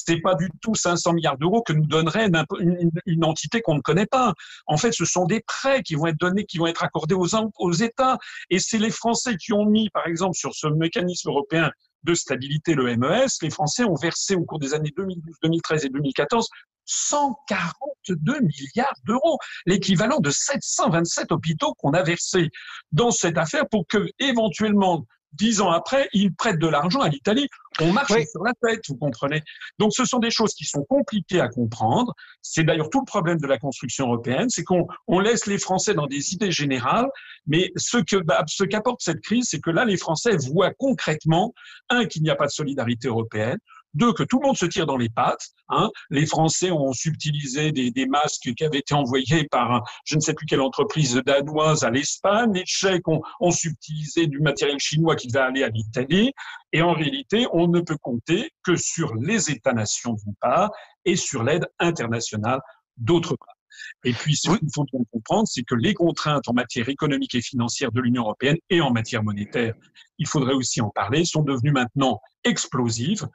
n'est 0.09 0.21
pas 0.21 0.35
du 0.35 0.49
tout 0.61 0.75
500 0.75 1.13
milliards 1.13 1.39
d'euros 1.39 1.63
que 1.63 1.73
nous 1.73 1.87
donnerait 1.87 2.29
une, 2.61 2.91
une, 3.07 3.25
entité 3.25 3.61
qu'on 3.61 3.75
ne 3.75 3.81
connaît 3.81 4.07
pas. 4.07 4.35
En 4.67 4.77
fait, 4.77 4.93
ce 4.93 5.05
sont 5.05 5.25
des 5.25 5.41
prêts 5.41 5.83
qui 5.83 5.95
vont 5.95 6.07
être 6.07 6.19
donnés, 6.19 6.45
qui 6.45 6.59
vont 6.59 6.67
être 6.67 6.85
accordés 6.85 7.15
aux, 7.15 7.29
aux 7.59 7.73
États. 7.73 8.19
Et 8.51 8.59
c'est 8.59 8.79
les 8.79 8.91
Français 8.91 9.37
qui 9.37 9.53
ont 9.53 9.65
mis, 9.65 9.89
par 9.91 10.07
exemple, 10.07 10.37
sur 10.37 10.55
ce 10.55 10.67
mécanisme 10.67 11.31
européen 11.31 11.71
de 12.05 12.15
stabilité, 12.15 12.75
le 12.75 12.97
MES, 12.97 13.27
les 13.43 13.51
Français 13.51 13.85
ont 13.85 13.97
versé 13.97 14.37
au 14.37 14.45
cours 14.45 14.61
des 14.61 14.75
années 14.75 14.93
2012, 14.97 15.35
2013 15.43 15.87
et 15.87 15.89
2014 15.89 16.49
142 16.87 18.41
milliards 18.41 18.95
d'euros, 19.05 19.39
l'équivalent 19.67 20.21
de 20.21 20.31
727 20.31 21.33
hôpitaux 21.33 21.75
qu'on 21.75 21.93
a 21.93 22.03
versés 22.03 22.51
dans 22.93 23.11
cette 23.11 23.39
affaire 23.39 23.69
pour 23.69 23.87
que, 23.87 24.09
éventuellement, 24.19 25.05
dix 25.33 25.61
ans 25.61 25.71
après, 25.71 26.09
ils 26.13 26.35
prêtent 26.35 26.59
de 26.59 26.67
l'argent 26.67 27.01
à 27.01 27.09
l'Italie. 27.09 27.49
On 27.81 27.93
marche 27.93 28.13
sur 28.31 28.43
la 28.43 28.53
tête, 28.63 28.83
vous 28.89 28.97
comprenez. 28.97 29.43
Donc, 29.79 29.93
ce 29.93 30.05
sont 30.05 30.19
des 30.19 30.31
choses 30.31 30.55
qui 30.55 30.65
sont 30.65 30.85
compliquées 30.85 31.41
à 31.41 31.49
comprendre. 31.49 32.15
C'est 32.41 32.65
d'ailleurs 32.65 32.89
tout 32.91 33.01
le 33.01 33.05
problème 33.05 33.39
de 33.39 33.47
la 33.47 33.59
construction 33.59 34.07
européenne, 34.07 34.49
c'est 34.49 34.65
qu'on 34.65 34.87
on 35.07 35.21
laisse 35.21 35.47
les 35.47 35.59
Français 35.59 35.95
dans 35.95 36.07
des 36.07 36.33
idées 36.33 36.51
générales, 36.51 37.09
mais 37.47 37.73
ce 37.77 37.99
que 37.99 38.17
bah, 38.17 38.45
ce 38.47 38.65
qu'apporte 38.65 39.01
cette 39.03 39.21
crise, 39.21 39.49
c'est 39.51 39.61
que 39.61 39.71
là, 39.71 39.85
les 39.85 39.97
Français 39.97 40.37
voient 40.37 40.73
concrètement 40.73 41.53
un 41.91 42.07
qu'il 42.07 42.23
n'y 42.23 42.31
a 42.31 42.37
pas 42.37 42.47
de 42.47 42.53
solidarité 42.53 43.09
européenne, 43.09 43.59
deux, 43.97 44.13
que 44.13 44.23
tout 44.23 44.39
le 44.41 44.47
monde 44.47 44.57
se 44.57 44.67
tire 44.67 44.87
dans 44.87 44.97
les 44.97 45.09
pattes. 45.09 45.49
Hein. 45.69 45.91
Les 46.11 46.27
Français 46.27 46.71
ont 46.71 46.93
subtilisé 46.93 47.73
des, 47.73 48.07
masques 48.07 48.53
qui 48.55 48.65
avaient 48.65 48.79
été 48.79 48.95
envoyés 48.95 49.49
par 49.51 49.83
je 50.05 50.17
ne 50.17 50.21
sais 50.21 50.35
plus 50.35 50.47
quelle 50.47 50.61
entreprise 50.61 51.21
danoise 51.27 51.83
à 51.83 51.91
l'Espagne. 51.91 52.53
Les 52.53 52.65
Tchèques 52.65 53.09
ont, 53.09 53.23
subtilisé 53.51 54.27
du 54.27 54.41
matériel 54.41 54.79
chinois 54.79 55.17
qui 55.17 55.29
devait 55.29 55.41
aller 55.41 55.63
à 55.65 55.69
l'Italie. 55.69 56.33
Et 56.73 56.83
en 56.83 56.93
réalité, 56.93 57.47
on 57.53 57.69
ne 57.69 57.81
peut 57.81 57.97
compter 57.97 58.51
que 58.63 58.77
sur 58.77 59.15
les 59.15 59.51
États-nations 59.51 60.13
d'une 60.13 60.35
part 60.41 60.71
et 61.05 61.17
sur 61.17 61.43
l'aide 61.43 61.67
internationale 61.79 62.61
d'autre 62.97 63.37
part. 63.37 63.57
Et 64.05 64.13
puis, 64.13 64.37
ce 64.37 64.51
qu'il 64.57 64.69
faut 64.75 64.87
comprendre, 65.13 65.47
c'est 65.47 65.63
que 65.63 65.75
les 65.75 65.95
contraintes 65.95 66.49
en 66.49 66.53
matière 66.53 66.89
économique 66.89 67.35
et 67.35 67.43
financière 67.43 67.93
de 67.93 68.01
l'Union 68.01 68.23
européenne 68.23 68.57
et 68.71 68.81
en 68.81 68.91
matière 68.91 69.23
monétaire, 69.23 69.75
il 70.19 70.27
faudrait 70.27 70.55
aussi 70.55 70.81
en 70.81 70.91
parler, 70.91 71.25
sont 71.25 71.43
devenues 71.43 71.73
maintenant 71.73 72.21
explosives 72.45 73.29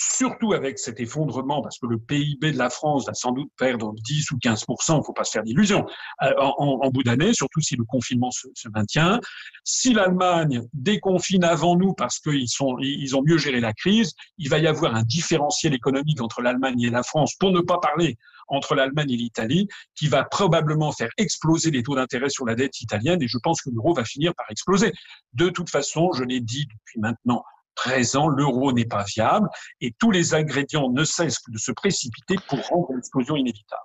surtout 0.00 0.54
avec 0.54 0.78
cet 0.78 0.98
effondrement, 0.98 1.60
parce 1.60 1.78
que 1.78 1.86
le 1.86 1.98
PIB 1.98 2.52
de 2.52 2.58
la 2.58 2.70
France 2.70 3.06
va 3.06 3.12
sans 3.12 3.32
doute 3.32 3.50
perdre 3.58 3.92
10 4.02 4.30
ou 4.30 4.36
15% 4.38 4.94
il 4.94 4.96
ne 4.96 5.02
faut 5.02 5.12
pas 5.12 5.24
se 5.24 5.32
faire 5.32 5.42
d'illusions, 5.42 5.86
euh, 6.22 6.32
en, 6.38 6.90
bout 6.90 7.02
d'année, 7.02 7.34
surtout 7.34 7.60
si 7.60 7.76
le 7.76 7.84
confinement 7.84 8.30
se, 8.30 8.48
maintient. 8.74 9.20
Si 9.64 9.92
l'Allemagne 9.92 10.62
déconfine 10.72 11.44
avant 11.44 11.76
nous 11.76 11.92
parce 11.92 12.18
qu'ils 12.18 12.46
ils 12.80 13.16
ont 13.16 13.22
mieux 13.22 13.36
géré 13.36 13.60
la 13.60 13.74
crise, 13.74 14.14
il 14.38 14.48
va 14.48 14.58
y 14.58 14.66
avoir 14.66 14.94
un 14.94 15.02
différentiel 15.02 15.74
économique 15.74 16.22
entre 16.22 16.40
l'Allemagne 16.40 16.80
et 16.80 16.90
la 16.90 17.02
France, 17.02 17.34
pour 17.38 17.50
ne 17.50 17.60
pas 17.60 17.78
parler 17.78 18.16
entre 18.48 18.74
l'Allemagne 18.74 19.10
et 19.10 19.16
l'Italie, 19.16 19.68
qui 19.94 20.08
va 20.08 20.24
probablement 20.24 20.92
faire 20.92 21.10
exploser 21.18 21.70
les 21.70 21.82
taux 21.82 21.94
d'intérêt 21.94 22.30
sur 22.30 22.46
la 22.46 22.54
dette 22.54 22.80
italienne, 22.80 23.22
et 23.22 23.28
je 23.28 23.38
pense 23.38 23.60
que 23.60 23.70
l'euro 23.70 23.94
va 23.94 24.04
finir 24.04 24.34
par 24.34 24.46
exploser. 24.50 24.92
De 25.34 25.50
toute 25.50 25.70
façon, 25.70 26.10
je 26.12 26.24
l'ai 26.24 26.40
dit 26.40 26.66
depuis 26.66 27.00
maintenant 27.00 27.44
13 27.80 28.16
ans, 28.16 28.28
l'euro 28.28 28.72
n'est 28.72 28.84
pas 28.84 29.04
viable 29.04 29.48
et 29.80 29.94
tous 29.98 30.10
les 30.10 30.34
ingrédients 30.34 30.90
ne 30.90 31.02
cessent 31.02 31.42
de 31.48 31.58
se 31.58 31.72
précipiter 31.72 32.36
pour 32.46 32.60
rendre 32.68 32.92
l'explosion 32.92 33.36
inévitable. 33.36 33.82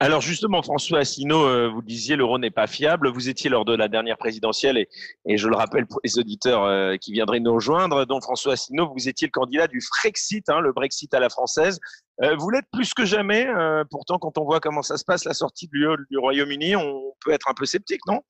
Alors 0.00 0.20
justement, 0.20 0.62
François 0.62 0.98
Asselineau, 0.98 1.46
euh, 1.46 1.70
vous 1.72 1.80
disiez 1.80 2.16
l'euro 2.16 2.38
n'est 2.38 2.50
pas 2.50 2.66
fiable. 2.66 3.08
Vous 3.08 3.30
étiez 3.30 3.48
lors 3.48 3.64
de 3.64 3.74
la 3.74 3.88
dernière 3.88 4.18
présidentielle 4.18 4.76
et, 4.76 4.88
et 5.26 5.38
je 5.38 5.48
le 5.48 5.56
rappelle 5.56 5.86
pour 5.86 6.00
les 6.04 6.18
auditeurs 6.18 6.64
euh, 6.64 6.96
qui 6.96 7.12
viendraient 7.12 7.40
nous 7.40 7.54
rejoindre. 7.54 8.04
Donc 8.04 8.24
François 8.24 8.54
Asselineau, 8.54 8.92
vous 8.94 9.08
étiez 9.08 9.28
le 9.28 9.30
candidat 9.30 9.68
du 9.68 9.80
Frexit, 9.80 10.46
hein, 10.50 10.60
le 10.60 10.72
Brexit 10.72 11.14
à 11.14 11.20
la 11.20 11.30
française. 11.30 11.78
Euh, 12.22 12.34
vous 12.36 12.50
l'êtes 12.50 12.66
plus 12.72 12.92
que 12.94 13.06
jamais. 13.06 13.46
pourtant, 13.90 14.18
quand 14.18 14.36
on 14.38 14.44
voit 14.44 14.60
comment 14.60 14.82
ça 14.82 14.96
se 14.98 15.04
passe, 15.04 15.24
la 15.24 15.34
sortie 15.34 15.68
du, 15.68 15.86
du 16.10 16.18
Royaume-Uni, 16.18 16.76
on 16.76 17.14
peut 17.24 17.30
être 17.30 17.48
un 17.48 17.54
peu 17.54 17.64
sceptique, 17.64 18.00
non? 18.06 18.20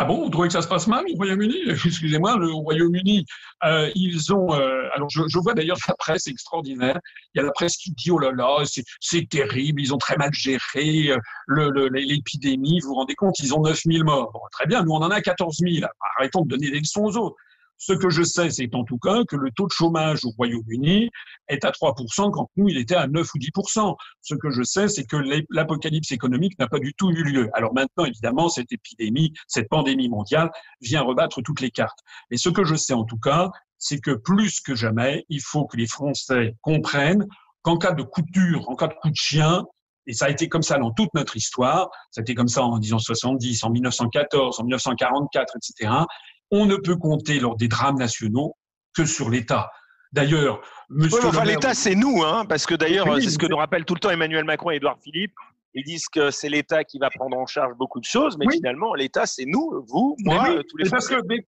Ah 0.00 0.04
bon, 0.04 0.22
vous 0.22 0.30
trouvez 0.30 0.46
que 0.46 0.52
ça 0.52 0.62
se 0.62 0.68
passe 0.68 0.86
mal 0.86 1.04
au 1.12 1.16
Royaume-Uni? 1.16 1.56
Excusez-moi, 1.84 2.36
le 2.38 2.52
Royaume-Uni, 2.52 3.26
euh, 3.64 3.90
ils 3.96 4.32
ont. 4.32 4.54
Euh, 4.54 4.88
alors, 4.94 5.10
je, 5.10 5.22
je 5.28 5.38
vois 5.40 5.54
d'ailleurs 5.54 5.76
la 5.88 5.94
presse 5.98 6.28
extraordinaire. 6.28 7.00
Il 7.34 7.38
y 7.38 7.40
a 7.40 7.44
la 7.44 7.50
presse 7.50 7.76
qui 7.76 7.90
dit 7.90 8.12
oh 8.12 8.18
là 8.20 8.30
là, 8.30 8.62
c'est 9.00 9.28
terrible, 9.28 9.80
ils 9.80 9.92
ont 9.92 9.98
très 9.98 10.16
mal 10.16 10.30
géré 10.32 11.10
euh, 11.10 11.90
l'épidémie. 11.92 12.78
Vous 12.80 12.90
vous 12.90 12.94
rendez 12.94 13.16
compte, 13.16 13.40
ils 13.40 13.52
ont 13.52 13.60
9000 13.60 14.04
morts. 14.04 14.48
Très 14.52 14.66
bien, 14.66 14.84
nous 14.84 14.92
on 14.92 15.02
en 15.02 15.10
a 15.10 15.20
14 15.20 15.56
000. 15.58 15.84
Arrêtons 16.16 16.42
de 16.42 16.48
donner 16.48 16.70
des 16.70 16.78
leçons 16.78 17.02
aux 17.02 17.16
autres. 17.16 17.36
Ce 17.78 17.92
que 17.92 18.10
je 18.10 18.24
sais, 18.24 18.50
c'est 18.50 18.74
en 18.74 18.84
tout 18.84 18.98
cas 18.98 19.22
que 19.24 19.36
le 19.36 19.52
taux 19.52 19.66
de 19.66 19.72
chômage 19.72 20.24
au 20.24 20.30
Royaume-Uni 20.30 21.10
est 21.48 21.64
à 21.64 21.70
3% 21.70 22.32
quand 22.32 22.50
nous, 22.56 22.68
il 22.68 22.76
était 22.76 22.96
à 22.96 23.06
9 23.06 23.26
ou 23.32 23.38
10%. 23.38 23.94
Ce 24.20 24.34
que 24.34 24.50
je 24.50 24.64
sais, 24.64 24.88
c'est 24.88 25.04
que 25.04 25.16
l'apocalypse 25.48 26.10
économique 26.10 26.58
n'a 26.58 26.66
pas 26.66 26.80
du 26.80 26.92
tout 26.94 27.10
eu 27.10 27.22
lieu. 27.22 27.48
Alors 27.54 27.72
maintenant, 27.72 28.04
évidemment, 28.04 28.48
cette 28.48 28.72
épidémie, 28.72 29.32
cette 29.46 29.68
pandémie 29.68 30.08
mondiale 30.08 30.50
vient 30.80 31.02
rebattre 31.02 31.40
toutes 31.40 31.60
les 31.60 31.70
cartes. 31.70 32.00
Et 32.32 32.36
ce 32.36 32.48
que 32.48 32.64
je 32.64 32.74
sais 32.74 32.94
en 32.94 33.04
tout 33.04 33.18
cas, 33.18 33.50
c'est 33.78 34.00
que 34.00 34.10
plus 34.10 34.60
que 34.60 34.74
jamais, 34.74 35.24
il 35.28 35.40
faut 35.40 35.64
que 35.64 35.76
les 35.76 35.86
Français 35.86 36.56
comprennent 36.62 37.26
qu'en 37.62 37.78
cas 37.78 37.92
de 37.92 38.04
dur, 38.32 38.68
en 38.68 38.74
cas 38.74 38.88
de 38.88 38.94
coup 38.94 39.10
de 39.10 39.16
chien, 39.16 39.64
et 40.08 40.14
ça 40.14 40.24
a 40.24 40.30
été 40.30 40.48
comme 40.48 40.62
ça 40.62 40.78
dans 40.78 40.90
toute 40.90 41.12
notre 41.14 41.36
histoire, 41.36 41.90
ça 42.10 42.20
a 42.20 42.22
été 42.22 42.34
comme 42.34 42.48
ça 42.48 42.64
en 42.64 42.78
1970, 42.78 43.62
en 43.62 43.70
1914, 43.70 44.58
en 44.58 44.64
1944, 44.64 45.56
etc 45.56 46.06
on 46.50 46.66
ne 46.66 46.76
peut 46.76 46.96
compter 46.96 47.40
lors 47.40 47.56
des 47.56 47.68
drames 47.68 47.98
nationaux 47.98 48.56
que 48.94 49.04
sur 49.04 49.30
l'État. 49.30 49.70
D'ailleurs, 50.12 50.62
Monsieur. 50.88 51.26
enfin, 51.26 51.44
l'État, 51.44 51.74
c'est 51.74 51.94
nous, 51.94 52.22
hein, 52.22 52.44
parce 52.48 52.64
que 52.64 52.74
d'ailleurs, 52.74 53.06
c'est 53.20 53.30
ce 53.30 53.38
que 53.38 53.46
nous 53.46 53.56
rappellent 53.56 53.84
tout 53.84 53.94
le 53.94 54.00
temps 54.00 54.10
Emmanuel 54.10 54.44
Macron 54.44 54.70
et 54.70 54.76
Édouard 54.76 54.98
Philippe. 55.02 55.34
Ils 55.74 55.84
disent 55.84 56.08
que 56.08 56.30
c'est 56.30 56.48
l'État 56.48 56.82
qui 56.82 56.98
va 56.98 57.10
prendre 57.10 57.36
en 57.36 57.46
charge 57.46 57.74
beaucoup 57.76 58.00
de 58.00 58.04
choses, 58.04 58.38
mais 58.38 58.46
finalement, 58.50 58.94
l'État, 58.94 59.26
c'est 59.26 59.44
nous, 59.44 59.84
vous, 59.86 60.16
moi, 60.24 60.62
tous 60.68 60.78
les 60.78 60.88
parce 60.88 61.08
que, 61.08 61.16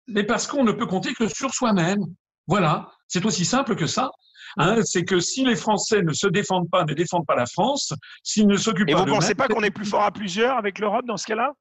mais, 0.09 0.25
parce 0.25 0.49
qu'on 0.49 0.65
ne 0.65 0.73
peut 0.73 0.87
compter 0.87 1.15
que 1.15 1.29
sur 1.29 1.55
soi-même. 1.55 2.05
Voilà, 2.49 2.91
c'est 3.07 3.25
aussi 3.25 3.45
simple 3.45 3.77
que 3.77 3.87
ça. 3.87 4.11
Hein, 4.57 4.83
c'est 4.83 5.05
que 5.05 5.21
si 5.21 5.45
les 5.45 5.55
Français 5.55 6.03
ne 6.03 6.13
se 6.13 6.27
défendent 6.27 6.69
pas, 6.69 6.85
ne 6.85 6.93
défendent 6.93 7.27
pas 7.27 7.37
la 7.37 7.47
France, 7.47 7.93
s'ils 8.25 8.49
ne 8.49 8.57
s'occupent 8.57 8.89
pas 8.89 8.93
Et 8.93 8.97
vous 8.97 9.05
ne 9.05 9.11
pensez 9.11 9.37
pas 9.37 9.47
qu'on 9.47 9.63
est 9.63 9.71
plus 9.71 9.85
fort 9.85 10.03
à 10.03 10.11
plusieurs 10.11 10.57
avec 10.57 10.81
l'Europe 10.81 11.07
dans 11.07 11.17
ce 11.17 11.27
cas-là? 11.27 11.53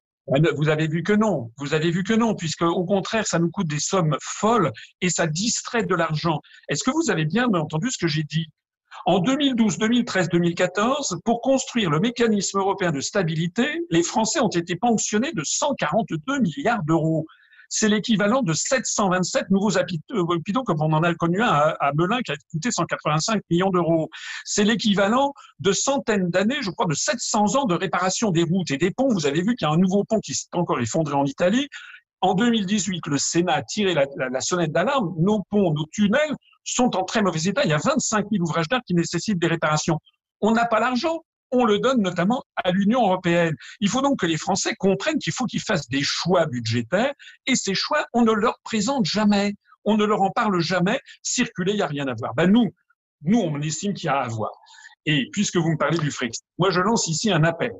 Vous 0.55 0.69
avez 0.69 0.87
vu 0.87 1.03
que 1.03 1.13
non. 1.13 1.51
Vous 1.57 1.73
avez 1.73 1.91
vu 1.91 2.03
que 2.03 2.13
non, 2.13 2.35
puisque 2.35 2.61
au 2.61 2.85
contraire, 2.85 3.27
ça 3.27 3.39
nous 3.39 3.49
coûte 3.49 3.67
des 3.67 3.79
sommes 3.79 4.17
folles 4.21 4.71
et 5.01 5.09
ça 5.09 5.27
distrait 5.27 5.83
de 5.83 5.95
l'argent. 5.95 6.39
Est-ce 6.67 6.83
que 6.83 6.91
vous 6.91 7.09
avez 7.11 7.25
bien 7.25 7.47
entendu 7.53 7.89
ce 7.91 7.97
que 7.97 8.07
j'ai 8.07 8.23
dit? 8.23 8.47
En 9.05 9.19
2012, 9.19 9.77
2013, 9.77 10.29
2014, 10.29 11.21
pour 11.23 11.41
construire 11.41 11.89
le 11.89 11.99
mécanisme 11.99 12.59
européen 12.59 12.91
de 12.91 12.99
stabilité, 12.99 13.85
les 13.89 14.03
Français 14.03 14.39
ont 14.39 14.49
été 14.49 14.75
ponctionnés 14.75 15.31
de 15.31 15.43
142 15.43 16.39
milliards 16.39 16.83
d'euros 16.83 17.25
c'est 17.69 17.87
l'équivalent 17.87 18.41
de 18.41 18.53
727 18.53 19.51
nouveaux 19.51 19.77
hôpitaux, 19.77 20.63
comme 20.63 20.81
on 20.81 20.91
en 20.91 21.03
a 21.03 21.13
connu 21.13 21.41
un 21.41 21.47
à, 21.47 21.75
à 21.79 21.91
Melun 21.93 22.19
qui 22.21 22.31
a 22.31 22.35
coûté 22.51 22.71
185 22.71 23.41
millions 23.49 23.69
d'euros. 23.69 24.09
C'est 24.43 24.63
l'équivalent 24.63 25.33
de 25.59 25.71
centaines 25.71 26.29
d'années, 26.29 26.61
je 26.61 26.71
crois, 26.71 26.87
de 26.87 26.95
700 26.95 27.55
ans 27.55 27.65
de 27.65 27.75
réparation 27.75 28.31
des 28.31 28.43
routes 28.43 28.71
et 28.71 28.77
des 28.77 28.91
ponts. 28.91 29.09
Vous 29.09 29.27
avez 29.27 29.41
vu 29.41 29.55
qu'il 29.55 29.67
y 29.67 29.69
a 29.69 29.73
un 29.73 29.77
nouveau 29.77 30.03
pont 30.03 30.19
qui 30.19 30.33
s'est 30.33 30.47
encore 30.53 30.79
effondré 30.79 31.13
en 31.13 31.25
Italie. 31.25 31.67
En 32.21 32.33
2018, 32.33 33.05
le 33.07 33.17
Sénat 33.17 33.53
a 33.53 33.61
tiré 33.61 33.93
la, 33.93 34.05
la 34.17 34.41
sonnette 34.41 34.71
d'alarme. 34.71 35.13
Nos 35.19 35.43
ponts, 35.49 35.71
nos 35.71 35.85
tunnels 35.91 36.35
sont 36.63 36.95
en 36.97 37.03
très 37.03 37.21
mauvais 37.21 37.43
état. 37.43 37.63
Il 37.63 37.69
y 37.69 37.73
a 37.73 37.77
25 37.77 38.25
000 38.31 38.43
ouvrages 38.43 38.67
d'art 38.67 38.81
qui 38.85 38.93
nécessitent 38.93 39.39
des 39.39 39.47
réparations. 39.47 39.99
On 40.41 40.51
n'a 40.51 40.65
pas 40.65 40.79
l'argent. 40.79 41.23
On 41.51 41.65
le 41.65 41.79
donne 41.79 42.01
notamment 42.01 42.43
à 42.55 42.71
l'Union 42.71 43.01
européenne. 43.01 43.55
Il 43.79 43.89
faut 43.89 44.01
donc 44.01 44.19
que 44.19 44.25
les 44.25 44.37
Français 44.37 44.75
comprennent 44.77 45.19
qu'il 45.19 45.33
faut 45.33 45.45
qu'ils 45.45 45.61
fassent 45.61 45.89
des 45.89 46.03
choix 46.03 46.45
budgétaires 46.45 47.13
et 47.45 47.55
ces 47.55 47.73
choix, 47.73 48.05
on 48.13 48.23
ne 48.23 48.31
leur 48.31 48.59
présente 48.63 49.05
jamais. 49.05 49.55
On 49.85 49.97
ne 49.97 50.05
leur 50.05 50.21
en 50.21 50.31
parle 50.31 50.59
jamais. 50.59 50.99
Circuler, 51.23 51.73
il 51.73 51.77
n'y 51.77 51.81
a 51.81 51.87
rien 51.87 52.07
à 52.07 52.13
voir. 52.13 52.33
Ben 52.35 52.51
nous, 52.51 52.69
nous, 53.23 53.39
on 53.39 53.59
estime 53.61 53.93
qu'il 53.93 54.07
y 54.07 54.09
a 54.09 54.19
à 54.19 54.27
voir. 54.27 54.51
Et 55.05 55.29
puisque 55.31 55.57
vous 55.57 55.71
me 55.71 55.77
parlez 55.77 55.97
du 55.97 56.11
Frexit, 56.11 56.45
moi 56.57 56.69
je 56.69 56.81
lance 56.81 57.07
ici 57.07 57.31
un 57.31 57.43
appel. 57.43 57.71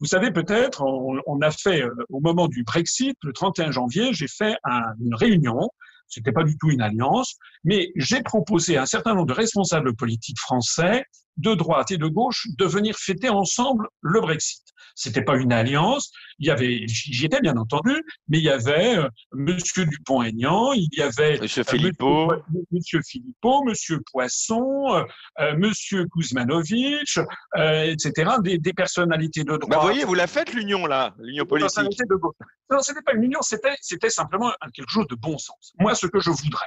Vous 0.00 0.06
savez 0.06 0.30
peut-être, 0.30 0.82
on, 0.82 1.40
a 1.40 1.50
fait 1.50 1.82
euh, 1.82 1.90
au 2.08 2.20
moment 2.20 2.46
du 2.46 2.62
Brexit, 2.62 3.16
le 3.22 3.32
31 3.32 3.72
janvier, 3.72 4.12
j'ai 4.12 4.28
fait 4.28 4.56
une 5.00 5.14
réunion. 5.14 5.68
C'était 6.06 6.32
pas 6.32 6.44
du 6.44 6.56
tout 6.56 6.70
une 6.70 6.80
alliance, 6.80 7.36
mais 7.64 7.90
j'ai 7.96 8.22
proposé 8.22 8.76
à 8.76 8.82
un 8.82 8.86
certain 8.86 9.14
nombre 9.14 9.26
de 9.26 9.32
responsables 9.34 9.94
politiques 9.94 10.38
français 10.38 11.04
de 11.38 11.54
droite 11.54 11.90
et 11.90 11.98
de 11.98 12.06
gauche 12.06 12.46
de 12.58 12.64
venir 12.64 12.96
fêter 12.96 13.30
ensemble 13.30 13.88
le 14.02 14.20
Brexit. 14.20 14.62
C'était 14.94 15.22
pas 15.22 15.36
une 15.36 15.52
alliance. 15.52 16.10
Il 16.40 16.48
y 16.48 16.50
avait, 16.50 16.86
j'y 16.88 17.26
étais 17.26 17.40
bien 17.40 17.56
entendu, 17.56 18.04
mais 18.28 18.38
il 18.38 18.44
y 18.44 18.50
avait 18.50 18.98
euh, 18.98 19.08
Monsieur 19.32 19.86
Dupont-Aignan, 19.86 20.72
il 20.72 20.88
y 20.92 21.02
avait 21.02 21.38
Monsieur 21.38 21.62
euh, 21.62 21.70
Philippot, 21.70 22.32
Monsieur 22.72 23.00
Philippot, 23.06 23.62
Monsieur 23.64 24.00
Poisson, 24.10 25.04
euh, 25.38 25.56
Monsieur 25.56 26.06
Kuzmanovic, 26.06 27.18
etc. 27.56 28.30
Des, 28.42 28.58
des, 28.58 28.72
personnalités 28.72 29.44
de 29.44 29.56
droite. 29.56 29.68
Bah 29.68 29.78
voyez, 29.80 30.04
vous 30.04 30.14
la 30.14 30.26
faites 30.26 30.52
l'union 30.52 30.86
là, 30.86 31.14
l'union 31.20 31.44
politique. 31.44 31.78
De 31.78 32.16
gauche. 32.16 32.34
Non, 32.70 32.80
c'était 32.80 33.02
pas 33.02 33.14
une 33.14 33.24
union, 33.24 33.40
c'était 33.42 33.76
c'était 33.80 34.10
simplement 34.10 34.52
quelque 34.74 34.90
chose 34.90 35.06
de 35.08 35.14
bon 35.14 35.38
sens. 35.38 35.72
Moi, 35.78 35.94
ce 35.94 36.06
que 36.06 36.18
je 36.20 36.30
voudrais, 36.30 36.66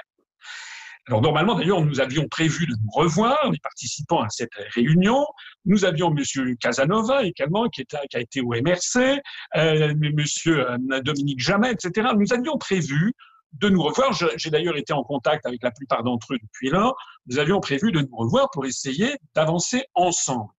alors 1.08 1.20
normalement, 1.20 1.56
d'ailleurs, 1.56 1.80
nous 1.80 2.00
avions 2.00 2.28
prévu 2.28 2.66
de 2.66 2.72
nous 2.72 2.90
revoir, 2.92 3.50
les 3.50 3.58
participants 3.58 4.22
à 4.22 4.28
cette 4.30 4.54
réunion. 4.72 5.26
Nous 5.64 5.84
avions 5.84 6.10
Monsieur 6.10 6.54
Casanova 6.54 7.24
également, 7.24 7.68
qui, 7.68 7.80
est, 7.80 7.96
qui 8.08 8.16
a 8.16 8.20
été 8.20 8.40
au 8.40 8.50
MRC, 8.50 9.20
euh, 9.56 9.94
Monsieur 9.96 10.64
Dominique 11.04 11.40
Jamet, 11.40 11.72
etc. 11.72 12.10
Nous 12.16 12.32
avions 12.32 12.56
prévu 12.56 13.14
de 13.54 13.68
nous 13.68 13.82
revoir. 13.82 14.12
J'ai 14.36 14.50
d'ailleurs 14.50 14.76
été 14.76 14.92
en 14.92 15.02
contact 15.02 15.44
avec 15.44 15.62
la 15.62 15.72
plupart 15.72 16.04
d'entre 16.04 16.34
eux 16.34 16.38
depuis 16.40 16.70
là. 16.70 16.92
Nous 17.26 17.38
avions 17.38 17.58
prévu 17.58 17.90
de 17.90 18.00
nous 18.00 18.16
revoir 18.16 18.50
pour 18.52 18.64
essayer 18.64 19.16
d'avancer 19.34 19.84
ensemble. 19.94 20.50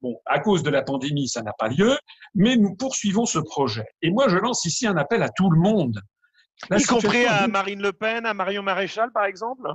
Bon, 0.00 0.16
à 0.26 0.38
cause 0.38 0.62
de 0.62 0.70
la 0.70 0.82
pandémie, 0.82 1.28
ça 1.28 1.42
n'a 1.42 1.52
pas 1.52 1.68
lieu, 1.68 1.98
mais 2.36 2.56
nous 2.56 2.76
poursuivons 2.76 3.26
ce 3.26 3.40
projet. 3.40 3.84
Et 4.00 4.10
moi, 4.10 4.28
je 4.28 4.36
lance 4.36 4.64
ici 4.64 4.86
un 4.86 4.96
appel 4.96 5.24
à 5.24 5.28
tout 5.28 5.50
le 5.50 5.58
monde. 5.58 6.00
y 6.70 6.84
compris 6.84 7.26
à 7.26 7.48
Marine 7.48 7.82
Le 7.82 7.92
Pen, 7.92 8.24
à 8.24 8.32
Marion 8.32 8.62
Maréchal, 8.62 9.10
par 9.12 9.24
exemple? 9.24 9.68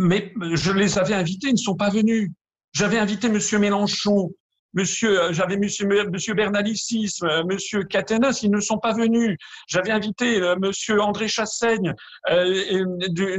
Mais 0.00 0.32
je 0.54 0.72
les 0.72 0.98
avais 0.98 1.14
invités, 1.14 1.48
ils 1.48 1.54
ne 1.54 1.58
sont 1.58 1.76
pas 1.76 1.90
venus. 1.90 2.30
J'avais 2.72 2.98
invité 2.98 3.28
Monsieur 3.28 3.58
Mélenchon, 3.58 4.30
Monsieur, 4.72 5.20
euh, 5.20 5.32
j'avais 5.32 5.56
Monsieur, 5.56 5.86
Monsieur 5.86 6.34
Bernalicis, 6.34 7.12
euh, 7.22 7.42
Monsieur 7.44 7.82
Catenas, 7.84 8.40
ils 8.42 8.50
ne 8.50 8.60
sont 8.60 8.78
pas 8.78 8.94
venus. 8.94 9.36
J'avais 9.68 9.90
invité 9.90 10.40
euh, 10.40 10.56
Monsieur 10.56 11.02
André 11.02 11.28
Chassaigne, 11.28 11.92
euh, 12.30 12.84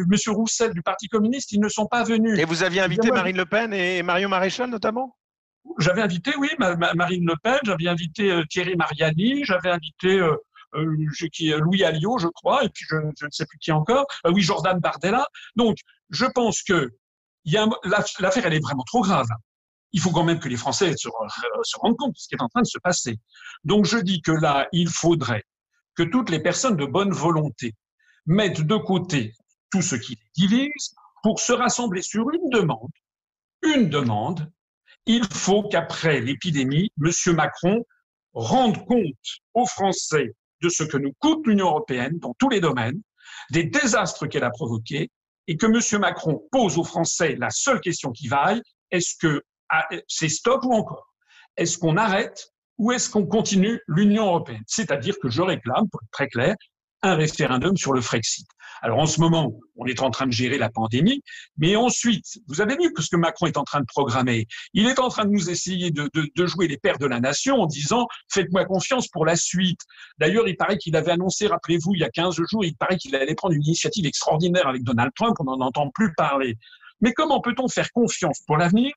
Monsieur 0.07 0.33
Roussel 0.33 0.73
du 0.73 0.83
Parti 0.83 1.07
communiste, 1.07 1.51
ils 1.51 1.61
ne 1.61 1.69
sont 1.69 1.87
pas 1.87 2.03
venus. 2.03 2.37
Et 2.37 2.45
vous 2.45 2.63
aviez 2.63 2.81
invité 2.81 3.09
Marine 3.09 3.37
Le 3.37 3.45
Pen 3.45 3.73
et 3.73 4.03
Marion 4.03 4.29
Maréchal 4.29 4.69
notamment? 4.69 5.15
J'avais 5.79 6.01
invité, 6.01 6.31
oui, 6.37 6.49
Marine 6.59 7.25
Le 7.25 7.35
Pen, 7.41 7.59
j'avais 7.63 7.87
invité 7.87 8.41
Thierry 8.49 8.75
Mariani, 8.75 9.45
j'avais 9.45 9.69
invité 9.69 10.19
Louis 10.73 11.83
Alliot, 11.83 12.17
je 12.17 12.27
crois, 12.27 12.63
et 12.63 12.69
puis 12.69 12.85
je, 12.89 12.95
ne 12.95 13.31
sais 13.31 13.45
plus 13.45 13.57
qui 13.59 13.71
encore, 13.71 14.05
oui, 14.25 14.41
Jordan 14.41 14.79
Bardella. 14.79 15.27
Donc, 15.55 15.77
je 16.09 16.25
pense 16.25 16.61
que 16.63 16.91
l'affaire, 17.83 18.45
elle 18.45 18.53
est 18.53 18.63
vraiment 18.63 18.83
trop 18.83 19.01
grave. 19.01 19.27
Il 19.93 19.99
faut 19.99 20.11
quand 20.11 20.23
même 20.23 20.39
que 20.39 20.47
les 20.47 20.55
Français 20.55 20.91
se, 20.95 21.09
se 21.63 21.77
rendent 21.79 21.97
compte 21.97 22.13
de 22.13 22.17
ce 22.17 22.27
qui 22.27 22.35
est 22.35 22.41
en 22.41 22.47
train 22.47 22.61
de 22.61 22.67
se 22.67 22.77
passer. 22.77 23.19
Donc 23.63 23.85
je 23.85 23.97
dis 23.97 24.21
que 24.21 24.31
là, 24.31 24.69
il 24.71 24.87
faudrait 24.87 25.43
que 25.95 26.03
toutes 26.03 26.29
les 26.29 26.39
personnes 26.39 26.77
de 26.77 26.85
bonne 26.85 27.11
volonté 27.11 27.75
mettent 28.25 28.61
de 28.61 28.77
côté 28.77 29.33
tout 29.71 29.81
ce 29.81 29.95
qui 29.95 30.15
les 30.15 30.47
divise 30.47 30.95
pour 31.23 31.39
se 31.39 31.53
rassembler 31.53 32.01
sur 32.01 32.29
une 32.31 32.49
demande. 32.49 32.89
Une 33.63 33.89
demande. 33.89 34.51
Il 35.05 35.25
faut 35.25 35.67
qu'après 35.67 36.21
l'épidémie, 36.21 36.89
M. 37.03 37.35
Macron 37.35 37.83
rende 38.33 38.85
compte 38.85 39.41
aux 39.53 39.65
Français 39.65 40.35
de 40.61 40.69
ce 40.69 40.83
que 40.83 40.97
nous 40.97 41.13
coûte 41.19 41.45
l'Union 41.45 41.67
européenne 41.67 42.19
dans 42.19 42.33
tous 42.39 42.49
les 42.49 42.59
domaines, 42.59 43.01
des 43.51 43.63
désastres 43.63 44.27
qu'elle 44.27 44.43
a 44.43 44.49
provoqués 44.49 45.09
et 45.47 45.57
que 45.57 45.65
M. 45.65 46.01
Macron 46.01 46.41
pose 46.51 46.77
aux 46.77 46.83
Français 46.83 47.35
la 47.37 47.49
seule 47.49 47.81
question 47.81 48.11
qui 48.11 48.27
vaille, 48.27 48.61
est-ce 48.91 49.15
que 49.19 49.41
ah, 49.69 49.87
c'est 50.07 50.29
stop 50.29 50.63
ou 50.65 50.73
encore? 50.73 51.13
Est-ce 51.57 51.77
qu'on 51.77 51.97
arrête 51.97 52.51
ou 52.77 52.91
est-ce 52.91 53.09
qu'on 53.09 53.25
continue 53.25 53.79
l'Union 53.87 54.25
européenne? 54.25 54.63
C'est-à-dire 54.67 55.15
que 55.21 55.29
je 55.29 55.41
réclame, 55.41 55.89
pour 55.89 56.01
être 56.03 56.11
très 56.11 56.27
clair, 56.27 56.55
un 57.03 57.15
référendum 57.15 57.77
sur 57.77 57.93
le 57.93 58.01
Frexit. 58.01 58.47
Alors 58.83 58.97
en 58.97 59.05
ce 59.05 59.19
moment, 59.21 59.53
on 59.75 59.85
est 59.85 60.01
en 60.01 60.09
train 60.09 60.25
de 60.25 60.31
gérer 60.31 60.57
la 60.57 60.69
pandémie, 60.69 61.21
mais 61.57 61.75
ensuite, 61.75 62.25
vous 62.47 62.61
avez 62.61 62.75
vu 62.75 62.91
ce 62.97 63.09
que 63.09 63.15
Macron 63.15 63.45
est 63.45 63.57
en 63.57 63.63
train 63.63 63.79
de 63.79 63.85
programmer. 63.85 64.47
Il 64.73 64.87
est 64.87 64.97
en 64.99 65.09
train 65.09 65.25
de 65.25 65.29
nous 65.29 65.49
essayer 65.51 65.91
de 65.91 66.45
jouer 66.47 66.67
les 66.67 66.77
pères 66.77 66.97
de 66.97 67.05
la 67.05 67.19
nation 67.19 67.61
en 67.61 67.67
disant 67.67 68.07
faites-moi 68.31 68.65
confiance 68.65 69.07
pour 69.07 69.25
la 69.25 69.35
suite. 69.35 69.81
D'ailleurs, 70.17 70.47
il 70.47 70.57
paraît 70.57 70.77
qu'il 70.77 70.95
avait 70.95 71.11
annoncé, 71.11 71.47
rappelez-vous, 71.47 71.93
il 71.93 72.01
y 72.01 72.03
a 72.03 72.09
15 72.09 72.35
jours, 72.49 72.65
il 72.65 72.75
paraît 72.75 72.97
qu'il 72.97 73.15
allait 73.15 73.35
prendre 73.35 73.53
une 73.53 73.63
initiative 73.63 74.05
extraordinaire 74.05 74.67
avec 74.67 74.83
Donald 74.83 75.11
Trump, 75.15 75.35
on 75.39 75.43
n'en 75.43 75.61
entend 75.61 75.89
plus 75.91 76.13
parler. 76.15 76.57
Mais 77.01 77.13
comment 77.13 77.39
peut-on 77.39 77.67
faire 77.67 77.91
confiance 77.91 78.41
pour 78.47 78.57
l'avenir 78.57 78.93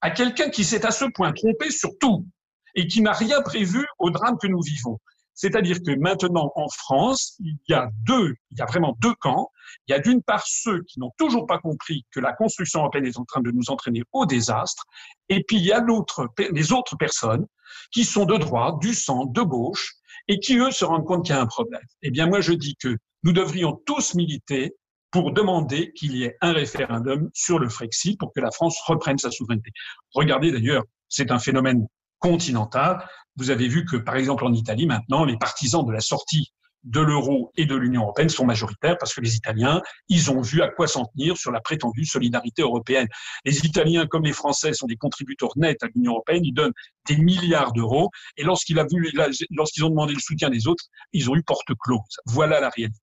à 0.00 0.10
quelqu'un 0.10 0.48
qui 0.48 0.64
s'est 0.64 0.86
à 0.86 0.90
ce 0.90 1.04
point 1.04 1.32
trompé 1.32 1.70
sur 1.70 1.90
tout 1.98 2.26
et 2.74 2.86
qui 2.86 3.02
n'a 3.02 3.12
rien 3.12 3.42
prévu 3.42 3.84
au 3.98 4.10
drame 4.10 4.38
que 4.40 4.46
nous 4.46 4.62
vivons? 4.62 4.98
C'est-à-dire 5.38 5.78
que 5.86 5.96
maintenant, 5.96 6.50
en 6.56 6.68
France, 6.68 7.36
il 7.38 7.56
y 7.68 7.72
a 7.72 7.88
deux, 8.02 8.34
il 8.50 8.58
y 8.58 8.60
a 8.60 8.66
vraiment 8.66 8.96
deux 9.00 9.14
camps. 9.20 9.52
Il 9.86 9.92
y 9.92 9.94
a 9.94 10.00
d'une 10.00 10.20
part 10.20 10.44
ceux 10.44 10.82
qui 10.82 10.98
n'ont 10.98 11.12
toujours 11.16 11.46
pas 11.46 11.58
compris 11.58 12.04
que 12.10 12.18
la 12.18 12.32
construction 12.32 12.80
européenne 12.80 13.06
est 13.06 13.18
en 13.20 13.24
train 13.24 13.40
de 13.40 13.52
nous 13.52 13.70
entraîner 13.70 14.02
au 14.12 14.26
désastre. 14.26 14.82
Et 15.28 15.44
puis 15.44 15.58
il 15.58 15.64
y 15.64 15.70
a 15.70 15.78
l'autre, 15.78 16.26
les 16.50 16.72
autres 16.72 16.96
personnes 16.96 17.46
qui 17.92 18.04
sont 18.04 18.24
de 18.24 18.36
droite, 18.36 18.80
du 18.80 18.94
centre, 18.94 19.32
de 19.32 19.42
gauche, 19.42 19.94
et 20.26 20.40
qui, 20.40 20.58
eux, 20.58 20.72
se 20.72 20.84
rendent 20.84 21.06
compte 21.06 21.24
qu'il 21.24 21.36
y 21.36 21.38
a 21.38 21.40
un 21.40 21.46
problème. 21.46 21.82
Eh 22.02 22.10
bien, 22.10 22.26
moi, 22.26 22.40
je 22.40 22.52
dis 22.52 22.74
que 22.74 22.96
nous 23.22 23.32
devrions 23.32 23.80
tous 23.86 24.16
militer 24.16 24.74
pour 25.12 25.32
demander 25.32 25.92
qu'il 25.92 26.16
y 26.16 26.24
ait 26.24 26.36
un 26.40 26.52
référendum 26.52 27.30
sur 27.32 27.60
le 27.60 27.68
Frexit 27.68 28.18
pour 28.18 28.32
que 28.32 28.40
la 28.40 28.50
France 28.50 28.76
reprenne 28.86 29.18
sa 29.18 29.30
souveraineté. 29.30 29.70
Regardez 30.14 30.50
d'ailleurs, 30.50 30.82
c'est 31.08 31.30
un 31.30 31.38
phénomène 31.38 31.86
continentale. 32.18 33.04
Vous 33.36 33.50
avez 33.50 33.68
vu 33.68 33.84
que, 33.84 33.96
par 33.96 34.16
exemple, 34.16 34.44
en 34.44 34.52
Italie, 34.52 34.86
maintenant, 34.86 35.24
les 35.24 35.36
partisans 35.36 35.84
de 35.84 35.92
la 35.92 36.00
sortie 36.00 36.52
de 36.84 37.00
l'euro 37.00 37.50
et 37.56 37.66
de 37.66 37.74
l'Union 37.74 38.02
européenne 38.02 38.28
sont 38.28 38.46
majoritaires 38.46 38.96
parce 38.98 39.12
que 39.12 39.20
les 39.20 39.36
Italiens, 39.36 39.82
ils 40.08 40.30
ont 40.30 40.40
vu 40.40 40.62
à 40.62 40.68
quoi 40.68 40.86
s'en 40.86 41.06
tenir 41.06 41.36
sur 41.36 41.50
la 41.50 41.60
prétendue 41.60 42.04
solidarité 42.04 42.62
européenne. 42.62 43.08
Les 43.44 43.66
Italiens, 43.66 44.06
comme 44.06 44.24
les 44.24 44.32
Français, 44.32 44.72
sont 44.72 44.86
des 44.86 44.96
contributeurs 44.96 45.50
nets 45.56 45.82
à 45.82 45.88
l'Union 45.94 46.12
européenne. 46.12 46.44
Ils 46.44 46.54
donnent 46.54 46.72
des 47.06 47.16
milliards 47.16 47.72
d'euros. 47.72 48.10
Et 48.36 48.44
lorsqu'ils 48.44 48.78
ont 48.78 49.90
demandé 49.90 50.14
le 50.14 50.20
soutien 50.20 50.50
des 50.50 50.66
autres, 50.68 50.84
ils 51.12 51.28
ont 51.30 51.36
eu 51.36 51.42
porte 51.42 51.68
close. 51.80 52.00
Voilà 52.26 52.60
la 52.60 52.70
réalité. 52.70 53.00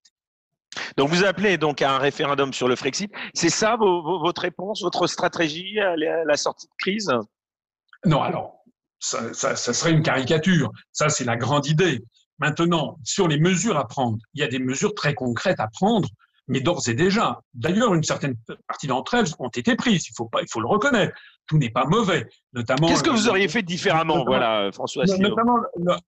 Donc 0.98 1.10
vous 1.10 1.24
appelez 1.24 1.58
donc 1.58 1.82
à 1.82 1.96
un 1.96 1.98
référendum 1.98 2.54
sur 2.54 2.68
le 2.68 2.76
Frexit. 2.76 3.12
C'est 3.34 3.50
ça 3.50 3.78
votre 3.78 4.42
réponse, 4.42 4.82
votre 4.82 5.08
stratégie 5.08 5.80
à 5.80 5.96
la 5.96 6.38
sortie 6.38 6.68
de 6.68 6.74
crise? 6.80 7.12
Non, 8.06 8.22
alors 8.22 8.65
ça, 9.06 9.34
ça, 9.34 9.56
ça 9.56 9.74
serait 9.74 9.92
une 9.92 10.02
caricature. 10.02 10.72
Ça, 10.92 11.10
c'est 11.10 11.26
la 11.26 11.38
grande 11.38 11.68
idée. 11.68 12.04
Maintenant, 12.40 12.98
sur 13.04 13.28
les 13.28 13.40
mesures 13.40 13.78
à 13.78 13.88
prendre, 13.88 14.18
il 14.34 14.42
y 14.42 14.44
a 14.44 14.48
des 14.48 14.60
mesures 14.60 14.94
très 14.94 15.14
concrètes 15.14 15.60
à 15.60 15.68
prendre, 15.68 16.10
mais 16.48 16.60
d'ores 16.60 16.90
et 16.90 16.94
déjà. 16.94 17.40
D'ailleurs, 17.54 17.94
une 17.94 18.04
certaine 18.04 18.36
partie 18.68 18.88
d'entre 18.88 19.14
elles 19.14 19.32
ont 19.40 19.50
été 19.50 19.76
prises. 19.76 20.08
Il 20.10 20.14
faut 20.18 20.28
pas, 20.28 20.42
il 20.42 20.48
faut 20.52 20.60
le 20.60 20.68
reconnaître. 20.68 21.14
Tout 21.48 21.58
n'est 21.58 21.70
pas 21.70 21.86
mauvais. 21.86 22.26
Notamment. 22.54 22.88
Qu'est-ce 22.88 23.04
que 23.04 23.12
vous 23.12 23.30
auriez 23.30 23.48
fait 23.48 23.62
différemment, 23.62 24.26
voilà, 24.26 24.72
François 24.74 25.06
Notamment, 25.06 25.58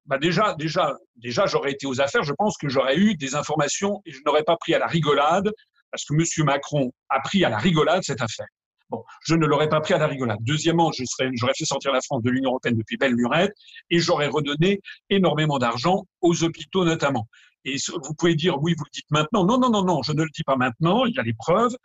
bah 0.06 0.18
déjà, 0.18 0.56
déjà, 0.56 0.98
déjà, 1.16 1.46
j'aurais 1.46 1.72
été 1.72 1.86
aux 1.86 2.02
affaires. 2.02 2.24
Je 2.24 2.34
pense 2.34 2.58
que 2.58 2.68
j'aurais 2.68 2.98
eu 2.98 3.16
des 3.16 3.36
informations 3.36 4.02
et 4.06 4.12
je 4.12 4.20
n'aurais 4.26 4.44
pas 4.44 4.58
pris 4.58 4.74
à 4.74 4.80
la 4.80 4.88
rigolade 4.88 5.52
parce 5.92 6.04
que 6.04 6.14
M. 6.14 6.46
Macron 6.46 6.92
a 7.10 7.20
pris 7.22 7.46
à 7.46 7.50
la 7.50 7.58
rigolade 7.58 8.04
cette 8.04 8.22
affaire. 8.22 8.48
Bon, 8.90 9.04
je 9.26 9.36
ne 9.36 9.46
l'aurais 9.46 9.68
pas 9.68 9.82
pris 9.82 9.94
à 9.94 9.98
la 9.98 10.08
rigolade. 10.08 10.40
Deuxièmement, 10.42 10.92
je 10.92 11.04
serais, 11.06 11.30
j'aurais 11.34 11.54
fait 11.58 11.66
sortir 11.66 11.92
la 11.92 12.02
France 12.02 12.24
de 12.24 12.30
l'Union 12.30 12.52
européenne 12.52 12.78
depuis 12.78 12.96
belle 12.98 13.14
lurette 13.14 13.54
et 13.90 14.00
j'aurais 14.00 14.28
redonné 14.28 14.80
énormément 15.10 15.60
d'argent 15.60 16.06
aux 16.22 16.44
hôpitaux 16.44 16.86
notamment. 16.86 17.28
Et 17.66 17.76
vous 18.02 18.14
pouvez 18.14 18.36
dire, 18.36 18.62
oui, 18.62 18.74
vous 18.78 18.86
le 18.86 18.92
dites 18.94 19.12
maintenant. 19.12 19.46
Non, 19.46 19.58
non, 19.58 19.70
non, 19.70 19.84
non, 19.84 20.02
je 20.02 20.14
ne 20.14 20.24
le 20.24 20.30
dis 20.34 20.44
pas 20.44 20.56
maintenant. 20.56 21.06
Il 21.06 21.14
y 21.14 21.20
a 21.20 21.24
les 21.24 21.34
preuves. 21.34 21.76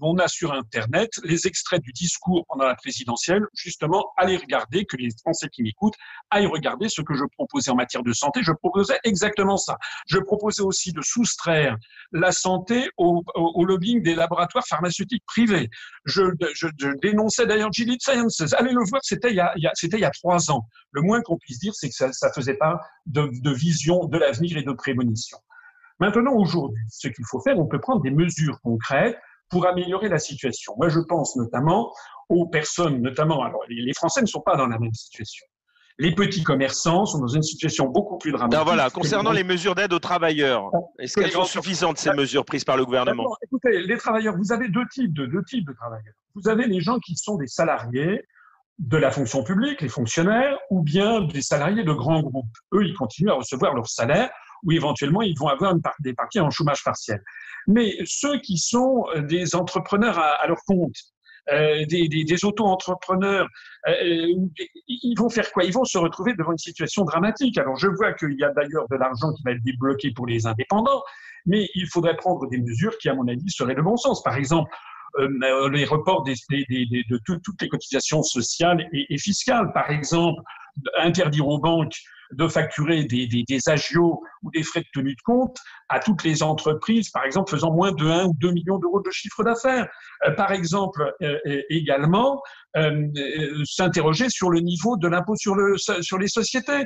On 0.00 0.18
a 0.18 0.28
sur 0.28 0.52
Internet 0.52 1.10
les 1.24 1.46
extraits 1.46 1.82
du 1.82 1.92
discours 1.92 2.44
pendant 2.48 2.66
la 2.66 2.74
présidentielle. 2.74 3.44
Justement, 3.54 4.12
allez 4.16 4.36
regarder, 4.36 4.84
que 4.84 4.96
les 4.96 5.10
Français 5.20 5.48
qui 5.48 5.62
m'écoutent 5.62 5.96
aillent 6.30 6.46
regarder 6.46 6.88
ce 6.88 7.02
que 7.02 7.14
je 7.14 7.24
proposais 7.24 7.70
en 7.70 7.74
matière 7.74 8.02
de 8.02 8.12
santé. 8.12 8.40
Je 8.42 8.52
proposais 8.52 8.98
exactement 9.04 9.56
ça. 9.56 9.76
Je 10.06 10.18
proposais 10.18 10.62
aussi 10.62 10.92
de 10.92 11.02
soustraire 11.02 11.76
la 12.12 12.32
santé 12.32 12.90
au, 12.96 13.22
lobbying 13.64 14.02
des 14.02 14.14
laboratoires 14.14 14.66
pharmaceutiques 14.66 15.24
privés. 15.26 15.68
Je, 16.04 16.22
dénonçais 17.00 17.46
d'ailleurs 17.46 17.72
Gilead 17.72 18.00
Sciences. 18.00 18.52
Allez 18.54 18.72
le 18.72 18.84
voir, 18.88 19.00
c'était 19.04 19.30
il, 19.30 19.36
y 19.36 20.04
a, 20.04 20.10
trois 20.10 20.50
ans. 20.50 20.66
Le 20.92 21.02
moins 21.02 21.20
qu'on 21.22 21.36
puisse 21.36 21.58
dire, 21.58 21.74
c'est 21.74 21.88
que 21.88 21.94
ça, 21.94 22.12
ça 22.12 22.32
faisait 22.32 22.56
pas 22.56 22.80
de 23.06 23.52
vision 23.52 24.06
de 24.06 24.18
l'avenir 24.18 24.56
et 24.56 24.62
de 24.62 24.72
prémonition. 24.72 25.38
Maintenant, 26.00 26.34
aujourd'hui, 26.34 26.82
ce 26.88 27.08
qu'il 27.08 27.24
faut 27.28 27.40
faire, 27.40 27.58
on 27.58 27.66
peut 27.66 27.80
prendre 27.80 28.00
des 28.02 28.10
mesures 28.10 28.60
concrètes 28.60 29.18
pour 29.50 29.66
améliorer 29.66 30.08
la 30.08 30.18
situation. 30.18 30.74
Moi, 30.76 30.88
je 30.88 31.00
pense 31.00 31.36
notamment 31.36 31.92
aux 32.28 32.46
personnes, 32.46 33.00
notamment, 33.00 33.42
alors 33.42 33.60
les 33.68 33.94
Français 33.94 34.20
ne 34.20 34.26
sont 34.26 34.40
pas 34.40 34.56
dans 34.56 34.66
la 34.66 34.78
même 34.78 34.94
situation. 34.94 35.46
Les 36.00 36.14
petits 36.14 36.44
commerçants 36.44 37.06
sont 37.06 37.18
dans 37.18 37.26
une 37.26 37.42
situation 37.42 37.86
beaucoup 37.86 38.18
plus 38.18 38.30
dramatique. 38.30 38.64
voilà, 38.64 38.88
concernant 38.88 39.32
les 39.32 39.42
mesures 39.42 39.74
d'aide 39.74 39.92
aux 39.92 39.98
travailleurs, 39.98 40.70
est-ce 41.00 41.18
qu'elles 41.18 41.32
sont 41.32 41.44
suffisantes 41.44 41.98
ces 41.98 42.12
mesures 42.12 42.44
prises 42.44 42.64
par 42.64 42.76
le 42.76 42.84
gouvernement 42.84 43.36
Écoutez, 43.42 43.80
les 43.80 43.96
travailleurs, 43.96 44.36
vous 44.36 44.52
avez 44.52 44.68
deux 44.68 44.86
types 44.92 45.12
de 45.12 45.26
deux 45.26 45.42
types 45.42 45.66
de 45.66 45.72
travailleurs. 45.72 46.14
Vous 46.36 46.48
avez 46.48 46.66
les 46.66 46.80
gens 46.80 47.00
qui 47.00 47.16
sont 47.16 47.36
des 47.36 47.48
salariés 47.48 48.24
de 48.78 48.96
la 48.96 49.10
fonction 49.10 49.42
publique, 49.42 49.80
les 49.80 49.88
fonctionnaires, 49.88 50.56
ou 50.70 50.82
bien 50.82 51.22
des 51.22 51.42
salariés 51.42 51.82
de 51.82 51.92
grands 51.92 52.22
groupes. 52.22 52.46
Eux, 52.72 52.86
ils 52.86 52.94
continuent 52.94 53.30
à 53.30 53.34
recevoir 53.34 53.74
leur 53.74 53.88
salaire 53.88 54.30
ou 54.64 54.72
éventuellement 54.72 55.22
ils 55.22 55.38
vont 55.38 55.48
avoir 55.48 55.74
des 56.00 56.14
parties 56.14 56.40
en 56.40 56.50
chômage 56.50 56.82
partiel. 56.84 57.22
Mais 57.66 57.96
ceux 58.06 58.38
qui 58.40 58.56
sont 58.56 59.04
euh, 59.14 59.22
des 59.22 59.54
entrepreneurs 59.54 60.18
à, 60.18 60.46
leur 60.46 60.58
compte, 60.66 60.96
euh, 61.52 61.84
des, 61.86 62.44
auto-entrepreneurs, 62.44 63.46
euh, 63.88 64.26
ils 64.88 65.14
vont 65.16 65.28
faire 65.28 65.50
quoi? 65.52 65.64
Ils 65.64 65.72
vont 65.72 65.84
se 65.84 65.98
retrouver 65.98 66.34
devant 66.34 66.52
une 66.52 66.58
situation 66.58 67.04
dramatique. 67.04 67.58
Alors 67.58 67.76
je 67.76 67.88
vois 67.88 68.12
qu'il 68.14 68.34
y 68.38 68.44
a 68.44 68.50
d'ailleurs 68.50 68.86
de 68.90 68.96
l'argent 68.96 69.32
qui 69.34 69.42
va 69.44 69.52
être 69.52 69.62
débloqué 69.62 70.12
pour 70.12 70.26
les 70.26 70.46
indépendants, 70.46 71.02
mais 71.46 71.68
il 71.74 71.86
faudrait 71.88 72.16
prendre 72.16 72.48
des 72.48 72.58
mesures 72.58 72.96
qui, 72.98 73.08
à 73.08 73.14
mon 73.14 73.28
avis, 73.28 73.48
seraient 73.48 73.74
de 73.74 73.82
bon 73.82 73.96
sens. 73.96 74.22
Par 74.22 74.36
exemple, 74.36 74.70
les 75.18 75.84
reports 75.84 76.22
de 76.22 77.18
toutes 77.24 77.62
les 77.62 77.68
cotisations 77.68 78.22
sociales 78.22 78.86
et, 78.92 79.14
et, 79.14 79.18
fiscales. 79.18 79.72
Par 79.72 79.90
exemple, 79.90 80.42
interdire 80.98 81.46
aux 81.48 81.58
banques 81.58 81.96
de 82.32 82.46
facturer 82.46 83.04
des, 83.04 83.58
agios 83.68 84.20
ou 84.42 84.50
des 84.50 84.62
frais 84.62 84.80
de 84.80 84.88
tenue 84.92 85.14
de 85.14 85.20
compte 85.24 85.56
à 85.88 85.98
toutes 85.98 86.24
les 86.24 86.42
entreprises, 86.42 87.10
par 87.10 87.24
exemple, 87.24 87.50
faisant 87.50 87.72
moins 87.72 87.92
de 87.92 88.04
1 88.04 88.26
ou 88.26 88.34
2 88.34 88.50
millions 88.52 88.78
d'euros 88.78 89.00
de 89.00 89.10
chiffre 89.10 89.42
d'affaires. 89.42 89.88
Euh, 90.26 90.32
par 90.32 90.52
exemple, 90.52 91.14
euh, 91.22 91.38
euh 91.46 91.62
également, 91.70 92.42
s'interroger 93.64 94.28
sur 94.28 94.50
le 94.50 94.60
niveau 94.60 94.96
de 94.96 95.08
l'impôt 95.08 95.34
sur 95.36 95.56
les 95.56 96.28
sociétés. 96.28 96.84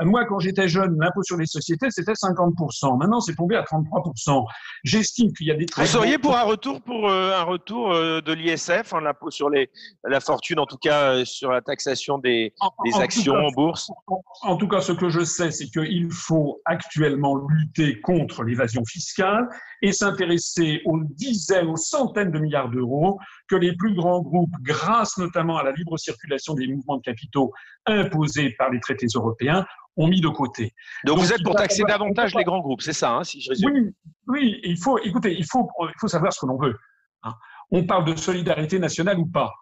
Moi, 0.00 0.24
quand 0.24 0.38
j'étais 0.38 0.68
jeune, 0.68 0.96
l'impôt 0.98 1.22
sur 1.22 1.36
les 1.36 1.46
sociétés, 1.46 1.88
c'était 1.90 2.12
50%. 2.12 2.98
Maintenant, 2.98 3.20
c'est 3.20 3.34
tombé 3.34 3.56
à 3.56 3.62
33%. 3.62 4.44
J'estime 4.84 5.32
qu'il 5.32 5.46
y 5.46 5.50
a 5.50 5.54
des 5.54 5.66
très 5.66 5.82
Vous 5.82 5.88
seriez 5.88 6.18
pour 6.18 6.36
un 6.36 6.42
retour 6.42 6.80
pour 6.80 7.08
euh, 7.08 7.38
un 7.38 7.42
retour 7.42 7.92
euh, 7.92 8.20
de 8.20 8.32
l'ISF, 8.32 8.94
hein, 8.94 9.00
l'impôt 9.02 9.30
sur 9.30 9.50
les, 9.50 9.70
la 10.04 10.20
fortune, 10.20 10.58
en 10.58 10.66
tout 10.66 10.78
cas 10.78 11.12
euh, 11.12 11.24
sur 11.24 11.52
la 11.52 11.60
taxation 11.60 12.18
des, 12.18 12.54
des 12.84 13.00
actions 13.00 13.34
en, 13.34 13.50
bourse? 13.52 13.90
en, 14.42 14.56
tout 14.56 14.68
cas, 14.68 14.80
ce 14.80 14.92
que 14.92 15.08
je 15.08 15.24
sais, 15.24 15.50
c'est 15.50 15.66
qu'il 15.66 16.10
faut 16.10 16.60
actuellement 16.64 17.36
lutter 17.48 18.00
contre 18.00 18.44
l'évasion 18.44 18.84
fiscale 18.84 19.48
et 19.82 19.92
s'intéresser 19.92 20.80
aux 20.86 21.00
dizaines, 21.04 21.68
aux 21.68 21.76
centaines 21.76 22.30
de 22.30 22.38
milliards 22.38 22.70
d'euros 22.70 23.18
que 23.52 23.56
les 23.56 23.76
plus 23.76 23.94
grands 23.94 24.22
groupes, 24.22 24.54
grâce 24.62 25.18
notamment 25.18 25.58
à 25.58 25.62
la 25.62 25.72
libre 25.72 25.98
circulation 25.98 26.54
des 26.54 26.66
mouvements 26.68 26.96
de 26.96 27.02
capitaux 27.02 27.52
imposés 27.84 28.54
par 28.56 28.70
les 28.70 28.80
traités 28.80 29.08
européens, 29.14 29.66
ont 29.96 30.08
mis 30.08 30.22
de 30.22 30.28
côté. 30.28 30.72
Donc, 31.04 31.18
vous 31.18 31.34
êtes 31.34 31.42
pour 31.42 31.54
taxer 31.54 31.82
davantage 31.86 32.34
les 32.34 32.44
grands 32.44 32.60
groupes, 32.60 32.80
c'est 32.80 32.94
ça, 32.94 33.12
hein, 33.12 33.24
si 33.24 33.42
je 33.42 33.50
résume 33.50 33.70
Oui, 33.70 33.94
oui, 34.28 34.60
il 34.64 34.78
faut, 34.78 34.98
écoutez, 34.98 35.36
il 35.36 35.44
faut, 35.44 35.68
il 35.82 36.00
faut 36.00 36.08
savoir 36.08 36.32
ce 36.32 36.40
que 36.40 36.46
l'on 36.46 36.56
veut. 36.56 36.78
Hein. 37.24 37.34
On 37.70 37.84
parle 37.84 38.06
de 38.06 38.16
solidarité 38.16 38.78
nationale 38.78 39.18
ou 39.18 39.26
pas? 39.26 39.52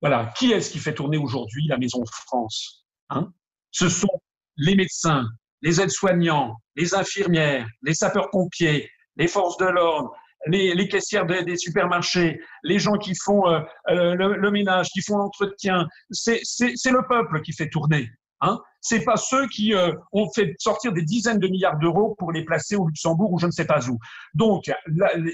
Voilà, 0.00 0.32
qui 0.36 0.50
est-ce 0.50 0.70
qui 0.72 0.80
fait 0.80 0.94
tourner 0.94 1.18
aujourd'hui 1.18 1.68
la 1.68 1.78
Maison 1.78 2.04
France 2.04 2.84
hein? 3.10 3.32
Ce 3.70 3.88
sont 3.88 4.20
les 4.56 4.74
médecins, 4.74 5.24
les 5.62 5.80
aides-soignants, 5.80 6.56
les 6.74 6.94
infirmières, 6.94 7.68
les 7.82 7.94
sapeurs-pompiers, 7.94 8.90
les 9.16 9.28
forces 9.28 9.56
de 9.58 9.66
l'ordre, 9.66 10.10
les, 10.46 10.74
les, 10.74 10.88
caissières 10.88 11.26
des, 11.26 11.42
des, 11.44 11.56
supermarchés, 11.56 12.40
les 12.62 12.78
gens 12.78 12.96
qui 12.96 13.14
font 13.14 13.48
euh, 13.48 13.60
euh 13.90 14.14
le, 14.14 14.36
le, 14.36 14.50
ménage, 14.50 14.88
qui 14.88 15.02
font 15.02 15.18
l'entretien, 15.18 15.86
c'est 16.10 16.40
le 16.40 17.06
peuple 17.06 17.42
qui 17.42 17.52
fait 17.52 17.68
tourner. 17.68 18.10
Hein 18.42 18.58
c'est 18.88 19.04
pas 19.04 19.16
ceux 19.16 19.48
qui 19.48 19.74
euh, 19.74 19.92
ont 20.12 20.30
fait 20.32 20.54
sortir 20.58 20.92
des 20.92 21.02
dizaines 21.02 21.40
de 21.40 21.48
milliards 21.48 21.78
d'euros 21.78 22.14
pour 22.18 22.30
les 22.30 22.44
placer 22.44 22.76
au 22.76 22.86
Luxembourg 22.86 23.32
ou 23.32 23.38
je 23.38 23.46
ne 23.46 23.50
sais 23.50 23.64
pas 23.64 23.80
où. 23.88 23.98
Donc, 24.34 24.70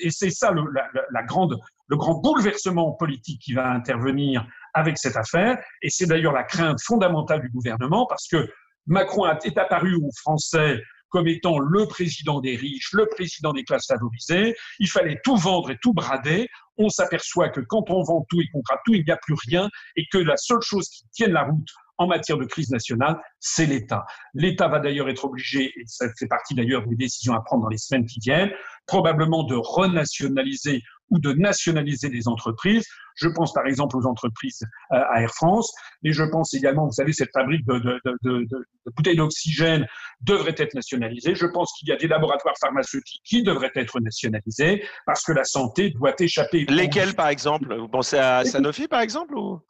et 0.00 0.10
c'est 0.10 0.30
ça 0.30 0.52
le, 0.52 0.62
la, 0.72 0.88
la, 0.94 1.20
le 1.20 1.96
grand 1.96 2.20
bouleversement 2.20 2.92
politique 2.92 3.42
qui 3.42 3.52
va 3.52 3.70
intervenir 3.70 4.46
avec 4.72 4.96
cette 4.96 5.16
affaire. 5.16 5.58
Et 5.82 5.90
c'est 5.90 6.06
d'ailleurs 6.06 6.32
la 6.32 6.44
crainte 6.44 6.80
fondamentale 6.82 7.42
du 7.42 7.50
gouvernement 7.50 8.06
parce 8.06 8.26
que 8.26 8.48
Macron 8.86 9.26
est 9.26 9.58
apparu 9.58 9.96
aux 9.96 10.10
Français 10.16 10.82
comme 11.12 11.28
étant 11.28 11.58
le 11.58 11.86
président 11.86 12.40
des 12.40 12.56
riches, 12.56 12.90
le 12.92 13.06
président 13.06 13.52
des 13.52 13.64
classes 13.64 13.86
favorisées. 13.86 14.56
Il 14.80 14.88
fallait 14.88 15.20
tout 15.22 15.36
vendre 15.36 15.70
et 15.70 15.78
tout 15.80 15.92
brader. 15.92 16.48
On 16.78 16.88
s'aperçoit 16.88 17.50
que 17.50 17.60
quand 17.60 17.90
on 17.90 18.02
vend 18.02 18.26
tout 18.28 18.40
et 18.40 18.48
qu'on 18.52 18.62
tout, 18.84 18.94
il 18.94 19.04
n'y 19.04 19.12
a 19.12 19.18
plus 19.18 19.36
rien 19.46 19.68
et 19.96 20.06
que 20.10 20.18
la 20.18 20.36
seule 20.36 20.62
chose 20.62 20.88
qui 20.88 21.04
tienne 21.12 21.32
la 21.32 21.44
route 21.44 21.68
en 21.98 22.06
matière 22.06 22.38
de 22.38 22.44
crise 22.44 22.70
nationale, 22.70 23.20
c'est 23.38 23.66
l'État. 23.66 24.04
L'État 24.34 24.68
va 24.68 24.80
d'ailleurs 24.80 25.08
être 25.08 25.24
obligé, 25.24 25.72
et 25.76 25.84
ça 25.86 26.06
fait 26.18 26.26
partie 26.26 26.54
d'ailleurs 26.54 26.86
des 26.86 26.96
décisions 26.96 27.34
à 27.34 27.42
prendre 27.42 27.62
dans 27.62 27.68
les 27.68 27.78
semaines 27.78 28.06
qui 28.06 28.18
viennent, 28.18 28.50
probablement 28.86 29.44
de 29.44 29.54
renationaliser 29.54 30.82
ou 31.10 31.18
de 31.18 31.32
nationaliser 31.34 32.08
des 32.08 32.26
entreprises. 32.26 32.86
Je 33.16 33.28
pense 33.28 33.52
par 33.52 33.66
exemple 33.66 33.96
aux 33.98 34.06
entreprises 34.06 34.62
euh, 34.92 34.96
à 35.10 35.20
Air 35.20 35.30
France, 35.34 35.70
mais 36.02 36.12
je 36.12 36.24
pense 36.24 36.54
également, 36.54 36.86
vous 36.86 36.92
savez, 36.92 37.12
cette 37.12 37.30
fabrique 37.32 37.66
de, 37.66 37.78
de, 37.78 38.00
de, 38.22 38.46
de 38.50 38.66
bouteilles 38.96 39.16
d'oxygène 39.16 39.86
devrait 40.22 40.54
être 40.56 40.74
nationalisée. 40.74 41.34
Je 41.34 41.46
pense 41.46 41.72
qu'il 41.74 41.88
y 41.88 41.92
a 41.92 41.96
des 41.96 42.08
laboratoires 42.08 42.56
pharmaceutiques 42.58 43.20
qui 43.24 43.42
devraient 43.42 43.72
être 43.74 44.00
nationalisés 44.00 44.82
parce 45.04 45.22
que 45.22 45.32
la 45.32 45.44
santé 45.44 45.90
doit 45.90 46.14
échapper. 46.18 46.64
Lesquels, 46.70 47.14
par 47.14 47.28
exemple? 47.28 47.76
Vous 47.76 47.88
pensez 47.88 48.16
à 48.16 48.44
Sanofi, 48.44 48.88
par 48.88 49.02
exemple 49.02 49.34
ou? 49.36 49.60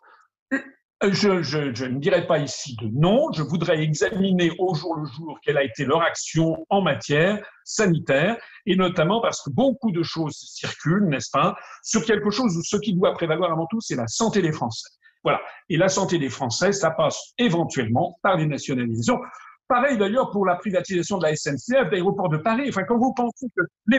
Je, 1.11 1.43
je, 1.43 1.75
je, 1.75 1.85
ne 1.85 1.99
dirais 1.99 2.27
pas 2.27 2.39
ici 2.39 2.77
de 2.81 2.89
non, 2.93 3.33
je 3.33 3.43
voudrais 3.43 3.83
examiner 3.83 4.53
au 4.59 4.75
jour 4.75 4.97
le 4.97 5.07
jour 5.07 5.39
quelle 5.43 5.57
a 5.57 5.65
été 5.65 5.85
leur 5.85 6.03
action 6.03 6.65
en 6.71 6.83
matière 6.83 7.45
sanitaire, 7.65 8.37
et 8.67 8.77
notamment 8.77 9.21
parce 9.21 9.43
que 9.43 9.51
beaucoup 9.51 9.91
de 9.91 10.03
choses 10.03 10.37
circulent, 10.37 11.09
n'est-ce 11.09 11.31
pas, 11.31 11.57
sur 11.83 12.05
quelque 12.05 12.31
chose 12.31 12.57
où 12.57 12.63
ce 12.63 12.77
qui 12.77 12.95
doit 12.95 13.13
prévaloir 13.15 13.53
avant 13.53 13.67
tout, 13.67 13.81
c'est 13.81 13.97
la 13.97 14.07
santé 14.07 14.43
des 14.43 14.53
Français. 14.53 14.89
Voilà. 15.25 15.41
Et 15.69 15.77
la 15.77 15.89
santé 15.89 16.19
des 16.19 16.29
Français, 16.29 16.73
ça 16.73 16.91
passe 16.91 17.33
éventuellement 17.39 18.19
par 18.23 18.37
les 18.37 18.47
nationalisations. 18.47 19.21
Pareil 19.69 19.97
d'ailleurs 19.97 20.31
pour 20.31 20.45
la 20.45 20.57
privatisation 20.57 21.19
de 21.19 21.25
la 21.25 21.37
SNCF, 21.37 21.91
d'aéroport 21.91 22.29
de 22.29 22.39
Paris. 22.39 22.67
Enfin, 22.69 22.83
quand 22.85 22.99
vous 22.99 23.15
pensez 23.15 23.47
que 23.57 23.63
les, 23.87 23.99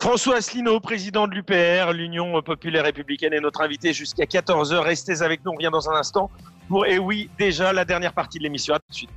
François 0.00 0.36
Asselineau, 0.36 0.80
président 0.80 1.28
de 1.28 1.34
l'UPR, 1.34 1.92
l'Union 1.92 2.40
populaire 2.40 2.84
républicaine, 2.84 3.34
est 3.34 3.40
notre 3.40 3.60
invité 3.60 3.92
jusqu'à 3.92 4.24
14h. 4.24 4.78
Restez 4.78 5.20
avec 5.20 5.44
nous, 5.44 5.52
on 5.52 5.54
revient 5.56 5.68
dans 5.70 5.90
un 5.90 5.94
instant 5.94 6.30
pour, 6.68 6.86
et 6.86 6.98
oui, 6.98 7.28
déjà 7.38 7.72
la 7.74 7.84
dernière 7.84 8.14
partie 8.14 8.38
de 8.38 8.44
l'émission. 8.44 8.74
À 8.74 8.78
tout 8.78 8.86
de 8.88 8.94
suite. 8.94 9.10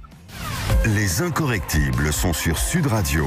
Les 0.85 1.21
incorrectibles 1.21 2.11
sont 2.11 2.33
sur 2.33 2.57
Sud 2.57 2.87
Radio 2.87 3.25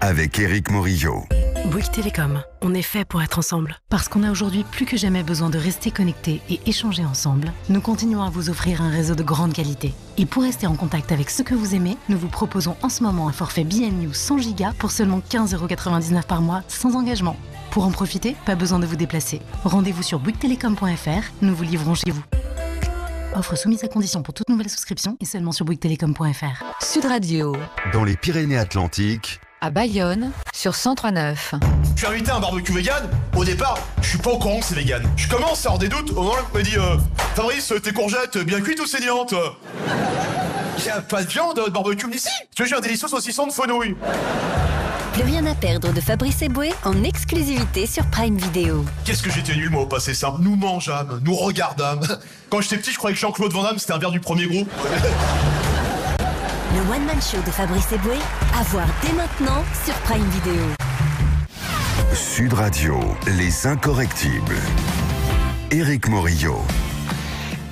avec 0.00 0.38
Éric 0.40 0.70
Morillo. 0.72 1.24
Bouygues 1.64 1.90
Télécom, 1.90 2.42
on 2.60 2.74
est 2.74 2.82
fait 2.82 3.06
pour 3.06 3.22
être 3.22 3.38
ensemble. 3.38 3.78
Parce 3.88 4.08
qu'on 4.08 4.22
a 4.22 4.30
aujourd'hui 4.30 4.64
plus 4.70 4.84
que 4.84 4.98
jamais 4.98 5.22
besoin 5.22 5.48
de 5.48 5.56
rester 5.56 5.90
connectés 5.90 6.42
et 6.50 6.60
échanger 6.66 7.06
ensemble, 7.06 7.52
nous 7.70 7.80
continuons 7.80 8.22
à 8.22 8.28
vous 8.28 8.50
offrir 8.50 8.82
un 8.82 8.90
réseau 8.90 9.14
de 9.14 9.22
grande 9.22 9.54
qualité. 9.54 9.94
Et 10.18 10.26
pour 10.26 10.42
rester 10.42 10.66
en 10.66 10.74
contact 10.76 11.10
avec 11.10 11.30
ce 11.30 11.42
que 11.42 11.54
vous 11.54 11.74
aimez, 11.74 11.96
nous 12.10 12.18
vous 12.18 12.28
proposons 12.28 12.76
en 12.82 12.90
ce 12.90 13.02
moment 13.02 13.28
un 13.28 13.32
forfait 13.32 13.64
BNU 13.64 14.12
100 14.12 14.36
Go 14.36 14.64
pour 14.78 14.90
seulement 14.90 15.20
15,99€ 15.20 16.24
par 16.24 16.42
mois, 16.42 16.62
sans 16.68 16.96
engagement. 16.96 17.36
Pour 17.70 17.84
en 17.84 17.90
profiter, 17.90 18.36
pas 18.44 18.56
besoin 18.56 18.78
de 18.78 18.86
vous 18.86 18.96
déplacer. 18.96 19.40
Rendez-vous 19.64 20.02
sur 20.02 20.18
bouyguestelecom.fr, 20.18 21.32
nous 21.40 21.54
vous 21.54 21.64
livrons 21.64 21.94
chez 21.94 22.10
vous. 22.10 22.22
Offre 23.34 23.56
soumise 23.56 23.82
à 23.84 23.88
condition 23.88 24.22
pour 24.22 24.34
toute 24.34 24.50
nouvelle 24.50 24.68
souscription 24.68 25.16
et 25.18 25.24
seulement 25.24 25.50
sur 25.50 25.64
bouyguestelecom.fr. 25.64 26.62
Sud 26.80 27.06
Radio. 27.06 27.56
Dans 27.92 28.04
les 28.04 28.16
Pyrénées-Atlantiques, 28.16 29.40
à 29.64 29.70
Bayonne 29.70 30.30
sur 30.54 30.72
103.9. 30.72 31.36
Je 31.94 31.98
suis 31.98 32.06
invité 32.06 32.30
à 32.30 32.36
un 32.36 32.40
barbecue 32.40 32.72
vegan. 32.72 33.08
Au 33.34 33.46
départ, 33.46 33.78
je 34.02 34.10
suis 34.10 34.18
pas 34.18 34.32
au 34.32 34.38
courant 34.38 34.60
que 34.60 34.66
c'est 34.66 34.74
vegan. 34.74 35.02
Je 35.16 35.26
commence 35.26 35.64
à 35.64 35.70
avoir 35.70 35.78
des 35.78 35.88
doutes 35.88 36.10
au 36.10 36.22
moment 36.22 36.32
où 36.32 36.54
on 36.54 36.58
me 36.58 36.62
dit 36.62 36.76
euh, 36.76 36.98
Fabrice, 37.34 37.72
tes 37.82 37.92
courgettes 37.92 38.36
bien 38.36 38.60
cuites 38.60 38.78
ou 38.80 38.86
saignantes 38.86 39.34
Il 40.78 40.84
y 40.84 40.90
a 40.90 41.00
pas 41.00 41.22
de 41.22 41.28
viande 41.28 41.56
de 41.56 41.70
barbecue 41.70 42.14
ici. 42.14 42.28
Tu 42.54 42.62
veux, 42.62 42.68
j'ai 42.68 42.74
un 42.76 42.80
délicieux 42.80 43.08
saucisson 43.08 43.46
de 43.46 43.52
fenouil. 43.52 43.96
Plus 45.14 45.22
rien 45.22 45.46
à 45.46 45.54
perdre 45.54 45.94
de 45.94 46.00
Fabrice 46.02 46.42
Eboué 46.42 46.74
en 46.84 47.02
exclusivité 47.02 47.86
sur 47.86 48.04
Prime 48.10 48.36
Video. 48.36 48.84
Qu'est-ce 49.06 49.22
que 49.22 49.30
j'étais 49.30 49.54
nul, 49.54 49.70
moi, 49.70 49.84
au 49.84 49.86
passé 49.86 50.12
simple. 50.12 50.42
Nous 50.42 50.56
mangeâmes, 50.56 51.20
nous 51.24 51.36
regardâmes. 51.36 52.00
Quand 52.50 52.60
j'étais 52.60 52.76
petit, 52.76 52.92
je 52.92 52.98
croyais 52.98 53.14
que 53.14 53.20
Jean-Claude 53.20 53.52
Van 53.52 53.62
Damme, 53.62 53.78
c'était 53.78 53.94
un 53.94 53.98
verre 53.98 54.10
du 54.10 54.20
premier 54.20 54.46
groupe. 54.46 54.68
Le 56.74 56.80
One 56.90 57.04
Man 57.04 57.22
Show 57.22 57.36
de 57.36 57.52
Fabrice 57.52 57.92
Eboué, 57.92 58.16
à 58.58 58.64
voir 58.64 58.86
dès 59.00 59.12
maintenant 59.12 59.62
sur 59.84 59.94
Prime 60.00 60.28
Video. 60.30 60.60
Sud 62.12 62.52
Radio, 62.52 62.98
les 63.38 63.64
incorrectibles. 63.68 64.56
Éric 65.70 66.08
Morillo. 66.08 66.56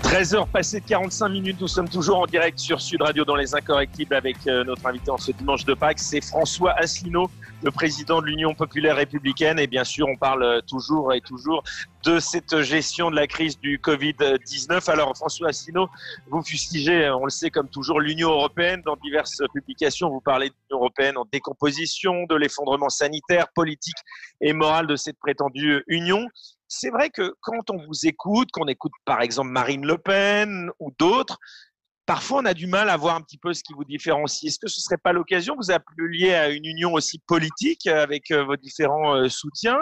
13h 0.05 0.47
passées 0.47 0.79
de 0.79 0.85
45 0.87 1.29
minutes, 1.31 1.61
nous 1.61 1.67
sommes 1.67 1.89
toujours 1.89 2.21
en 2.21 2.27
direct 2.27 2.61
sur 2.61 2.81
Sud 2.81 3.03
Radio 3.03 3.25
dans 3.25 3.35
les 3.35 3.57
Incorrectibles 3.57 4.15
avec 4.15 4.37
euh, 4.47 4.63
notre 4.63 4.87
invité 4.87 5.11
en 5.11 5.19
ce 5.19 5.33
dimanche 5.33 5.65
de 5.65 5.75
Pâques, 5.75 5.99
c'est 5.99 6.21
François 6.21 6.73
Asselineau, 6.79 7.29
le 7.63 7.71
président 7.71 8.21
de 8.21 8.27
l'Union 8.27 8.55
populaire 8.55 8.97
républicaine. 8.97 9.59
Et 9.59 9.67
bien 9.67 9.85
sûr, 9.85 10.09
on 10.09 10.17
parle 10.17 10.63
toujours 10.67 11.13
et 11.13 11.21
toujours 11.21 11.63
de 12.05 12.19
cette 12.19 12.63
gestion 12.63 13.11
de 13.11 13.17
la 13.17 13.27
crise 13.27 13.59
du 13.59 13.79
Covid-19. 13.79 14.91
Alors 14.91 15.17
François 15.17 15.49
Asselineau, 15.49 15.89
vous 16.29 16.43
fustigez, 16.43 17.11
on 17.11 17.25
le 17.25 17.31
sait 17.31 17.51
comme 17.51 17.69
toujours, 17.69 18.01
l'Union 18.01 18.31
européenne. 18.31 18.83
Dans 18.85 18.97
diverses 18.97 19.43
publications, 19.55 20.11
vous 20.11 20.21
parlez 20.21 20.49
de 20.49 20.55
l'Union 20.69 20.81
européenne 20.81 21.17
en 21.17 21.27
décomposition, 21.31 22.25
de 22.29 22.35
l'effondrement 22.35 22.89
sanitaire, 22.89 23.47
politique 23.55 23.99
et 24.41 24.53
moral 24.53 24.87
de 24.87 24.97
cette 24.97 25.19
prétendue 25.19 25.83
Union 25.87 26.29
c'est 26.75 26.89
vrai 26.89 27.11
que 27.11 27.35
quand 27.43 27.69
on 27.69 27.77
vous 27.87 28.07
écoute, 28.07 28.49
qu'on 28.51 28.67
écoute 28.67 28.93
par 29.05 29.21
exemple 29.21 29.51
Marine 29.51 29.85
Le 29.87 29.99
Pen 29.99 30.71
ou 30.81 30.91
d'autres, 30.99 31.39
parfois 32.13 32.43
on 32.43 32.45
a 32.45 32.53
du 32.53 32.67
mal 32.67 32.91
à 32.91 32.97
voir 32.99 33.17
un 33.17 33.23
petit 33.23 33.39
peu 33.39 33.55
ce 33.55 33.63
qui 33.63 33.73
vous 33.73 33.87
différencie. 33.87 34.45
Est-ce 34.45 34.59
que 34.59 34.69
ce 34.69 34.79
ne 34.79 34.83
serait 34.83 35.01
pas 35.03 35.15
l'occasion 35.15 35.57
Vous 35.57 35.71
appeliez 35.71 36.35
à 36.35 36.51
une 36.51 36.67
union 36.67 36.93
aussi 36.93 37.19
politique 37.27 37.87
avec 37.87 38.31
euh, 38.31 38.45
vos 38.45 38.57
différents 38.57 39.17
euh, 39.17 39.31
soutiens, 39.31 39.79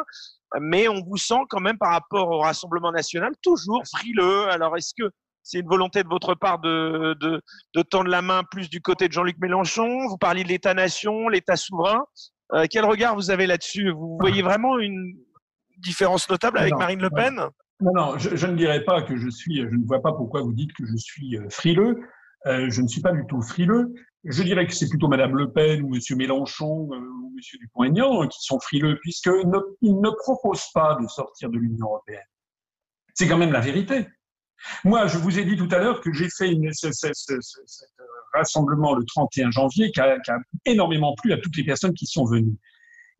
mais 0.61 0.87
on 0.87 1.03
vous 1.03 1.17
sent 1.17 1.41
quand 1.49 1.59
même 1.59 1.77
par 1.77 1.91
rapport 1.91 2.29
au 2.29 2.39
Rassemblement 2.39 2.93
national 2.93 3.33
toujours 3.43 3.83
frileux. 3.97 4.49
Alors 4.49 4.77
est-ce 4.77 4.93
que 4.97 5.11
c'est 5.43 5.59
une 5.59 5.67
volonté 5.67 6.05
de 6.05 6.09
votre 6.09 6.37
part 6.37 6.61
de, 6.61 7.17
de, 7.21 7.83
tendre 7.83 8.09
la 8.09 8.23
main 8.23 8.45
plus 8.49 8.71
du 8.71 8.81
côté 8.81 9.09
de 9.09 9.13
Jean-Luc 9.13 9.39
Mélenchon? 9.41 10.07
Vous 10.07 10.17
parliez 10.17 10.45
de 10.45 10.51
l'État-nation, 10.51 11.29
l'État 11.29 11.57
souverain. 11.57 12.05
Euh, 12.55 12.67
quel 12.71 12.85
regard 12.85 13.17
vous 13.17 13.33
avez 13.33 13.49
là-dessus? 13.49 13.91
Vous 13.91 14.17
voyez 14.21 14.43
vraiment 14.43 14.79
une, 14.79 15.17
différence 15.79 16.29
notable 16.29 16.59
avec 16.59 16.75
Marine 16.77 17.01
Le 17.01 17.09
Pen? 17.09 17.41
Non, 17.81 17.93
non, 17.95 18.19
je, 18.19 18.47
ne 18.47 18.55
dirais 18.55 18.85
pas 18.85 19.01
que 19.01 19.17
je 19.17 19.31
suis, 19.31 19.57
je 19.57 19.75
ne 19.75 19.87
vois 19.87 20.03
pas 20.03 20.13
pourquoi 20.13 20.43
vous 20.43 20.53
dites 20.53 20.75
que 20.75 20.85
je 20.85 20.97
suis 20.97 21.39
euh, 21.39 21.49
frileux. 21.49 21.99
Euh, 22.47 22.71
je 22.71 22.83
ne 22.83 22.89
suis 22.89 23.01
pas 23.01 23.13
du 23.13 23.25
tout 23.29 23.43
frileux. 23.43 23.95
Je 24.25 24.43
dirais 24.43 24.67
que 24.67 24.75
c'est 24.75 24.89
plutôt 24.89 25.09
Madame 25.09 25.37
Le 25.37 25.51
Pen 25.53 25.83
ou 25.83 25.89
Monsieur 25.91 26.17
Mélenchon 26.17 26.89
euh, 26.93 26.99
ou 26.99 27.33
Monsieur 27.37 27.59
Dupont-Aignan 27.59 28.27
qui 28.29 28.43
sont 28.43 28.61
frileux 28.61 28.99
puisqu'ils 29.01 29.49
ne, 29.49 29.59
ne 29.83 30.11
proposent 30.11 30.71
pas 30.75 30.97
de 31.01 31.07
sortir 31.07 31.51
de 31.51 31.59
l'Union 31.59 31.87
européenne. 31.87 32.21
C'est 33.15 33.29
quand 33.29 33.39
même 33.39 33.53
la 33.53 33.61
vérité. 33.61 34.07
Moi, 34.85 35.07
je 35.07 35.19
vous 35.19 35.39
ai 35.39 35.45
dit 35.45 35.57
tout 35.57 35.69
à 35.71 35.79
l'heure 35.79 36.01
que 36.01 36.13
j'ai 36.13 36.29
fait 36.29 36.53
une, 36.53 36.73
ce, 36.73 36.89
rassemblement 38.35 38.95
le 38.95 39.05
31 39.05 39.51
janvier 39.51 39.91
qui 39.91 40.01
a, 40.01 40.19
qui 40.21 40.31
a, 40.31 40.39
énormément 40.67 41.15
plu 41.15 41.33
à 41.33 41.39
toutes 41.39 41.57
les 41.57 41.65
personnes 41.65 41.95
qui 41.95 42.07
sont 42.07 42.25
venues. 42.25 42.57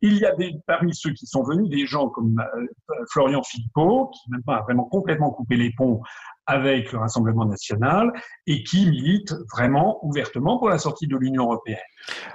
Il 0.01 0.17
y 0.17 0.25
a 0.25 0.33
des, 0.35 0.55
parmi 0.65 0.95
ceux 0.95 1.13
qui 1.13 1.27
sont 1.27 1.43
venus 1.43 1.69
des 1.69 1.85
gens 1.85 2.09
comme 2.09 2.39
euh, 2.39 2.65
Florian 3.11 3.43
Philippot, 3.43 4.09
qui 4.09 4.31
même 4.31 4.43
pas 4.43 4.57
a 4.57 4.61
vraiment 4.63 4.85
complètement 4.85 5.31
coupé 5.31 5.57
les 5.57 5.71
ponts 5.77 6.01
avec 6.47 6.91
le 6.91 6.99
Rassemblement 6.99 7.45
national 7.45 8.11
et 8.47 8.63
qui 8.63 8.85
milite 8.87 9.33
vraiment 9.53 10.03
ouvertement 10.05 10.57
pour 10.57 10.69
la 10.69 10.77
sortie 10.79 11.07
de 11.07 11.15
l'Union 11.15 11.43
européenne. 11.43 11.77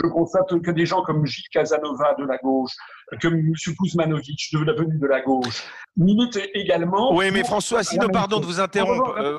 Je 0.02 0.08
constate 0.08 0.60
que 0.62 0.70
des 0.70 0.86
gens 0.86 1.02
comme 1.02 1.26
Gilles 1.26 1.48
Casanova 1.52 2.14
de 2.14 2.24
la 2.24 2.38
gauche, 2.38 2.72
comme 3.20 3.34
M. 3.34 3.52
Kuzmanovic 3.54 4.48
de 4.52 4.64
la 4.64 4.72
venue 4.74 4.98
de 4.98 5.06
la 5.06 5.20
gauche, 5.20 5.62
militent 5.96 6.40
également. 6.54 7.14
Oui, 7.14 7.30
mais 7.32 7.44
François, 7.44 7.82
sinon, 7.82 8.08
pardon 8.08 8.40
de 8.40 8.46
vous 8.46 8.60
interrompre. 8.60 9.16
Euh, 9.18 9.38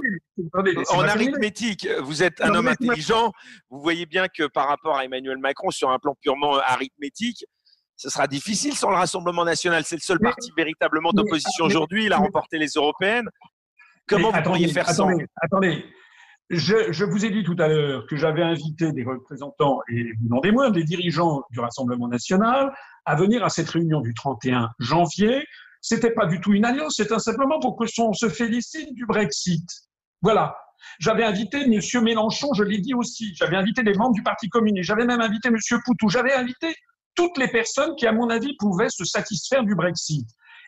en 0.91 1.03
arithmétique, 1.03 1.87
vous 2.03 2.23
êtes 2.23 2.41
un 2.41 2.53
homme 2.53 2.67
intelligent. 2.67 3.31
Vous 3.69 3.79
voyez 3.79 4.05
bien 4.05 4.27
que 4.27 4.47
par 4.47 4.67
rapport 4.67 4.97
à 4.97 5.05
Emmanuel 5.05 5.37
Macron, 5.37 5.71
sur 5.71 5.89
un 5.89 5.99
plan 5.99 6.15
purement 6.21 6.57
arithmétique, 6.59 7.45
ce 7.97 8.09
sera 8.09 8.27
difficile 8.27 8.75
sans 8.75 8.91
le 8.91 8.95
Rassemblement 8.95 9.43
national. 9.43 9.83
C'est 9.83 9.95
le 9.95 10.01
seul 10.01 10.19
parti 10.19 10.51
véritablement 10.55 11.11
d'opposition 11.11 11.65
aujourd'hui. 11.65 12.05
Il 12.05 12.13
a 12.13 12.17
remporté 12.17 12.59
les 12.59 12.67
européennes. 12.67 13.27
Comment 14.07 14.31
vous 14.31 14.41
pourriez 14.43 14.67
faire 14.67 14.87
ça 14.89 15.05
Attendez, 15.41 15.83
je, 16.49 16.93
je, 16.93 17.03
vous 17.03 17.25
ai 17.25 17.31
dit 17.31 17.43
tout 17.43 17.55
à 17.59 17.67
l'heure 17.67 18.05
que 18.07 18.15
j'avais 18.15 18.43
invité 18.43 18.93
des 18.93 19.03
représentants, 19.03 19.81
et 19.91 20.11
non 20.29 20.39
des 20.39 20.51
moindres, 20.51 20.75
des 20.75 20.83
dirigeants 20.83 21.43
du 21.51 21.59
Rassemblement 21.59 22.07
national, 22.07 22.71
à 23.05 23.15
venir 23.15 23.43
à 23.43 23.49
cette 23.49 23.69
réunion 23.69 23.99
du 23.99 24.13
31 24.13 24.69
janvier. 24.79 25.43
C'était 25.81 26.11
pas 26.11 26.25
du 26.25 26.39
tout 26.39 26.53
une 26.53 26.65
alliance, 26.65 26.95
c'était 26.97 27.19
simplement 27.19 27.59
pour 27.59 27.77
que 27.77 27.85
on 28.01 28.13
se 28.13 28.29
félicite 28.29 28.93
du 28.93 29.05
Brexit. 29.05 29.67
Voilà. 30.21 30.55
J'avais 30.99 31.23
invité 31.23 31.61
M. 31.61 31.81
Mélenchon, 32.03 32.53
je 32.53 32.63
l'ai 32.63 32.79
dit 32.79 32.93
aussi. 32.93 33.33
J'avais 33.35 33.57
invité 33.57 33.81
les 33.83 33.93
membres 33.93 34.13
du 34.13 34.23
Parti 34.23 34.47
communiste. 34.47 34.87
J'avais 34.87 35.05
même 35.05 35.21
invité 35.21 35.49
M. 35.49 35.57
Poutou. 35.83 36.09
J'avais 36.09 36.33
invité 36.33 36.73
toutes 37.17 37.37
les 37.37 37.49
personnes 37.49 37.95
qui, 37.95 38.07
à 38.07 38.13
mon 38.13 38.29
avis, 38.29 38.55
pouvaient 38.57 38.89
se 38.89 39.03
satisfaire 39.03 39.63
du 39.63 39.75
Brexit. 39.75 40.27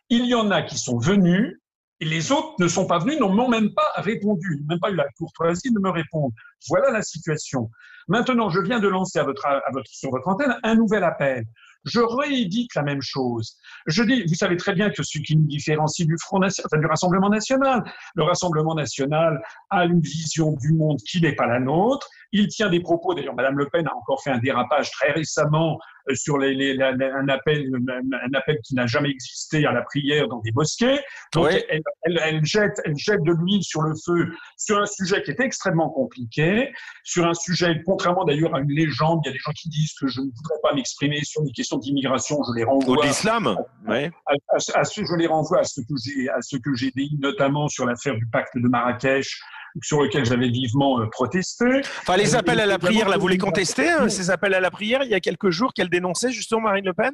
Il 0.09 0.25
y 0.25 0.35
en 0.35 0.51
a 0.51 0.63
qui 0.63 0.77
sont 0.77 0.97
venus, 0.97 1.57
et 2.01 2.05
les 2.05 2.31
autres 2.31 2.55
ne 2.59 2.67
sont 2.67 2.87
pas 2.87 2.99
venus, 2.99 3.19
n'ont 3.19 3.49
même 3.49 3.73
pas 3.73 3.91
répondu, 3.97 4.63
même 4.67 4.79
pas 4.79 4.89
eu 4.89 4.95
la 4.95 5.07
courtoisie 5.17 5.71
de 5.71 5.79
me 5.79 5.89
répondre. 5.89 6.33
Voilà 6.67 6.91
la 6.91 7.01
situation. 7.01 7.69
Maintenant, 8.07 8.49
je 8.49 8.59
viens 8.59 8.79
de 8.79 8.87
lancer 8.87 9.19
à 9.19 9.23
votre, 9.23 9.45
à 9.45 9.61
votre, 9.71 9.89
sur 9.89 10.09
votre 10.09 10.27
antenne 10.27 10.57
un 10.63 10.75
nouvel 10.75 11.03
appel. 11.03 11.45
Je 11.85 11.99
réédite 11.99 12.73
la 12.75 12.83
même 12.83 13.01
chose. 13.01 13.55
Je 13.85 14.03
dis, 14.03 14.23
vous 14.23 14.35
savez 14.35 14.57
très 14.57 14.73
bien 14.73 14.89
que 14.89 15.03
ce 15.03 15.19
qui 15.19 15.35
nous 15.37 15.47
différencie 15.47 16.07
du 16.07 16.15
Front 16.19 16.39
National, 16.39 16.67
enfin, 16.71 16.81
du 16.81 16.87
Rassemblement 16.87 17.29
National, 17.29 17.83
le 18.15 18.23
Rassemblement 18.23 18.75
National 18.75 19.41
a 19.69 19.85
une 19.85 20.01
vision 20.01 20.53
du 20.53 20.73
monde 20.73 20.97
qui 21.07 21.21
n'est 21.21 21.35
pas 21.35 21.47
la 21.47 21.59
nôtre. 21.59 22.07
Il 22.31 22.47
tient 22.47 22.69
des 22.69 22.81
propos, 22.81 23.13
d'ailleurs, 23.13 23.35
Madame 23.35 23.57
Le 23.57 23.67
Pen 23.69 23.87
a 23.87 23.95
encore 23.95 24.21
fait 24.21 24.31
un 24.31 24.39
dérapage 24.39 24.91
très 24.91 25.11
récemment 25.11 25.79
sur 26.13 26.37
les, 26.37 26.53
les, 26.53 26.81
un, 26.81 27.27
appel, 27.29 27.69
un 27.73 28.33
appel 28.37 28.59
qui 28.63 28.75
n'a 28.75 28.87
jamais 28.87 29.09
existé 29.09 29.65
à 29.65 29.71
la 29.71 29.81
prière 29.81 30.27
dans 30.27 30.39
des 30.39 30.51
mosquées. 30.51 30.99
Donc, 31.33 31.49
elle, 31.51 31.81
elle, 32.03 32.19
elle, 32.23 32.45
jette, 32.45 32.81
elle 32.85 32.97
jette 32.97 33.23
de 33.23 33.33
l'huile 33.33 33.63
sur 33.63 33.81
le 33.81 33.93
feu 33.95 34.29
sur 34.57 34.77
un 34.79 34.85
sujet 34.85 35.21
qui 35.23 35.31
est 35.31 35.39
extrêmement 35.39 35.89
compliqué, 35.89 36.73
sur 37.03 37.25
un 37.25 37.33
sujet, 37.33 37.81
contrairement 37.85 38.25
d'ailleurs 38.25 38.55
à 38.55 38.59
une 38.59 38.71
légende, 38.71 39.21
il 39.23 39.27
y 39.27 39.29
a 39.29 39.33
des 39.33 39.39
gens 39.39 39.51
qui 39.51 39.69
disent 39.69 39.93
que 39.99 40.07
je 40.07 40.21
ne 40.21 40.25
voudrais 40.25 40.59
pas 40.61 40.73
m'exprimer 40.73 41.23
sur 41.23 41.43
des 41.43 41.51
questions 41.51 41.77
d'immigration, 41.77 42.37
je 42.43 42.57
les 42.57 42.63
renvoie. 42.63 42.97
Ou 42.97 43.01
l'islam, 43.01 43.57
ouais. 43.87 44.11
À, 44.27 44.83
ce, 44.83 45.01
je 45.01 45.15
les 45.15 45.27
renvoie 45.27 45.59
à 45.59 45.63
ce 45.63 45.81
que 45.81 45.93
j'ai, 46.03 46.29
à 46.29 46.41
ce 46.41 46.57
que 46.57 46.73
j'ai 46.75 46.91
dit, 46.91 47.17
notamment 47.19 47.67
sur 47.67 47.85
l'affaire 47.85 48.15
du 48.15 48.25
pacte 48.27 48.55
de 48.55 48.67
Marrakech, 48.67 49.39
sur 49.81 50.01
lequel 50.01 50.25
j'avais 50.25 50.49
vivement 50.49 50.99
euh, 50.99 51.07
protesté. 51.07 51.81
Enfin, 52.01 52.17
les 52.17 52.35
euh, 52.35 52.39
appels 52.39 52.59
à 52.59 52.65
la 52.65 52.79
prière, 52.79 53.09
là, 53.09 53.17
vous 53.17 53.27
les 53.27 53.37
contestez, 53.37 53.89
hein, 53.89 54.09
ces 54.09 54.29
appels 54.29 54.53
à 54.53 54.59
la 54.59 54.71
prière, 54.71 55.03
il 55.03 55.09
y 55.09 55.15
a 55.15 55.19
quelques 55.19 55.49
jours, 55.49 55.73
qu'elle 55.73 55.89
dénonçait 55.89 56.31
justement 56.31 56.61
Marine 56.61 56.85
Le 56.85 56.93
Pen? 56.93 57.13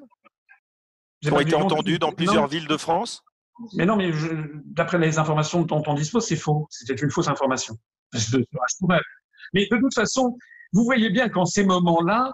Qui 1.22 1.32
ont 1.32 1.39
été 1.39 1.56
entendus 1.56 1.99
dans 1.99 2.12
plusieurs 2.12 2.47
villes 2.47 2.68
de 2.68 2.78
France? 2.78 3.24
Mais 3.74 3.86
non, 3.86 3.95
mais 3.95 4.12
d'après 4.66 4.97
les 4.97 5.18
informations 5.18 5.62
dont 5.62 5.82
on 5.88 5.93
dispose, 5.93 6.26
c'est 6.26 6.36
faux. 6.36 6.68
C'était 6.70 6.93
une 6.93 7.10
fausse 7.10 7.30
information. 7.30 7.76
Mais 9.53 9.68
de 9.72 9.78
toute 9.78 9.93
façon, 9.93 10.38
vous 10.74 10.84
voyez 10.84 11.10
bien 11.10 11.30
qu'en 11.30 11.45
ces 11.45 11.64
moments-là, 11.64 12.34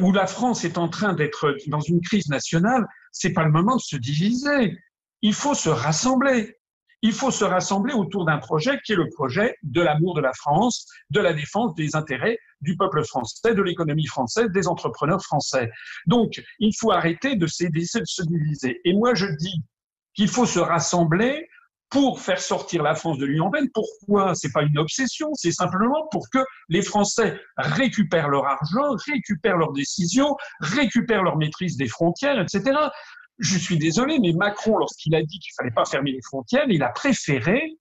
où 0.00 0.12
la 0.12 0.26
France 0.26 0.64
est 0.64 0.76
en 0.76 0.88
train 0.88 1.12
d'être 1.12 1.56
dans 1.68 1.80
une 1.80 2.00
crise 2.00 2.28
nationale, 2.28 2.84
c'est 3.12 3.32
pas 3.32 3.44
le 3.44 3.52
moment 3.52 3.76
de 3.76 3.80
se 3.80 3.96
diviser. 3.96 4.76
Il 5.22 5.34
faut 5.34 5.54
se 5.54 5.68
rassembler 5.68 6.56
il 7.04 7.12
faut 7.12 7.30
se 7.30 7.44
rassembler 7.44 7.92
autour 7.92 8.24
d'un 8.24 8.38
projet 8.38 8.80
qui 8.82 8.92
est 8.92 8.96
le 8.96 9.10
projet 9.10 9.58
de 9.62 9.82
l'amour 9.82 10.14
de 10.14 10.22
la 10.22 10.32
France, 10.32 10.86
de 11.10 11.20
la 11.20 11.34
défense 11.34 11.74
des 11.74 11.94
intérêts 11.94 12.38
du 12.62 12.78
peuple 12.78 13.04
français, 13.04 13.54
de 13.54 13.60
l'économie 13.60 14.06
française, 14.06 14.48
des 14.48 14.66
entrepreneurs 14.66 15.22
français. 15.22 15.70
Donc, 16.06 16.42
il 16.60 16.72
faut 16.74 16.92
arrêter 16.92 17.36
de 17.36 17.46
se 17.46 18.22
diviser. 18.22 18.80
Et 18.86 18.94
moi, 18.94 19.12
je 19.14 19.26
dis 19.26 19.62
qu'il 20.14 20.28
faut 20.28 20.46
se 20.46 20.58
rassembler 20.58 21.46
pour 21.90 22.20
faire 22.20 22.40
sortir 22.40 22.82
la 22.82 22.94
France 22.94 23.18
de 23.18 23.26
l'Union 23.26 23.44
européenne. 23.44 23.68
Pourquoi? 23.74 24.34
C'est 24.34 24.50
pas 24.50 24.62
une 24.62 24.78
obsession, 24.78 25.28
c'est 25.34 25.52
simplement 25.52 26.08
pour 26.10 26.30
que 26.30 26.38
les 26.70 26.80
Français 26.80 27.38
récupèrent 27.58 28.30
leur 28.30 28.46
argent, 28.46 28.96
récupèrent 29.06 29.58
leurs 29.58 29.72
décisions, 29.72 30.34
récupèrent 30.60 31.22
leur 31.22 31.36
maîtrise 31.36 31.76
des 31.76 31.86
frontières, 31.86 32.40
etc 32.40 32.72
je 33.38 33.58
suis 33.58 33.78
désolé, 33.78 34.18
mais 34.20 34.32
Macron, 34.32 34.76
lorsqu'il 34.78 35.14
a 35.14 35.22
dit 35.22 35.38
qu'il 35.38 35.52
fallait 35.56 35.72
pas 35.72 35.84
fermer 35.84 36.12
les 36.12 36.22
frontières, 36.22 36.66
il 36.68 36.82
a 36.82 36.90
préféré 36.90 37.78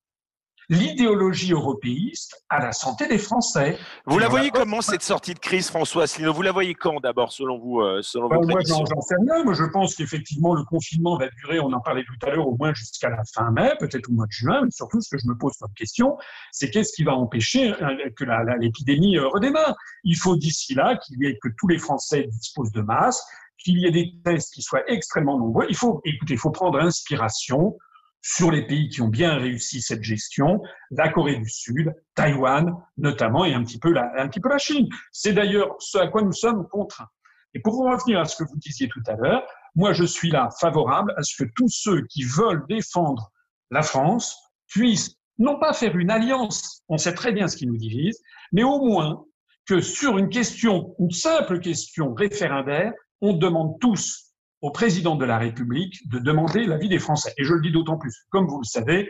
l'idéologie 0.70 1.52
européiste 1.52 2.44
à 2.50 2.60
la 2.60 2.72
santé 2.72 3.08
des 3.08 3.18
Français. 3.18 3.78
Vous 4.06 4.20
la 4.20 4.28
voyez 4.28 4.50
comment 4.50 4.82
cette 4.82 5.04
sortie 5.04 5.34
de 5.34 5.40
crise, 5.40 5.70
François 5.70 6.04
Asselineau? 6.04 6.34
Vous 6.34 6.42
la 6.42 6.52
voyez 6.52 6.74
quand 6.74 7.00
d'abord, 7.02 7.32
selon 7.32 7.60
vous, 7.60 7.82
euh, 7.82 8.02
selon 8.02 8.30
ben, 8.30 8.40
Moi, 8.42 8.62
j'en 8.66 8.86
sais 8.86 9.16
rien. 9.28 9.44
Moi, 9.44 9.54
je 9.54 9.66
pense 9.66 9.96
qu'effectivement, 9.96 10.56
le 10.56 10.64
confinement 10.64 11.18
va 11.18 11.28
durer, 11.42 11.60
on 11.60 11.72
en 11.74 11.82
parlait 11.82 12.04
tout 12.06 12.26
à 12.26 12.32
l'heure, 12.32 12.48
au 12.48 12.56
moins 12.58 12.74
jusqu'à 12.74 13.10
la 13.10 13.24
fin 13.34 13.52
mai, 13.52 13.74
peut-être 13.80 14.10
au 14.10 14.14
mois 14.14 14.26
de 14.26 14.32
juin. 14.32 14.62
Mais 14.64 14.72
surtout, 14.72 15.02
ce 15.02 15.10
que 15.10 15.18
je 15.18 15.28
me 15.28 15.38
pose 15.38 15.54
comme 15.60 15.74
question, 15.74 16.18
c'est 16.52 16.70
qu'est-ce 16.70 16.94
qui 16.94 17.04
va 17.04 17.14
empêcher 17.14 17.74
euh, 17.74 18.10
que 18.16 18.26
l'épidémie 18.60 19.18
euh, 19.18 19.28
redémarre? 19.28 19.76
Il 20.04 20.16
faut 20.16 20.36
d'ici 20.36 20.76
là 20.76 20.98
qu'il 20.98 21.22
y 21.22 21.28
ait 21.28 21.38
que 21.42 21.50
tous 21.58 21.68
les 21.68 21.78
Français 21.78 22.28
disposent 22.32 22.72
de 22.72 22.82
masques, 22.82 23.24
qu'il 23.58 23.80
y 23.80 23.86
ait 23.86 23.92
des 23.92 24.14
tests 24.24 24.54
qui 24.54 24.62
soient 24.62 24.84
extrêmement 24.88 25.38
nombreux. 25.38 25.66
Il 25.70 25.76
faut, 25.76 26.02
écoutez, 26.06 26.34
il 26.34 26.40
faut 26.40 26.52
prendre 26.52 26.80
inspiration 26.80 27.78
sur 28.22 28.52
les 28.52 28.66
pays 28.66 28.88
qui 28.90 29.02
ont 29.02 29.10
bien 29.10 29.36
réussi 29.36 29.82
cette 29.82 30.02
gestion, 30.02 30.62
la 30.92 31.10
Corée 31.10 31.38
du 31.38 31.50
Sud, 31.50 31.94
Taïwan 32.16 32.74
notamment, 32.98 33.44
et 33.46 33.54
un 33.54 33.64
petit 33.64 33.80
peu 33.80 33.92
la, 33.92 34.10
un 34.18 34.30
petit 34.30 34.40
peu 34.40 34.50
la 34.50 34.58
Chine. 34.58 34.88
C'est 35.12 35.34
d'ailleurs 35.34 35.76
ce 35.80 35.98
à 35.98 36.08
quoi 36.08 36.22
nous 36.22 36.32
sommes 36.32 36.68
contraints. 36.70 37.10
Et 37.54 37.60
pour 37.60 37.78
revenir 37.78 38.20
à 38.20 38.26
ce 38.26 38.38
que 38.38 38.50
vous 38.50 38.58
disiez 38.58 38.88
tout 38.88 39.04
à 39.08 39.16
l'heure, 39.16 39.44
moi 39.76 39.92
je 39.94 40.06
suis 40.06 40.32
là 40.32 40.50
favorable 40.60 41.14
à 41.18 41.24
ce 41.24 41.44
que 41.44 41.50
tous 41.56 41.70
ceux 41.70 42.06
qui 42.08 42.24
veulent 42.24 42.66
défendre 42.68 43.30
la 43.72 43.84
France 43.84 44.38
puissent 44.68 45.18
non 45.38 45.60
pas 45.60 45.74
faire 45.74 45.96
une 45.98 46.10
alliance, 46.10 46.84
on 46.88 46.98
sait 46.98 47.14
très 47.14 47.32
bien 47.32 47.48
ce 47.48 47.58
qui 47.58 47.68
nous 47.68 47.78
divise, 47.78 48.22
mais 48.52 48.64
au 48.64 48.80
moins 48.80 49.26
que 49.66 49.82
sur 49.82 50.18
une 50.18 50.30
question, 50.30 50.96
une 51.00 51.12
simple 51.12 51.60
question 51.60 52.14
référendaire, 52.14 52.94
on 53.24 53.34
demande 53.34 53.80
tous 53.80 54.34
au 54.62 54.70
président 54.70 55.16
de 55.16 55.26
la 55.26 55.38
République 55.38 56.08
de 56.10 56.20
demander 56.20 56.66
l'avis 56.66 56.90
des 56.90 57.00
Français. 57.00 57.34
Et 57.38 57.46
je 57.46 57.54
le 57.54 57.62
dis 57.62 57.72
d'autant 57.72 57.98
plus, 57.98 58.14
comme 58.30 58.48
vous 58.48 58.60
le 58.60 58.66
savez, 58.66 59.10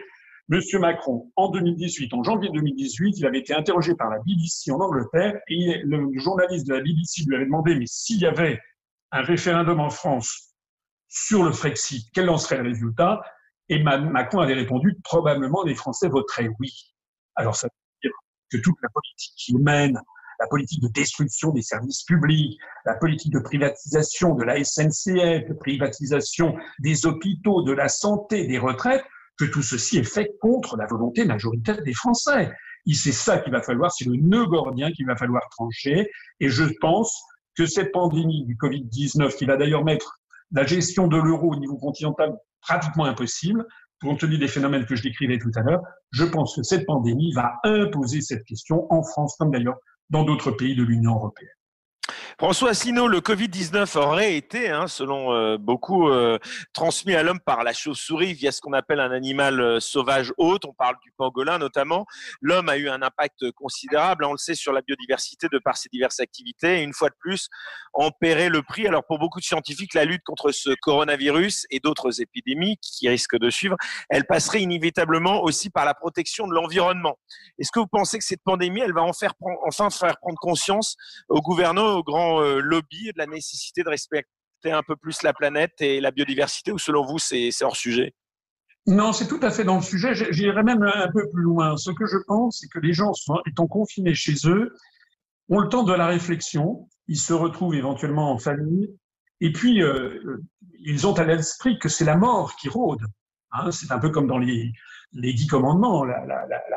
Monsieur 0.49 0.77
Macron, 0.77 1.31
en 1.35 1.49
2018, 1.49 2.13
en 2.13 2.23
janvier 2.23 2.49
2018, 2.49 3.17
il 3.17 3.25
avait 3.25 3.39
été 3.39 3.55
interrogé 3.55 3.95
par 3.95 4.09
la 4.09 4.19
BBC 4.19 4.71
en 4.71 4.79
Angleterre 4.79 5.39
et 5.47 5.81
le 5.83 6.09
journaliste 6.19 6.67
de 6.67 6.73
la 6.73 6.81
BBC 6.81 7.23
lui 7.25 7.35
avait 7.35 7.45
demandé, 7.45 7.75
mais 7.75 7.85
s'il 7.87 8.19
y 8.19 8.25
avait 8.25 8.59
un 9.11 9.21
référendum 9.21 9.79
en 9.79 9.89
France 9.89 10.53
sur 11.07 11.43
le 11.43 11.51
Frexit, 11.51 12.07
quel 12.13 12.29
en 12.29 12.37
serait 12.37 12.57
le 12.57 12.69
résultat? 12.69 13.21
Et 13.69 13.81
Macron 13.81 14.41
avait 14.41 14.53
répondu, 14.53 14.95
probablement 15.03 15.63
les 15.63 15.75
Français 15.75 16.09
voteraient 16.09 16.49
oui. 16.59 16.93
Alors 17.35 17.55
ça 17.55 17.67
veut 17.67 18.09
dire 18.09 18.11
que 18.51 18.57
toute 18.57 18.75
la 18.83 18.89
politique 18.89 19.33
qu'il 19.37 19.59
mène 19.59 19.99
la 20.39 20.47
politique 20.47 20.81
de 20.81 20.87
destruction 20.87 21.51
des 21.51 21.61
services 21.61 22.03
publics, 22.03 22.59
la 22.85 22.95
politique 22.95 23.33
de 23.33 23.39
privatisation 23.39 24.35
de 24.35 24.43
la 24.43 24.63
SNCF, 24.63 25.47
de 25.47 25.53
privatisation 25.53 26.55
des 26.79 27.05
hôpitaux, 27.05 27.63
de 27.63 27.71
la 27.71 27.89
santé, 27.89 28.47
des 28.47 28.59
retraites, 28.59 29.03
que 29.37 29.45
tout 29.45 29.63
ceci 29.63 29.97
est 29.97 30.03
fait 30.03 30.31
contre 30.41 30.77
la 30.77 30.85
volonté 30.85 31.25
majoritaire 31.25 31.81
des 31.83 31.93
Français. 31.93 32.51
Et 32.85 32.93
c'est 32.93 33.11
ça 33.11 33.37
qu'il 33.39 33.51
va 33.51 33.61
falloir, 33.61 33.91
c'est 33.91 34.05
le 34.05 34.15
nœud 34.15 34.45
gordien 34.45 34.91
qu'il 34.91 35.05
va 35.05 35.15
falloir 35.15 35.47
trancher. 35.49 36.09
Et 36.39 36.49
je 36.49 36.65
pense 36.81 37.23
que 37.55 37.65
cette 37.65 37.91
pandémie 37.91 38.45
du 38.45 38.55
Covid-19, 38.55 39.35
qui 39.35 39.45
va 39.45 39.57
d'ailleurs 39.57 39.83
mettre 39.83 40.19
la 40.51 40.65
gestion 40.65 41.07
de 41.07 41.17
l'euro 41.17 41.53
au 41.53 41.55
niveau 41.55 41.77
continental 41.77 42.33
pratiquement 42.61 43.05
impossible, 43.05 43.65
compte 44.01 44.19
tenu 44.19 44.37
des 44.37 44.47
phénomènes 44.47 44.85
que 44.85 44.95
je 44.95 45.03
décrivais 45.03 45.37
tout 45.37 45.51
à 45.55 45.61
l'heure, 45.61 45.81
je 46.11 46.25
pense 46.25 46.55
que 46.55 46.63
cette 46.63 46.85
pandémie 46.85 47.31
va 47.33 47.53
imposer 47.63 48.21
cette 48.21 48.43
question 48.43 48.91
en 48.91 49.01
France 49.03 49.35
comme 49.37 49.51
d'ailleurs 49.51 49.77
dans 50.09 50.23
d'autres 50.23 50.51
pays 50.51 50.75
de 50.75 50.83
l'Union 50.83 51.15
européenne. 51.15 51.49
François 52.39 52.71
Asselineau, 52.71 53.07
le 53.07 53.19
Covid-19 53.19 53.97
aurait 53.97 54.35
été, 54.35 54.69
hein, 54.69 54.87
selon 54.87 55.33
euh, 55.33 55.57
beaucoup, 55.57 56.09
euh, 56.09 56.39
transmis 56.73 57.13
à 57.13 57.21
l'homme 57.21 57.39
par 57.39 57.63
la 57.63 57.73
chauve-souris 57.73 58.33
via 58.33 58.51
ce 58.51 58.59
qu'on 58.59 58.73
appelle 58.73 58.99
un 58.99 59.11
animal 59.11 59.59
euh, 59.59 59.79
sauvage 59.79 60.33
hôte. 60.37 60.65
On 60.65 60.73
parle 60.73 60.95
du 61.03 61.11
pangolin 61.15 61.59
notamment. 61.59 62.05
L'homme 62.41 62.69
a 62.69 62.77
eu 62.77 62.89
un 62.89 63.03
impact 63.03 63.51
considérable, 63.51 64.25
on 64.25 64.31
le 64.31 64.37
sait, 64.37 64.55
sur 64.55 64.73
la 64.73 64.81
biodiversité 64.81 65.47
de 65.51 65.59
par 65.59 65.77
ses 65.77 65.89
diverses 65.89 66.19
activités. 66.19 66.81
Une 66.81 66.93
fois 66.93 67.09
de 67.09 67.15
plus, 67.19 67.49
en 67.93 68.09
paierait 68.09 68.49
le 68.49 68.63
prix. 68.63 68.87
Alors 68.87 69.05
pour 69.05 69.19
beaucoup 69.19 69.39
de 69.39 69.45
scientifiques, 69.45 69.93
la 69.93 70.05
lutte 70.05 70.23
contre 70.23 70.51
ce 70.51 70.71
coronavirus 70.81 71.67
et 71.69 71.79
d'autres 71.79 72.19
épidémies 72.19 72.77
qui 72.81 73.07
risquent 73.09 73.37
de 73.37 73.51
suivre, 73.51 73.75
elle 74.09 74.25
passerait 74.25 74.61
inévitablement 74.61 75.43
aussi 75.43 75.69
par 75.69 75.85
la 75.85 75.93
protection 75.93 76.47
de 76.47 76.53
l'environnement. 76.53 77.17
Est-ce 77.59 77.71
que 77.71 77.79
vous 77.79 77.87
pensez 77.87 78.17
que 78.17 78.25
cette 78.25 78.43
pandémie, 78.43 78.81
elle 78.81 78.93
va 78.93 79.03
en 79.03 79.13
faire, 79.13 79.33
enfin 79.67 79.91
faire 79.91 80.17
prendre 80.17 80.39
conscience 80.39 80.95
aux 81.29 81.41
gouvernants, 81.41 81.97
aux 81.97 82.03
grands 82.03 82.22
euh, 82.23 82.59
lobby 82.59 83.11
de 83.13 83.17
la 83.17 83.25
nécessité 83.25 83.83
de 83.83 83.89
respecter 83.89 84.27
un 84.65 84.83
peu 84.83 84.95
plus 84.95 85.23
la 85.23 85.33
planète 85.33 85.73
et 85.79 85.99
la 85.99 86.11
biodiversité 86.11 86.71
ou 86.71 86.77
selon 86.77 87.05
vous 87.05 87.19
c'est 87.19 87.49
hors 87.61 87.75
sujet? 87.75 88.13
Non, 88.85 89.13
c'est 89.13 89.27
tout 89.27 89.39
à 89.41 89.49
fait 89.49 89.63
dans 89.63 89.77
le 89.77 89.81
sujet. 89.81 90.13
J'irais 90.31 90.63
même 90.63 90.83
un 90.83 91.11
peu 91.11 91.29
plus 91.29 91.41
loin. 91.41 91.77
Ce 91.77 91.91
que 91.91 92.05
je 92.05 92.17
pense, 92.27 92.59
c'est 92.59 92.67
que 92.67 92.79
les 92.79 92.93
gens, 92.93 93.13
étant 93.47 93.67
confinés 93.67 94.13
chez 94.13 94.33
eux, 94.45 94.73
ont 95.49 95.59
le 95.59 95.69
temps 95.69 95.83
de 95.83 95.93
la 95.93 96.07
réflexion. 96.07 96.89
Ils 97.07 97.19
se 97.19 97.33
retrouvent 97.33 97.75
éventuellement 97.75 98.31
en 98.31 98.37
famille. 98.37 98.89
Et 99.39 99.53
puis, 99.53 99.81
euh, 99.81 100.41
ils 100.79 101.07
ont 101.07 101.13
à 101.13 101.23
l'esprit 101.23 101.79
que 101.79 101.87
c'est 101.87 102.05
la 102.05 102.17
mort 102.17 102.55
qui 102.57 102.67
rôde. 102.67 103.01
Hein, 103.51 103.71
c'est 103.71 103.91
un 103.91 103.99
peu 103.99 104.09
comme 104.09 104.27
dans 104.27 104.37
les, 104.37 104.73
dix 105.13 105.47
commandements, 105.47 106.03
la 106.03 106.25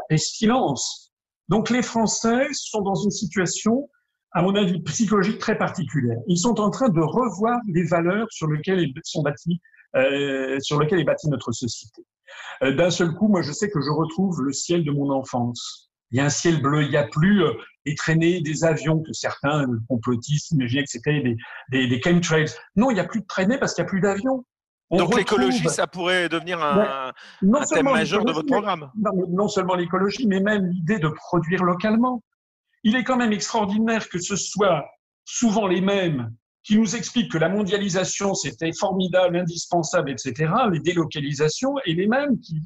pestilence. 0.08 1.12
Donc, 1.48 1.70
les 1.70 1.82
Français 1.82 2.46
sont 2.52 2.82
dans 2.82 2.94
une 2.94 3.10
situation 3.10 3.88
à 4.36 4.42
mon 4.42 4.54
avis, 4.54 4.78
psychologique 4.82 5.38
très 5.38 5.56
particulière. 5.56 6.18
Ils 6.26 6.36
sont 6.36 6.60
en 6.60 6.68
train 6.68 6.90
de 6.90 7.00
revoir 7.00 7.58
les 7.72 7.84
valeurs 7.84 8.26
sur 8.30 8.48
lesquelles 8.48 8.80
ils 8.80 8.92
sont 9.02 9.22
bâtis, 9.22 9.58
euh, 9.96 10.60
sur 10.60 10.78
lesquelles 10.78 11.00
est 11.00 11.04
bâtie 11.04 11.30
notre 11.30 11.52
société. 11.52 12.04
Euh, 12.62 12.74
D'un 12.74 12.90
seul 12.90 13.14
coup, 13.14 13.28
moi, 13.28 13.40
je 13.40 13.50
sais 13.50 13.70
que 13.70 13.80
je 13.80 13.88
retrouve 13.88 14.42
le 14.42 14.52
ciel 14.52 14.84
de 14.84 14.90
mon 14.90 15.08
enfance. 15.10 15.90
Il 16.10 16.18
y 16.18 16.20
a 16.20 16.26
un 16.26 16.28
ciel 16.28 16.60
bleu, 16.60 16.82
il 16.82 16.90
n'y 16.90 16.98
a 16.98 17.08
plus 17.08 17.44
euh, 17.44 17.52
les 17.86 17.94
traînées 17.94 18.42
des 18.42 18.62
avions 18.62 19.02
que 19.02 19.14
certains 19.14 19.64
complotistes 19.88 20.50
imaginaient 20.50 20.84
que 20.84 20.90
c'était 20.90 21.22
des, 21.22 21.36
des, 21.72 21.88
des 21.88 22.00
chemtrails. 22.02 22.52
Non, 22.76 22.90
il 22.90 22.94
n'y 22.94 23.00
a 23.00 23.04
plus 23.04 23.22
de 23.22 23.26
traînées 23.26 23.56
parce 23.56 23.72
qu'il 23.72 23.84
n'y 23.84 23.88
a 23.88 23.90
plus 23.90 24.00
d'avions. 24.02 24.44
Donc 24.90 25.16
l'écologie, 25.16 25.66
ça 25.70 25.86
pourrait 25.86 26.28
devenir 26.28 26.62
un, 26.62 27.10
un 27.42 27.64
thème 27.64 27.86
majeur 27.86 28.22
de 28.22 28.32
votre 28.32 28.46
programme. 28.46 28.90
Non, 28.96 29.12
non 29.30 29.48
seulement 29.48 29.76
l'écologie, 29.76 30.26
mais 30.26 30.40
même 30.40 30.66
l'idée 30.66 30.98
de 30.98 31.08
produire 31.08 31.64
localement. 31.64 32.22
Il 32.86 32.94
est 32.94 33.02
quand 33.02 33.16
même 33.16 33.32
extraordinaire 33.32 34.08
que 34.08 34.20
ce 34.20 34.36
soit 34.36 34.86
souvent 35.24 35.66
les 35.66 35.80
mêmes 35.80 36.32
qui 36.62 36.78
nous 36.78 36.94
expliquent 36.94 37.32
que 37.32 37.38
la 37.38 37.48
mondialisation, 37.48 38.32
c'était 38.34 38.70
formidable, 38.78 39.36
indispensable, 39.36 40.08
etc., 40.08 40.52
les 40.70 40.78
délocalisations, 40.78 41.74
et 41.84 41.94
les 41.94 42.06
mêmes 42.06 42.38
qui, 42.38 42.62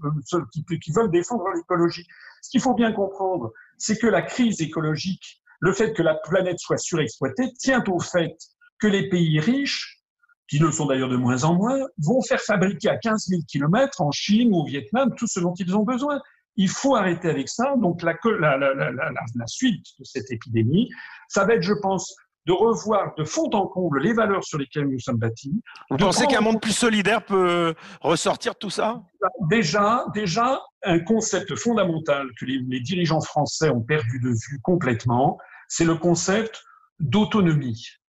veulent 0.95 1.11
défendre 1.11 1.45
l'écologie. 1.55 2.05
Ce 2.43 2.51
qu'il 2.51 2.61
faut 2.61 2.75
bien 2.75 2.93
comprendre, 2.93 3.51
c'est 3.79 3.97
que 3.97 4.07
la 4.07 4.21
crise 4.21 4.61
écologique, 4.61 5.41
le 5.61 5.73
fait 5.73 5.95
que 5.95 6.03
la 6.03 6.17
planète 6.17 6.59
soit 6.59 6.77
surexploitée, 6.77 7.55
tient 7.59 7.83
au 7.89 7.99
fait 7.99 8.37
que 8.79 8.89
les 8.89 9.09
pays 9.09 9.41
riches, 9.41 10.03
qui 10.51 10.61
ne 10.61 10.71
sont 10.71 10.85
d'ailleurs 10.85 11.09
de 11.09 11.17
moins 11.17 11.45
en 11.45 11.55
moins, 11.55 11.79
vont 11.97 12.21
faire 12.21 12.43
fabriquer 12.43 12.91
à 12.91 12.99
15 12.99 13.29
000 13.29 13.41
kilomètres 13.49 14.03
en 14.03 14.11
Chine 14.11 14.51
ou 14.53 14.59
au 14.59 14.67
Vietnam 14.67 15.15
tout 15.17 15.27
ce 15.27 15.41
dont 15.41 15.55
ils 15.55 15.75
ont 15.75 15.85
besoin. 15.85 16.21
Il 16.57 16.69
faut 16.69 16.97
arrêter 16.97 17.29
avec 17.29 17.49
ça. 17.49 17.75
Donc 17.77 18.03
la, 18.03 18.15
la, 18.39 18.57
la, 18.57 18.75
la, 18.75 19.47
suite 19.47 19.85
de 19.99 20.05
cette 20.05 20.31
épidémie, 20.31 20.89
ça 21.29 21.45
va 21.45 21.55
être, 21.55 21.63
je 21.63 21.75
pense, 21.75 22.15
de 22.47 22.53
revoir 22.53 23.15
de 23.17 23.25
fond 23.25 23.51
en 23.53 23.67
comble 23.67 24.01
les 24.01 24.13
valeurs 24.13 24.45
sur 24.45 24.59
lesquelles 24.59 24.89
nous 24.89 24.99
sommes 24.99 25.19
bâtis. 25.19 25.63
Vous 25.91 25.97
pensez 25.97 26.27
qu'un 26.27 26.41
monde 26.41 26.61
plus 26.61 26.73
solidaire 26.73 27.25
peut 27.25 27.75
ressortir 28.01 28.55
de 28.55 28.59
tout 28.59 28.71
ça? 28.71 29.03
Déjà, 29.51 30.07
déjà, 30.15 30.61
un 30.83 31.01
concept 31.01 31.55
fondamental 31.55 32.29
que 32.39 32.47
les, 32.47 32.59
les 32.67 32.81
dirigeants 32.81 33.21
français 33.21 33.71
ont 33.71 33.83
perdu 33.83 34.19
de 34.21 34.31
vue 34.31 34.61
complètement, 34.63 35.39
c'est 35.69 35.85
le 35.85 35.95
concept 35.95 36.63
d'autonomie 36.99 38.00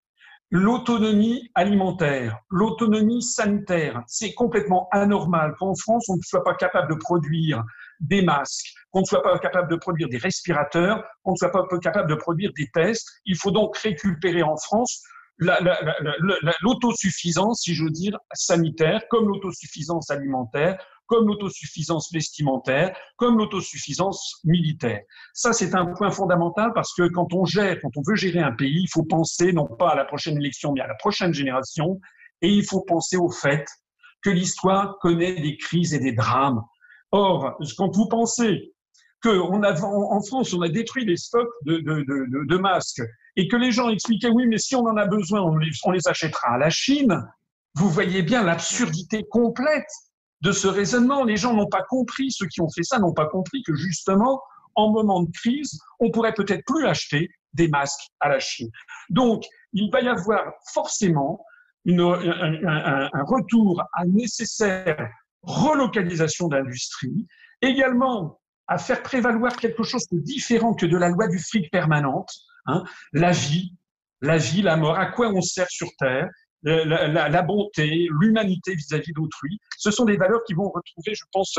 l'autonomie 0.52 1.50
alimentaire, 1.54 2.38
l'autonomie 2.50 3.22
sanitaire. 3.22 4.02
C'est 4.06 4.34
complètement 4.34 4.86
anormal 4.92 5.54
qu'en 5.58 5.74
France, 5.74 6.06
on 6.10 6.16
ne 6.16 6.22
soit 6.22 6.44
pas 6.44 6.54
capable 6.54 6.92
de 6.92 6.98
produire 6.98 7.64
des 8.00 8.20
masques, 8.20 8.74
qu'on 8.90 9.00
ne 9.00 9.06
soit 9.06 9.22
pas 9.22 9.38
capable 9.38 9.70
de 9.70 9.76
produire 9.76 10.10
des 10.10 10.18
respirateurs, 10.18 11.02
qu'on 11.22 11.32
ne 11.32 11.36
soit 11.36 11.50
pas 11.50 11.66
capable 11.78 12.10
de 12.10 12.16
produire 12.16 12.52
des 12.54 12.68
tests. 12.74 13.08
Il 13.24 13.36
faut 13.36 13.50
donc 13.50 13.78
récupérer 13.78 14.42
en 14.42 14.58
France 14.58 15.02
l'autosuffisance, 15.38 17.62
si 17.62 17.74
je 17.74 17.84
veux 17.84 17.90
dire, 17.90 18.18
sanitaire, 18.34 19.00
comme 19.08 19.28
l'autosuffisance 19.28 20.10
alimentaire, 20.10 20.76
comme 21.12 21.26
l'autosuffisance 21.26 22.10
vestimentaire, 22.10 22.96
comme 23.16 23.36
l'autosuffisance 23.36 24.40
militaire. 24.44 25.02
Ça, 25.34 25.52
c'est 25.52 25.74
un 25.74 25.84
point 25.84 26.10
fondamental 26.10 26.72
parce 26.74 26.94
que 26.94 27.06
quand 27.08 27.34
on 27.34 27.44
gère, 27.44 27.76
quand 27.82 27.94
on 27.98 28.02
veut 28.06 28.16
gérer 28.16 28.40
un 28.40 28.52
pays, 28.52 28.80
il 28.80 28.88
faut 28.88 29.02
penser 29.02 29.52
non 29.52 29.66
pas 29.66 29.90
à 29.90 29.94
la 29.94 30.06
prochaine 30.06 30.38
élection, 30.38 30.72
mais 30.72 30.80
à 30.80 30.86
la 30.86 30.94
prochaine 30.94 31.34
génération, 31.34 32.00
et 32.40 32.48
il 32.48 32.64
faut 32.64 32.80
penser 32.80 33.18
au 33.18 33.28
fait 33.28 33.66
que 34.22 34.30
l'histoire 34.30 34.96
connaît 35.02 35.34
des 35.34 35.58
crises 35.58 35.92
et 35.92 35.98
des 35.98 36.12
drames. 36.12 36.62
Or, 37.10 37.58
quand 37.76 37.94
vous 37.94 38.08
pensez 38.08 38.72
qu'en 39.22 39.62
en 39.62 40.22
France, 40.22 40.54
on 40.54 40.62
a 40.62 40.70
détruit 40.70 41.04
les 41.04 41.18
stocks 41.18 41.52
de, 41.66 42.56
masques 42.56 43.02
et 43.36 43.48
que 43.48 43.56
les 43.56 43.70
gens 43.70 43.90
expliquaient 43.90 44.30
oui, 44.30 44.46
mais 44.46 44.56
si 44.56 44.76
on 44.76 44.86
en 44.86 44.96
a 44.96 45.06
besoin, 45.06 45.42
on 45.42 45.90
les 45.90 46.08
achètera 46.08 46.54
à 46.54 46.58
la 46.58 46.70
Chine, 46.70 47.22
vous 47.74 47.90
voyez 47.90 48.22
bien 48.22 48.42
l'absurdité 48.42 49.24
complète 49.28 49.90
de 50.42 50.52
ce 50.52 50.66
raisonnement. 50.68 51.24
Les 51.24 51.36
gens 51.36 51.54
n'ont 51.54 51.68
pas 51.68 51.82
compris, 51.82 52.30
ceux 52.30 52.46
qui 52.46 52.60
ont 52.60 52.68
fait 52.68 52.82
ça 52.82 52.98
n'ont 52.98 53.14
pas 53.14 53.26
compris 53.26 53.62
que 53.62 53.74
justement, 53.74 54.42
en 54.74 54.90
moment 54.90 55.22
de 55.22 55.30
crise, 55.30 55.78
on 56.00 56.10
pourrait 56.10 56.34
peut-être 56.34 56.64
plus 56.66 56.86
acheter 56.86 57.30
des 57.54 57.68
masques 57.68 58.10
à 58.20 58.28
la 58.28 58.40
Chine. 58.40 58.70
Donc, 59.10 59.44
il 59.72 59.90
va 59.90 60.00
y 60.00 60.08
avoir 60.08 60.42
forcément 60.72 61.44
un, 61.86 63.08
retour 63.24 63.82
à 63.92 64.04
nécessaire 64.04 65.08
relocalisation 65.42 66.48
d'industrie, 66.48 67.26
également 67.60 68.40
à 68.68 68.78
faire 68.78 69.02
prévaloir 69.02 69.56
quelque 69.56 69.82
chose 69.82 70.06
de 70.12 70.20
différent 70.20 70.74
que 70.74 70.86
de 70.86 70.96
la 70.96 71.08
loi 71.08 71.28
du 71.28 71.38
fric 71.38 71.70
permanente, 71.70 72.30
hein, 72.66 72.84
la 73.12 73.32
vie, 73.32 73.74
la 74.20 74.38
vie, 74.38 74.62
la 74.62 74.76
mort, 74.76 74.98
à 74.98 75.06
quoi 75.06 75.28
on 75.28 75.42
sert 75.42 75.68
sur 75.68 75.88
Terre, 75.98 76.28
la, 76.62 77.42
bonté, 77.42 78.08
l'humanité 78.20 78.74
vis-à-vis 78.74 79.12
d'autrui. 79.12 79.58
Ce 79.78 79.90
sont 79.90 80.04
des 80.04 80.16
valeurs 80.16 80.42
qui 80.46 80.54
vont 80.54 80.70
retrouver, 80.70 81.14
je 81.14 81.24
pense, 81.32 81.58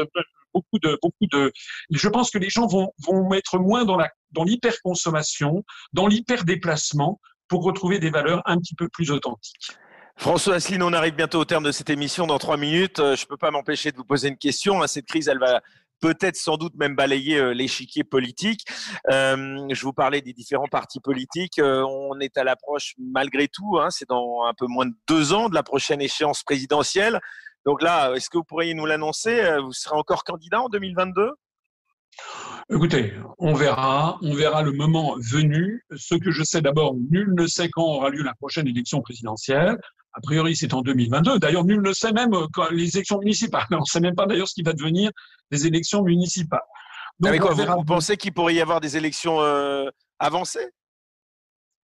beaucoup 0.53 0.79
de, 0.81 0.97
beaucoup 1.01 1.27
de. 1.31 1.51
Je 1.91 2.09
pense 2.09 2.31
que 2.31 2.37
les 2.37 2.49
gens 2.49 2.67
vont, 2.67 2.91
vont 3.05 3.33
être 3.33 3.59
moins 3.59 3.85
dans 3.85 3.97
la, 3.97 4.09
dans 4.31 4.43
l'hyperconsommation, 4.43 5.63
dans 5.93 6.07
l'hyperdéplacement, 6.07 7.19
pour 7.47 7.63
retrouver 7.63 7.99
des 7.99 8.09
valeurs 8.09 8.41
un 8.45 8.57
petit 8.57 8.75
peu 8.75 8.87
plus 8.89 9.11
authentiques. 9.11 9.71
François 10.15 10.55
Asselineau, 10.55 10.87
on 10.89 10.93
arrive 10.93 11.15
bientôt 11.15 11.39
au 11.39 11.45
terme 11.45 11.63
de 11.63 11.71
cette 11.71 11.89
émission 11.89 12.27
dans 12.27 12.37
trois 12.37 12.55
minutes. 12.55 12.99
Euh, 12.99 13.15
Je 13.15 13.23
ne 13.23 13.27
peux 13.27 13.37
pas 13.37 13.49
m'empêcher 13.49 13.91
de 13.91 13.97
vous 13.97 14.05
poser 14.05 14.27
une 14.27 14.37
question. 14.37 14.81
hein. 14.83 14.87
Cette 14.87 15.07
crise, 15.07 15.27
elle 15.27 15.39
va 15.39 15.61
peut-être 16.03 16.35
sans 16.35 16.57
doute 16.57 16.75
même 16.75 16.97
balayer 16.97 17.37
euh, 17.37 17.53
l'échiquier 17.53 18.03
politique. 18.03 18.65
Euh, 19.09 19.65
je 19.71 19.81
vous 19.83 19.93
parlais 19.93 20.19
des 20.19 20.33
différents 20.33 20.67
partis 20.67 20.99
politiques. 20.99 21.59
Euh, 21.59 21.81
on 21.83 22.19
est 22.19 22.37
à 22.37 22.43
l'approche, 22.43 22.93
malgré 22.99 23.47
tout, 23.47 23.79
hein, 23.79 23.87
c'est 23.89 24.09
dans 24.09 24.43
un 24.43 24.53
peu 24.53 24.65
moins 24.67 24.85
de 24.85 24.93
deux 25.07 25.31
ans 25.31 25.47
de 25.47 25.55
la 25.55 25.63
prochaine 25.63 26.01
échéance 26.01 26.43
présidentielle. 26.43 27.21
Donc 27.65 27.81
là, 27.81 28.13
est-ce 28.15 28.29
que 28.29 28.37
vous 28.37 28.43
pourriez 28.43 28.73
nous 28.73 28.85
l'annoncer? 28.85 29.41
Vous 29.63 29.71
serez 29.71 29.95
encore 29.95 30.25
candidat 30.25 30.61
en 30.61 30.67
2022 30.67 31.31
Écoutez, 32.69 33.13
on 33.39 33.53
verra, 33.53 34.17
on 34.21 34.33
verra 34.33 34.61
le 34.61 34.73
moment 34.73 35.15
venu. 35.31 35.85
Ce 35.95 36.15
que 36.15 36.31
je 36.31 36.43
sais 36.43 36.61
d'abord, 36.61 36.95
nul 37.11 37.33
ne 37.33 37.47
sait 37.47 37.69
quand 37.69 37.83
aura 37.83 38.09
lieu 38.09 38.23
la 38.23 38.33
prochaine 38.33 38.67
élection 38.67 39.01
présidentielle. 39.01 39.77
A 40.13 40.21
priori, 40.21 40.55
c'est 40.55 40.73
en 40.73 40.81
2022. 40.81 41.39
D'ailleurs, 41.39 41.65
nul 41.65 41.81
ne 41.81 41.91
sait 41.93 42.11
même 42.11 42.33
euh, 42.33 42.47
quand 42.53 42.69
les 42.69 42.95
élections 42.95 43.19
municipales. 43.19 43.65
On 43.71 43.79
ne 43.79 43.85
sait 43.85 43.99
même 43.99 44.15
pas 44.15 44.25
d'ailleurs 44.25 44.47
ce 44.47 44.53
qui 44.53 44.63
va 44.63 44.73
devenir 44.73 45.11
des 45.51 45.65
élections 45.67 46.03
municipales. 46.03 46.61
Donc, 47.19 47.39
quoi, 47.39 47.53
verra. 47.53 47.75
vous 47.75 47.83
pensez 47.83 48.17
qu'il 48.17 48.33
pourrait 48.33 48.55
y 48.55 48.61
avoir 48.61 48.81
des 48.81 48.97
élections 48.97 49.41
euh, 49.41 49.89
avancées? 50.19 50.69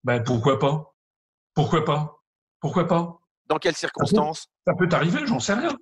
Ben, 0.04 0.22
pourquoi 0.22 0.58
pas? 0.58 0.94
Pourquoi 1.54 1.84
pas? 1.84 2.20
Pourquoi 2.60 2.86
pas? 2.86 3.20
Dans 3.46 3.58
quelles 3.58 3.76
circonstances? 3.76 4.46
Ça 4.66 4.74
peut 4.74 4.88
arriver, 4.92 5.26
j'en 5.26 5.40
sais 5.40 5.54
rien. 5.54 5.76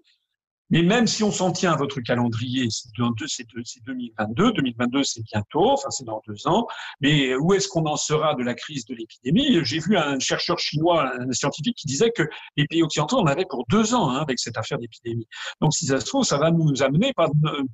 Mais 0.70 0.82
même 0.82 1.06
si 1.06 1.22
on 1.22 1.30
s'en 1.30 1.50
tient 1.52 1.72
à 1.72 1.76
votre 1.76 2.00
calendrier, 2.00 2.66
c'est 2.70 2.88
dans 2.98 3.10
deux- 3.10 3.26
c'est 3.26 3.46
deux- 3.54 3.62
c'est 3.64 3.82
2022. 3.84 4.52
2022, 4.52 5.02
c'est 5.04 5.22
bientôt, 5.22 5.70
enfin 5.70 5.90
c'est 5.90 6.04
dans 6.04 6.20
deux 6.26 6.46
ans. 6.46 6.66
Mais 7.00 7.34
où 7.36 7.54
est-ce 7.54 7.68
qu'on 7.68 7.86
en 7.86 7.96
sera 7.96 8.34
de 8.34 8.42
la 8.42 8.54
crise 8.54 8.84
de 8.86 8.94
l'épidémie? 8.94 9.64
J'ai 9.64 9.78
vu 9.78 9.96
un 9.96 10.18
chercheur 10.18 10.58
chinois, 10.58 11.12
un 11.18 11.32
scientifique, 11.32 11.76
qui 11.76 11.86
disait 11.86 12.10
que 12.10 12.22
les 12.56 12.66
pays 12.66 12.82
occidentaux 12.82 13.18
en 13.18 13.26
avaient 13.26 13.46
pour 13.48 13.64
deux 13.70 13.94
ans 13.94 14.10
hein, 14.10 14.18
avec 14.20 14.38
cette 14.38 14.58
affaire 14.58 14.78
d'épidémie. 14.78 15.26
Donc 15.60 15.72
si 15.74 15.86
ça 15.86 16.00
se 16.00 16.06
trouve, 16.06 16.24
ça 16.24 16.38
va 16.38 16.50
nous 16.50 16.82
amener 16.82 17.12
euh, 17.18 17.26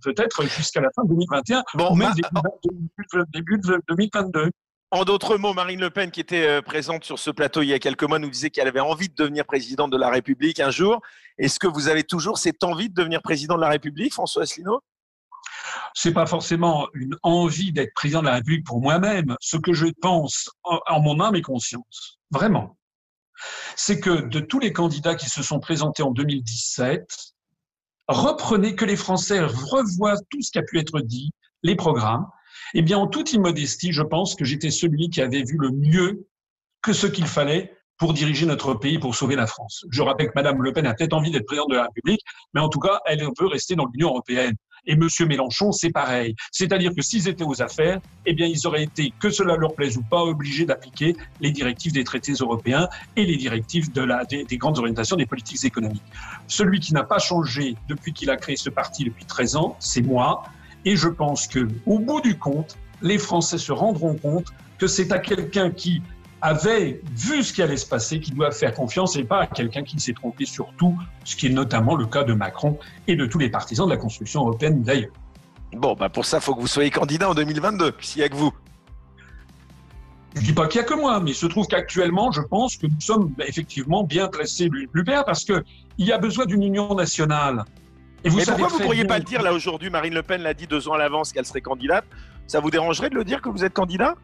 peut-être 0.03 0.42
jusqu'à 0.47 0.80
la 0.80 0.90
fin 0.95 1.03
de 1.05 1.09
2021, 1.09 1.62
ou 1.90 1.97
même 1.97 2.09
début, 2.14 2.28
début- 3.12 3.24
début 3.32 3.59
de 3.59 3.80
2022. 3.88 4.51
En 4.95 5.05
d'autres 5.05 5.38
mots, 5.38 5.55
Marine 5.55 5.80
Le 5.80 5.90
Pen, 5.90 6.12
qui 6.12 6.20
était 6.20 6.47
euh, 6.47 6.62
présente 6.62 7.03
sur 7.03 7.18
ce 7.18 7.32
plateau 7.32 7.62
il 7.62 7.68
y 7.68 7.72
a 7.72 7.80
quelques 7.80 8.05
mois, 8.05 8.20
nous 8.20 8.30
disait 8.30 8.51
qu'elle 8.51 8.68
avait 8.68 8.78
envie 8.78 9.09
de 9.09 9.14
devenir 9.16 9.45
présidente 9.45 9.90
de 9.90 9.97
la 9.97 10.09
République 10.09 10.61
un 10.61 10.70
jour. 10.70 11.03
Est-ce 11.36 11.59
que 11.59 11.66
vous 11.66 11.88
avez 11.88 12.05
toujours 12.05 12.38
cette 12.38 12.62
envie 12.62 12.90
de 12.90 12.95
devenir 12.95 13.20
président 13.20 13.57
de 13.57 13.61
la 13.61 13.70
République, 13.70 14.12
François 14.12 14.45
Asselineau? 14.45 14.80
C'est 15.95 16.12
pas 16.12 16.26
forcément 16.26 16.86
une 16.95 17.16
envie 17.24 17.72
d'être 17.72 17.92
président 17.92 18.20
de 18.20 18.26
la 18.26 18.34
République 18.34 18.64
pour 18.64 18.80
moi-même. 18.80 19.34
Ce 19.40 19.57
que 19.57 19.72
je 19.72 19.86
pense 20.01 20.49
en, 20.62 20.78
en 20.86 21.01
mon 21.01 21.18
âme 21.18 21.34
et 21.34 21.42
conscience, 21.42 22.20
vraiment, 22.30 22.78
c'est 23.74 23.99
que 23.99 24.28
de 24.28 24.38
tous 24.38 24.61
les 24.61 24.72
candidats 24.72 25.16
qui 25.16 25.28
se 25.28 25.42
sont 25.42 25.59
présentés 25.59 26.05
en 26.05 26.12
2017, 26.12 27.05
reprenez 28.07 28.76
que 28.76 28.84
les 28.84 28.97
Français 28.97 29.40
revoient 29.40 30.18
tout 30.30 30.40
ce 30.40 30.53
qui 30.53 30.59
a 30.61 30.62
pu 30.62 30.78
être 30.78 31.01
dit, 31.01 31.32
les 31.64 31.74
programmes. 31.74 32.28
Eh 32.72 32.82
bien, 32.82 32.98
en 32.98 33.06
toute 33.06 33.32
immodestie, 33.32 33.92
je 33.92 34.02
pense 34.02 34.34
que 34.34 34.44
j'étais 34.44 34.70
celui 34.70 35.10
qui 35.10 35.20
avait 35.20 35.42
vu 35.42 35.56
le 35.58 35.70
mieux 35.70 36.26
que 36.82 36.92
ce 36.92 37.06
qu'il 37.06 37.26
fallait 37.26 37.72
pour 37.98 38.12
diriger 38.12 38.46
notre 38.46 38.74
pays, 38.74 38.98
pour 38.98 39.14
sauver 39.14 39.36
la 39.36 39.46
France. 39.46 39.84
Je 39.90 40.02
rappelle 40.02 40.28
que 40.28 40.32
Madame 40.34 40.62
Le 40.62 40.72
Pen 40.72 40.86
a 40.86 40.94
peut-être 40.94 41.12
envie 41.12 41.30
d'être 41.30 41.46
présidente 41.46 41.70
de 41.70 41.76
la 41.76 41.84
République, 41.84 42.20
mais 42.52 42.60
en 42.60 42.68
tout 42.68 42.80
cas, 42.80 43.00
elle 43.06 43.22
veut 43.22 43.46
rester 43.46 43.76
dans 43.76 43.86
l'Union 43.86 44.08
européenne. 44.08 44.54
Et 44.86 44.96
Monsieur 44.96 45.26
Mélenchon, 45.26 45.72
c'est 45.72 45.90
pareil. 45.90 46.34
C'est-à-dire 46.52 46.92
que 46.94 47.00
s'ils 47.00 47.28
étaient 47.28 47.44
aux 47.44 47.62
affaires, 47.62 48.00
eh 48.26 48.34
bien, 48.34 48.46
ils 48.46 48.66
auraient 48.66 48.82
été, 48.82 49.12
que 49.18 49.30
cela 49.30 49.56
leur 49.56 49.74
plaise 49.74 49.96
ou 49.96 50.02
pas, 50.02 50.22
obligés 50.22 50.66
d'appliquer 50.66 51.16
les 51.40 51.52
directives 51.52 51.92
des 51.92 52.04
traités 52.04 52.32
européens 52.32 52.88
et 53.16 53.24
les 53.24 53.36
directives 53.36 53.90
des, 53.92 54.44
des 54.44 54.58
grandes 54.58 54.78
orientations 54.78 55.16
des 55.16 55.26
politiques 55.26 55.64
économiques. 55.64 56.02
Celui 56.48 56.80
qui 56.80 56.92
n'a 56.92 57.04
pas 57.04 57.18
changé 57.18 57.76
depuis 57.88 58.12
qu'il 58.12 58.28
a 58.28 58.36
créé 58.36 58.56
ce 58.56 58.68
parti 58.68 59.04
depuis 59.04 59.24
13 59.24 59.56
ans, 59.56 59.76
c'est 59.80 60.02
moi. 60.02 60.44
Et 60.85 60.97
je 60.97 61.09
pense 61.09 61.47
que, 61.47 61.68
au 61.87 61.99
bout 61.99 62.20
du 62.20 62.39
compte, 62.39 62.76
les 63.03 63.18
Français 63.18 63.59
se 63.59 63.72
rendront 63.72 64.14
compte 64.14 64.47
que 64.78 64.87
c'est 64.87 65.12
à 65.12 65.18
quelqu'un 65.18 65.70
qui 65.70 66.03
avait 66.41 67.01
vu 67.16 67.43
ce 67.43 67.55
qui 67.55 67.62
allait 67.62 67.78
se 67.78 67.87
passer 67.87 68.20
qui 68.20 68.30
doit 68.30 68.51
faire 68.51 68.74
confiance 68.74 69.16
et 69.16 69.24
pas 69.24 69.41
à 69.41 69.47
quelqu'un 69.47 69.82
qui 69.82 69.99
s'est 69.99 70.12
trompé 70.12 70.45
sur 70.45 70.68
tout, 70.76 70.95
ce 71.24 71.37
qui 71.37 71.47
est 71.47 71.51
notamment 71.51 71.97
le 71.97 72.05
cas 72.05 72.22
de 72.22 72.35
Macron 72.35 72.78
et 73.07 73.16
de 73.16 73.24
tous 73.24 73.39
les 73.39 73.49
partisans 73.49 73.87
de 73.87 73.93
la 73.93 73.97
construction 73.97 74.41
européenne 74.43 74.82
d'ailleurs. 74.82 75.12
Bon, 75.72 75.95
bah 75.95 76.11
pour 76.11 76.26
ça, 76.26 76.39
il 76.39 76.43
faut 76.43 76.55
que 76.55 76.61
vous 76.61 76.66
soyez 76.66 76.91
candidat 76.91 77.30
en 77.30 77.35
2022, 77.35 77.95
s'il 78.01 78.20
n'y 78.20 78.26
a 78.26 78.28
que 78.28 78.37
vous. 78.37 78.53
Je 80.35 80.43
dis 80.43 80.53
pas 80.53 80.66
qu'il 80.66 80.80
y 80.80 80.85
a 80.85 80.87
que 80.87 80.95
moi, 80.95 81.20
mais 81.20 81.30
il 81.30 81.35
se 81.35 81.47
trouve 81.47 81.66
qu'actuellement, 81.66 82.30
je 82.30 82.43
pense 82.43 82.76
que 82.76 82.87
nous 82.87 83.01
sommes 83.01 83.32
bah, 83.39 83.45
effectivement 83.47 84.03
bien 84.03 84.28
placés, 84.28 84.68
l'UPR, 84.93 85.24
parce 85.24 85.45
que 85.45 85.64
il 85.97 86.07
y 86.07 86.12
a 86.12 86.18
besoin 86.18 86.45
d'une 86.45 86.62
union 86.62 86.95
nationale. 86.95 87.64
Et 88.24 88.30
vous 88.30 88.38
Mais 88.38 88.44
pourquoi 88.44 88.68
vous 88.68 88.78
ne 88.78 88.84
pourriez 88.84 89.04
pas 89.04 89.18
le 89.18 89.24
dire 89.24 89.42
là 89.42 89.52
aujourd'hui 89.52 89.90
Marine 89.90 90.14
Le 90.14 90.22
Pen 90.22 90.42
l'a 90.42 90.54
dit 90.54 90.66
deux 90.66 90.88
ans 90.88 90.94
à 90.94 90.98
l'avance 90.98 91.32
qu'elle 91.32 91.44
serait 91.44 91.60
candidate? 91.60 92.04
Ça 92.46 92.60
vous 92.60 92.70
dérangerait 92.70 93.10
de 93.10 93.14
le 93.14 93.24
dire 93.24 93.42
que 93.42 93.50
vous 93.50 93.64
êtes 93.64 93.74
candidat? 93.74 94.16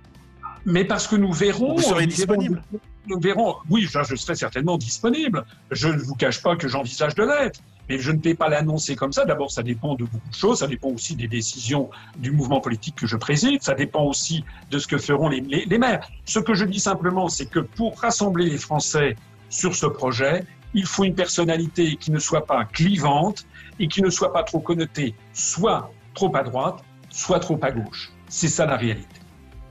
Mais 0.66 0.84
parce 0.84 1.06
que 1.06 1.16
nous 1.16 1.32
verrons. 1.32 1.74
Vous 1.74 1.82
serez 1.82 2.04
nous 2.04 2.10
disponible 2.10 2.62
verrons, 2.70 2.80
Nous 3.06 3.20
verrons. 3.20 3.56
Oui, 3.68 3.82
je, 3.90 4.02
je 4.02 4.14
serai 4.16 4.34
certainement 4.34 4.78
disponible. 4.78 5.44
Je 5.70 5.88
ne 5.88 5.98
vous 5.98 6.14
cache 6.14 6.42
pas 6.42 6.56
que 6.56 6.68
j'envisage 6.68 7.14
de 7.14 7.24
l'être. 7.24 7.60
Mais 7.88 7.98
je 7.98 8.12
ne 8.12 8.18
peux 8.18 8.34
pas 8.34 8.48
l'annoncer 8.48 8.94
comme 8.94 9.12
ça. 9.12 9.24
D'abord, 9.24 9.50
ça 9.50 9.62
dépend 9.62 9.94
de 9.94 10.04
beaucoup 10.04 10.28
de 10.28 10.34
choses. 10.34 10.60
Ça 10.60 10.66
dépend 10.66 10.88
aussi 10.88 11.16
des 11.16 11.28
décisions 11.28 11.90
du 12.18 12.30
mouvement 12.30 12.60
politique 12.60 12.94
que 12.94 13.06
je 13.06 13.16
préside. 13.16 13.62
Ça 13.62 13.74
dépend 13.74 14.04
aussi 14.04 14.44
de 14.70 14.78
ce 14.78 14.86
que 14.86 14.96
feront 14.96 15.28
les, 15.28 15.40
les, 15.40 15.64
les 15.64 15.78
maires. 15.78 16.06
Ce 16.24 16.38
que 16.38 16.54
je 16.54 16.64
dis 16.64 16.80
simplement, 16.80 17.28
c'est 17.28 17.46
que 17.46 17.60
pour 17.60 17.98
rassembler 17.98 18.48
les 18.48 18.58
Français 18.58 19.16
sur 19.48 19.74
ce 19.74 19.86
projet, 19.86 20.44
il 20.74 20.86
faut 20.86 21.04
une 21.04 21.14
personnalité 21.14 21.96
qui 21.96 22.10
ne 22.10 22.18
soit 22.18 22.46
pas 22.46 22.64
clivante 22.64 23.46
et 23.78 23.88
qui 23.88 24.02
ne 24.02 24.10
soit 24.10 24.32
pas 24.32 24.42
trop 24.42 24.60
connotée, 24.60 25.14
soit 25.32 25.92
trop 26.14 26.34
à 26.36 26.42
droite, 26.42 26.84
soit 27.08 27.40
trop 27.40 27.58
à 27.62 27.70
gauche. 27.70 28.10
C'est 28.28 28.48
ça 28.48 28.66
la 28.66 28.76
réalité. 28.76 29.20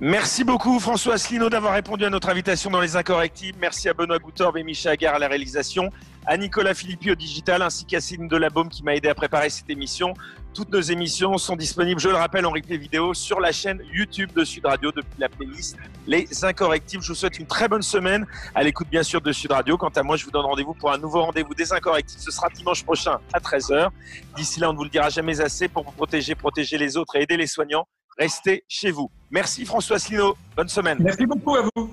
Merci 0.02 0.46
beaucoup 0.46 0.80
François 0.80 1.16
Asselineau 1.16 1.50
d'avoir 1.50 1.74
répondu 1.74 2.06
à 2.06 2.10
notre 2.10 2.30
invitation 2.30 2.70
dans 2.70 2.80
les 2.80 2.96
incorrectibles. 2.96 3.58
Merci 3.60 3.90
à 3.90 3.94
Benoît 3.94 4.18
Goutorbe 4.18 4.56
et 4.56 4.64
Micha 4.64 4.92
Agar 4.92 5.16
à 5.16 5.20
la 5.20 5.28
réalisation, 5.28 5.90
à 6.30 6.38
Nicolas 6.38 6.76
Philippi 6.76 7.10
au 7.10 7.16
digital 7.16 7.64
ainsi 7.64 7.86
qu'à 7.86 8.00
Céline 8.00 8.28
Delabaume 8.28 8.70
qui 8.70 8.84
m'a 8.84 8.96
aidé 8.96 9.10
à 9.10 9.16
préparer 9.16 9.50
cette 9.50 9.68
émission. 9.72 10.14
Toutes 10.54 10.70
nos 10.70 10.80
émissions 10.80 11.40
sont 11.40 11.56
disponibles, 11.56 12.00
je 12.00 12.08
le 12.10 12.16
rappelle, 12.16 12.46
en 12.46 12.52
replay 12.52 12.78
vidéo 12.78 13.16
sur 13.16 13.40
la 13.40 13.52
chaîne 13.52 13.82
YouTube 13.92 14.30
de 14.36 14.44
Sud 14.44 14.64
Radio 14.68 14.92
depuis 14.92 15.18
la 15.18 15.28
playlist 15.28 15.76
Les 16.06 16.28
Incorrectibles. 16.46 17.02
Je 17.02 17.10
vous 17.10 17.16
souhaite 17.16 17.40
une 17.40 17.48
très 17.48 17.68
bonne 17.68 17.82
semaine 17.82 18.28
à 18.54 18.62
l'écoute 18.62 18.88
bien 18.92 19.02
sûr 19.02 19.22
de 19.22 19.32
Sud 19.32 19.52
Radio. 19.52 19.76
Quant 19.76 19.90
à 19.90 20.04
moi, 20.04 20.18
je 20.18 20.26
vous 20.26 20.30
donne 20.30 20.46
rendez-vous 20.46 20.76
pour 20.76 20.92
un 20.92 21.00
nouveau 21.00 21.24
rendez-vous 21.24 21.56
des 21.56 21.74
Incorrectibles. 21.74 22.22
Ce 22.22 22.30
sera 22.30 22.48
dimanche 22.50 22.84
prochain 22.84 23.18
à 23.34 23.40
13h. 23.40 23.90
D'ici 24.36 24.60
là, 24.60 24.70
on 24.70 24.74
ne 24.74 24.78
vous 24.78 24.84
le 24.84 24.92
dira 24.92 25.10
jamais 25.10 25.42
assez 25.42 25.68
pour 25.68 25.84
vous 25.84 25.92
protéger, 25.94 26.36
protéger 26.36 26.78
les 26.78 26.96
autres 26.96 27.16
et 27.16 27.24
aider 27.24 27.38
les 27.38 27.48
soignants 27.48 27.88
restez 28.20 28.66
chez 28.68 28.92
vous. 28.92 29.10
Merci 29.32 29.66
François 29.66 29.96
Asselineau. 29.96 30.36
Bonne 30.56 30.68
semaine. 30.68 30.98
Merci 31.00 31.26
beaucoup 31.26 31.56
à 31.56 31.62
vous. 31.74 31.90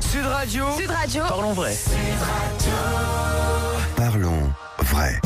Sud 0.00 0.24
Radio. 0.24 0.64
Sud 0.78 0.90
Radio. 0.90 1.22
Parlons 1.28 1.52
vrai. 1.52 1.74
Parlons 3.96 4.52
vrai. 4.80 5.20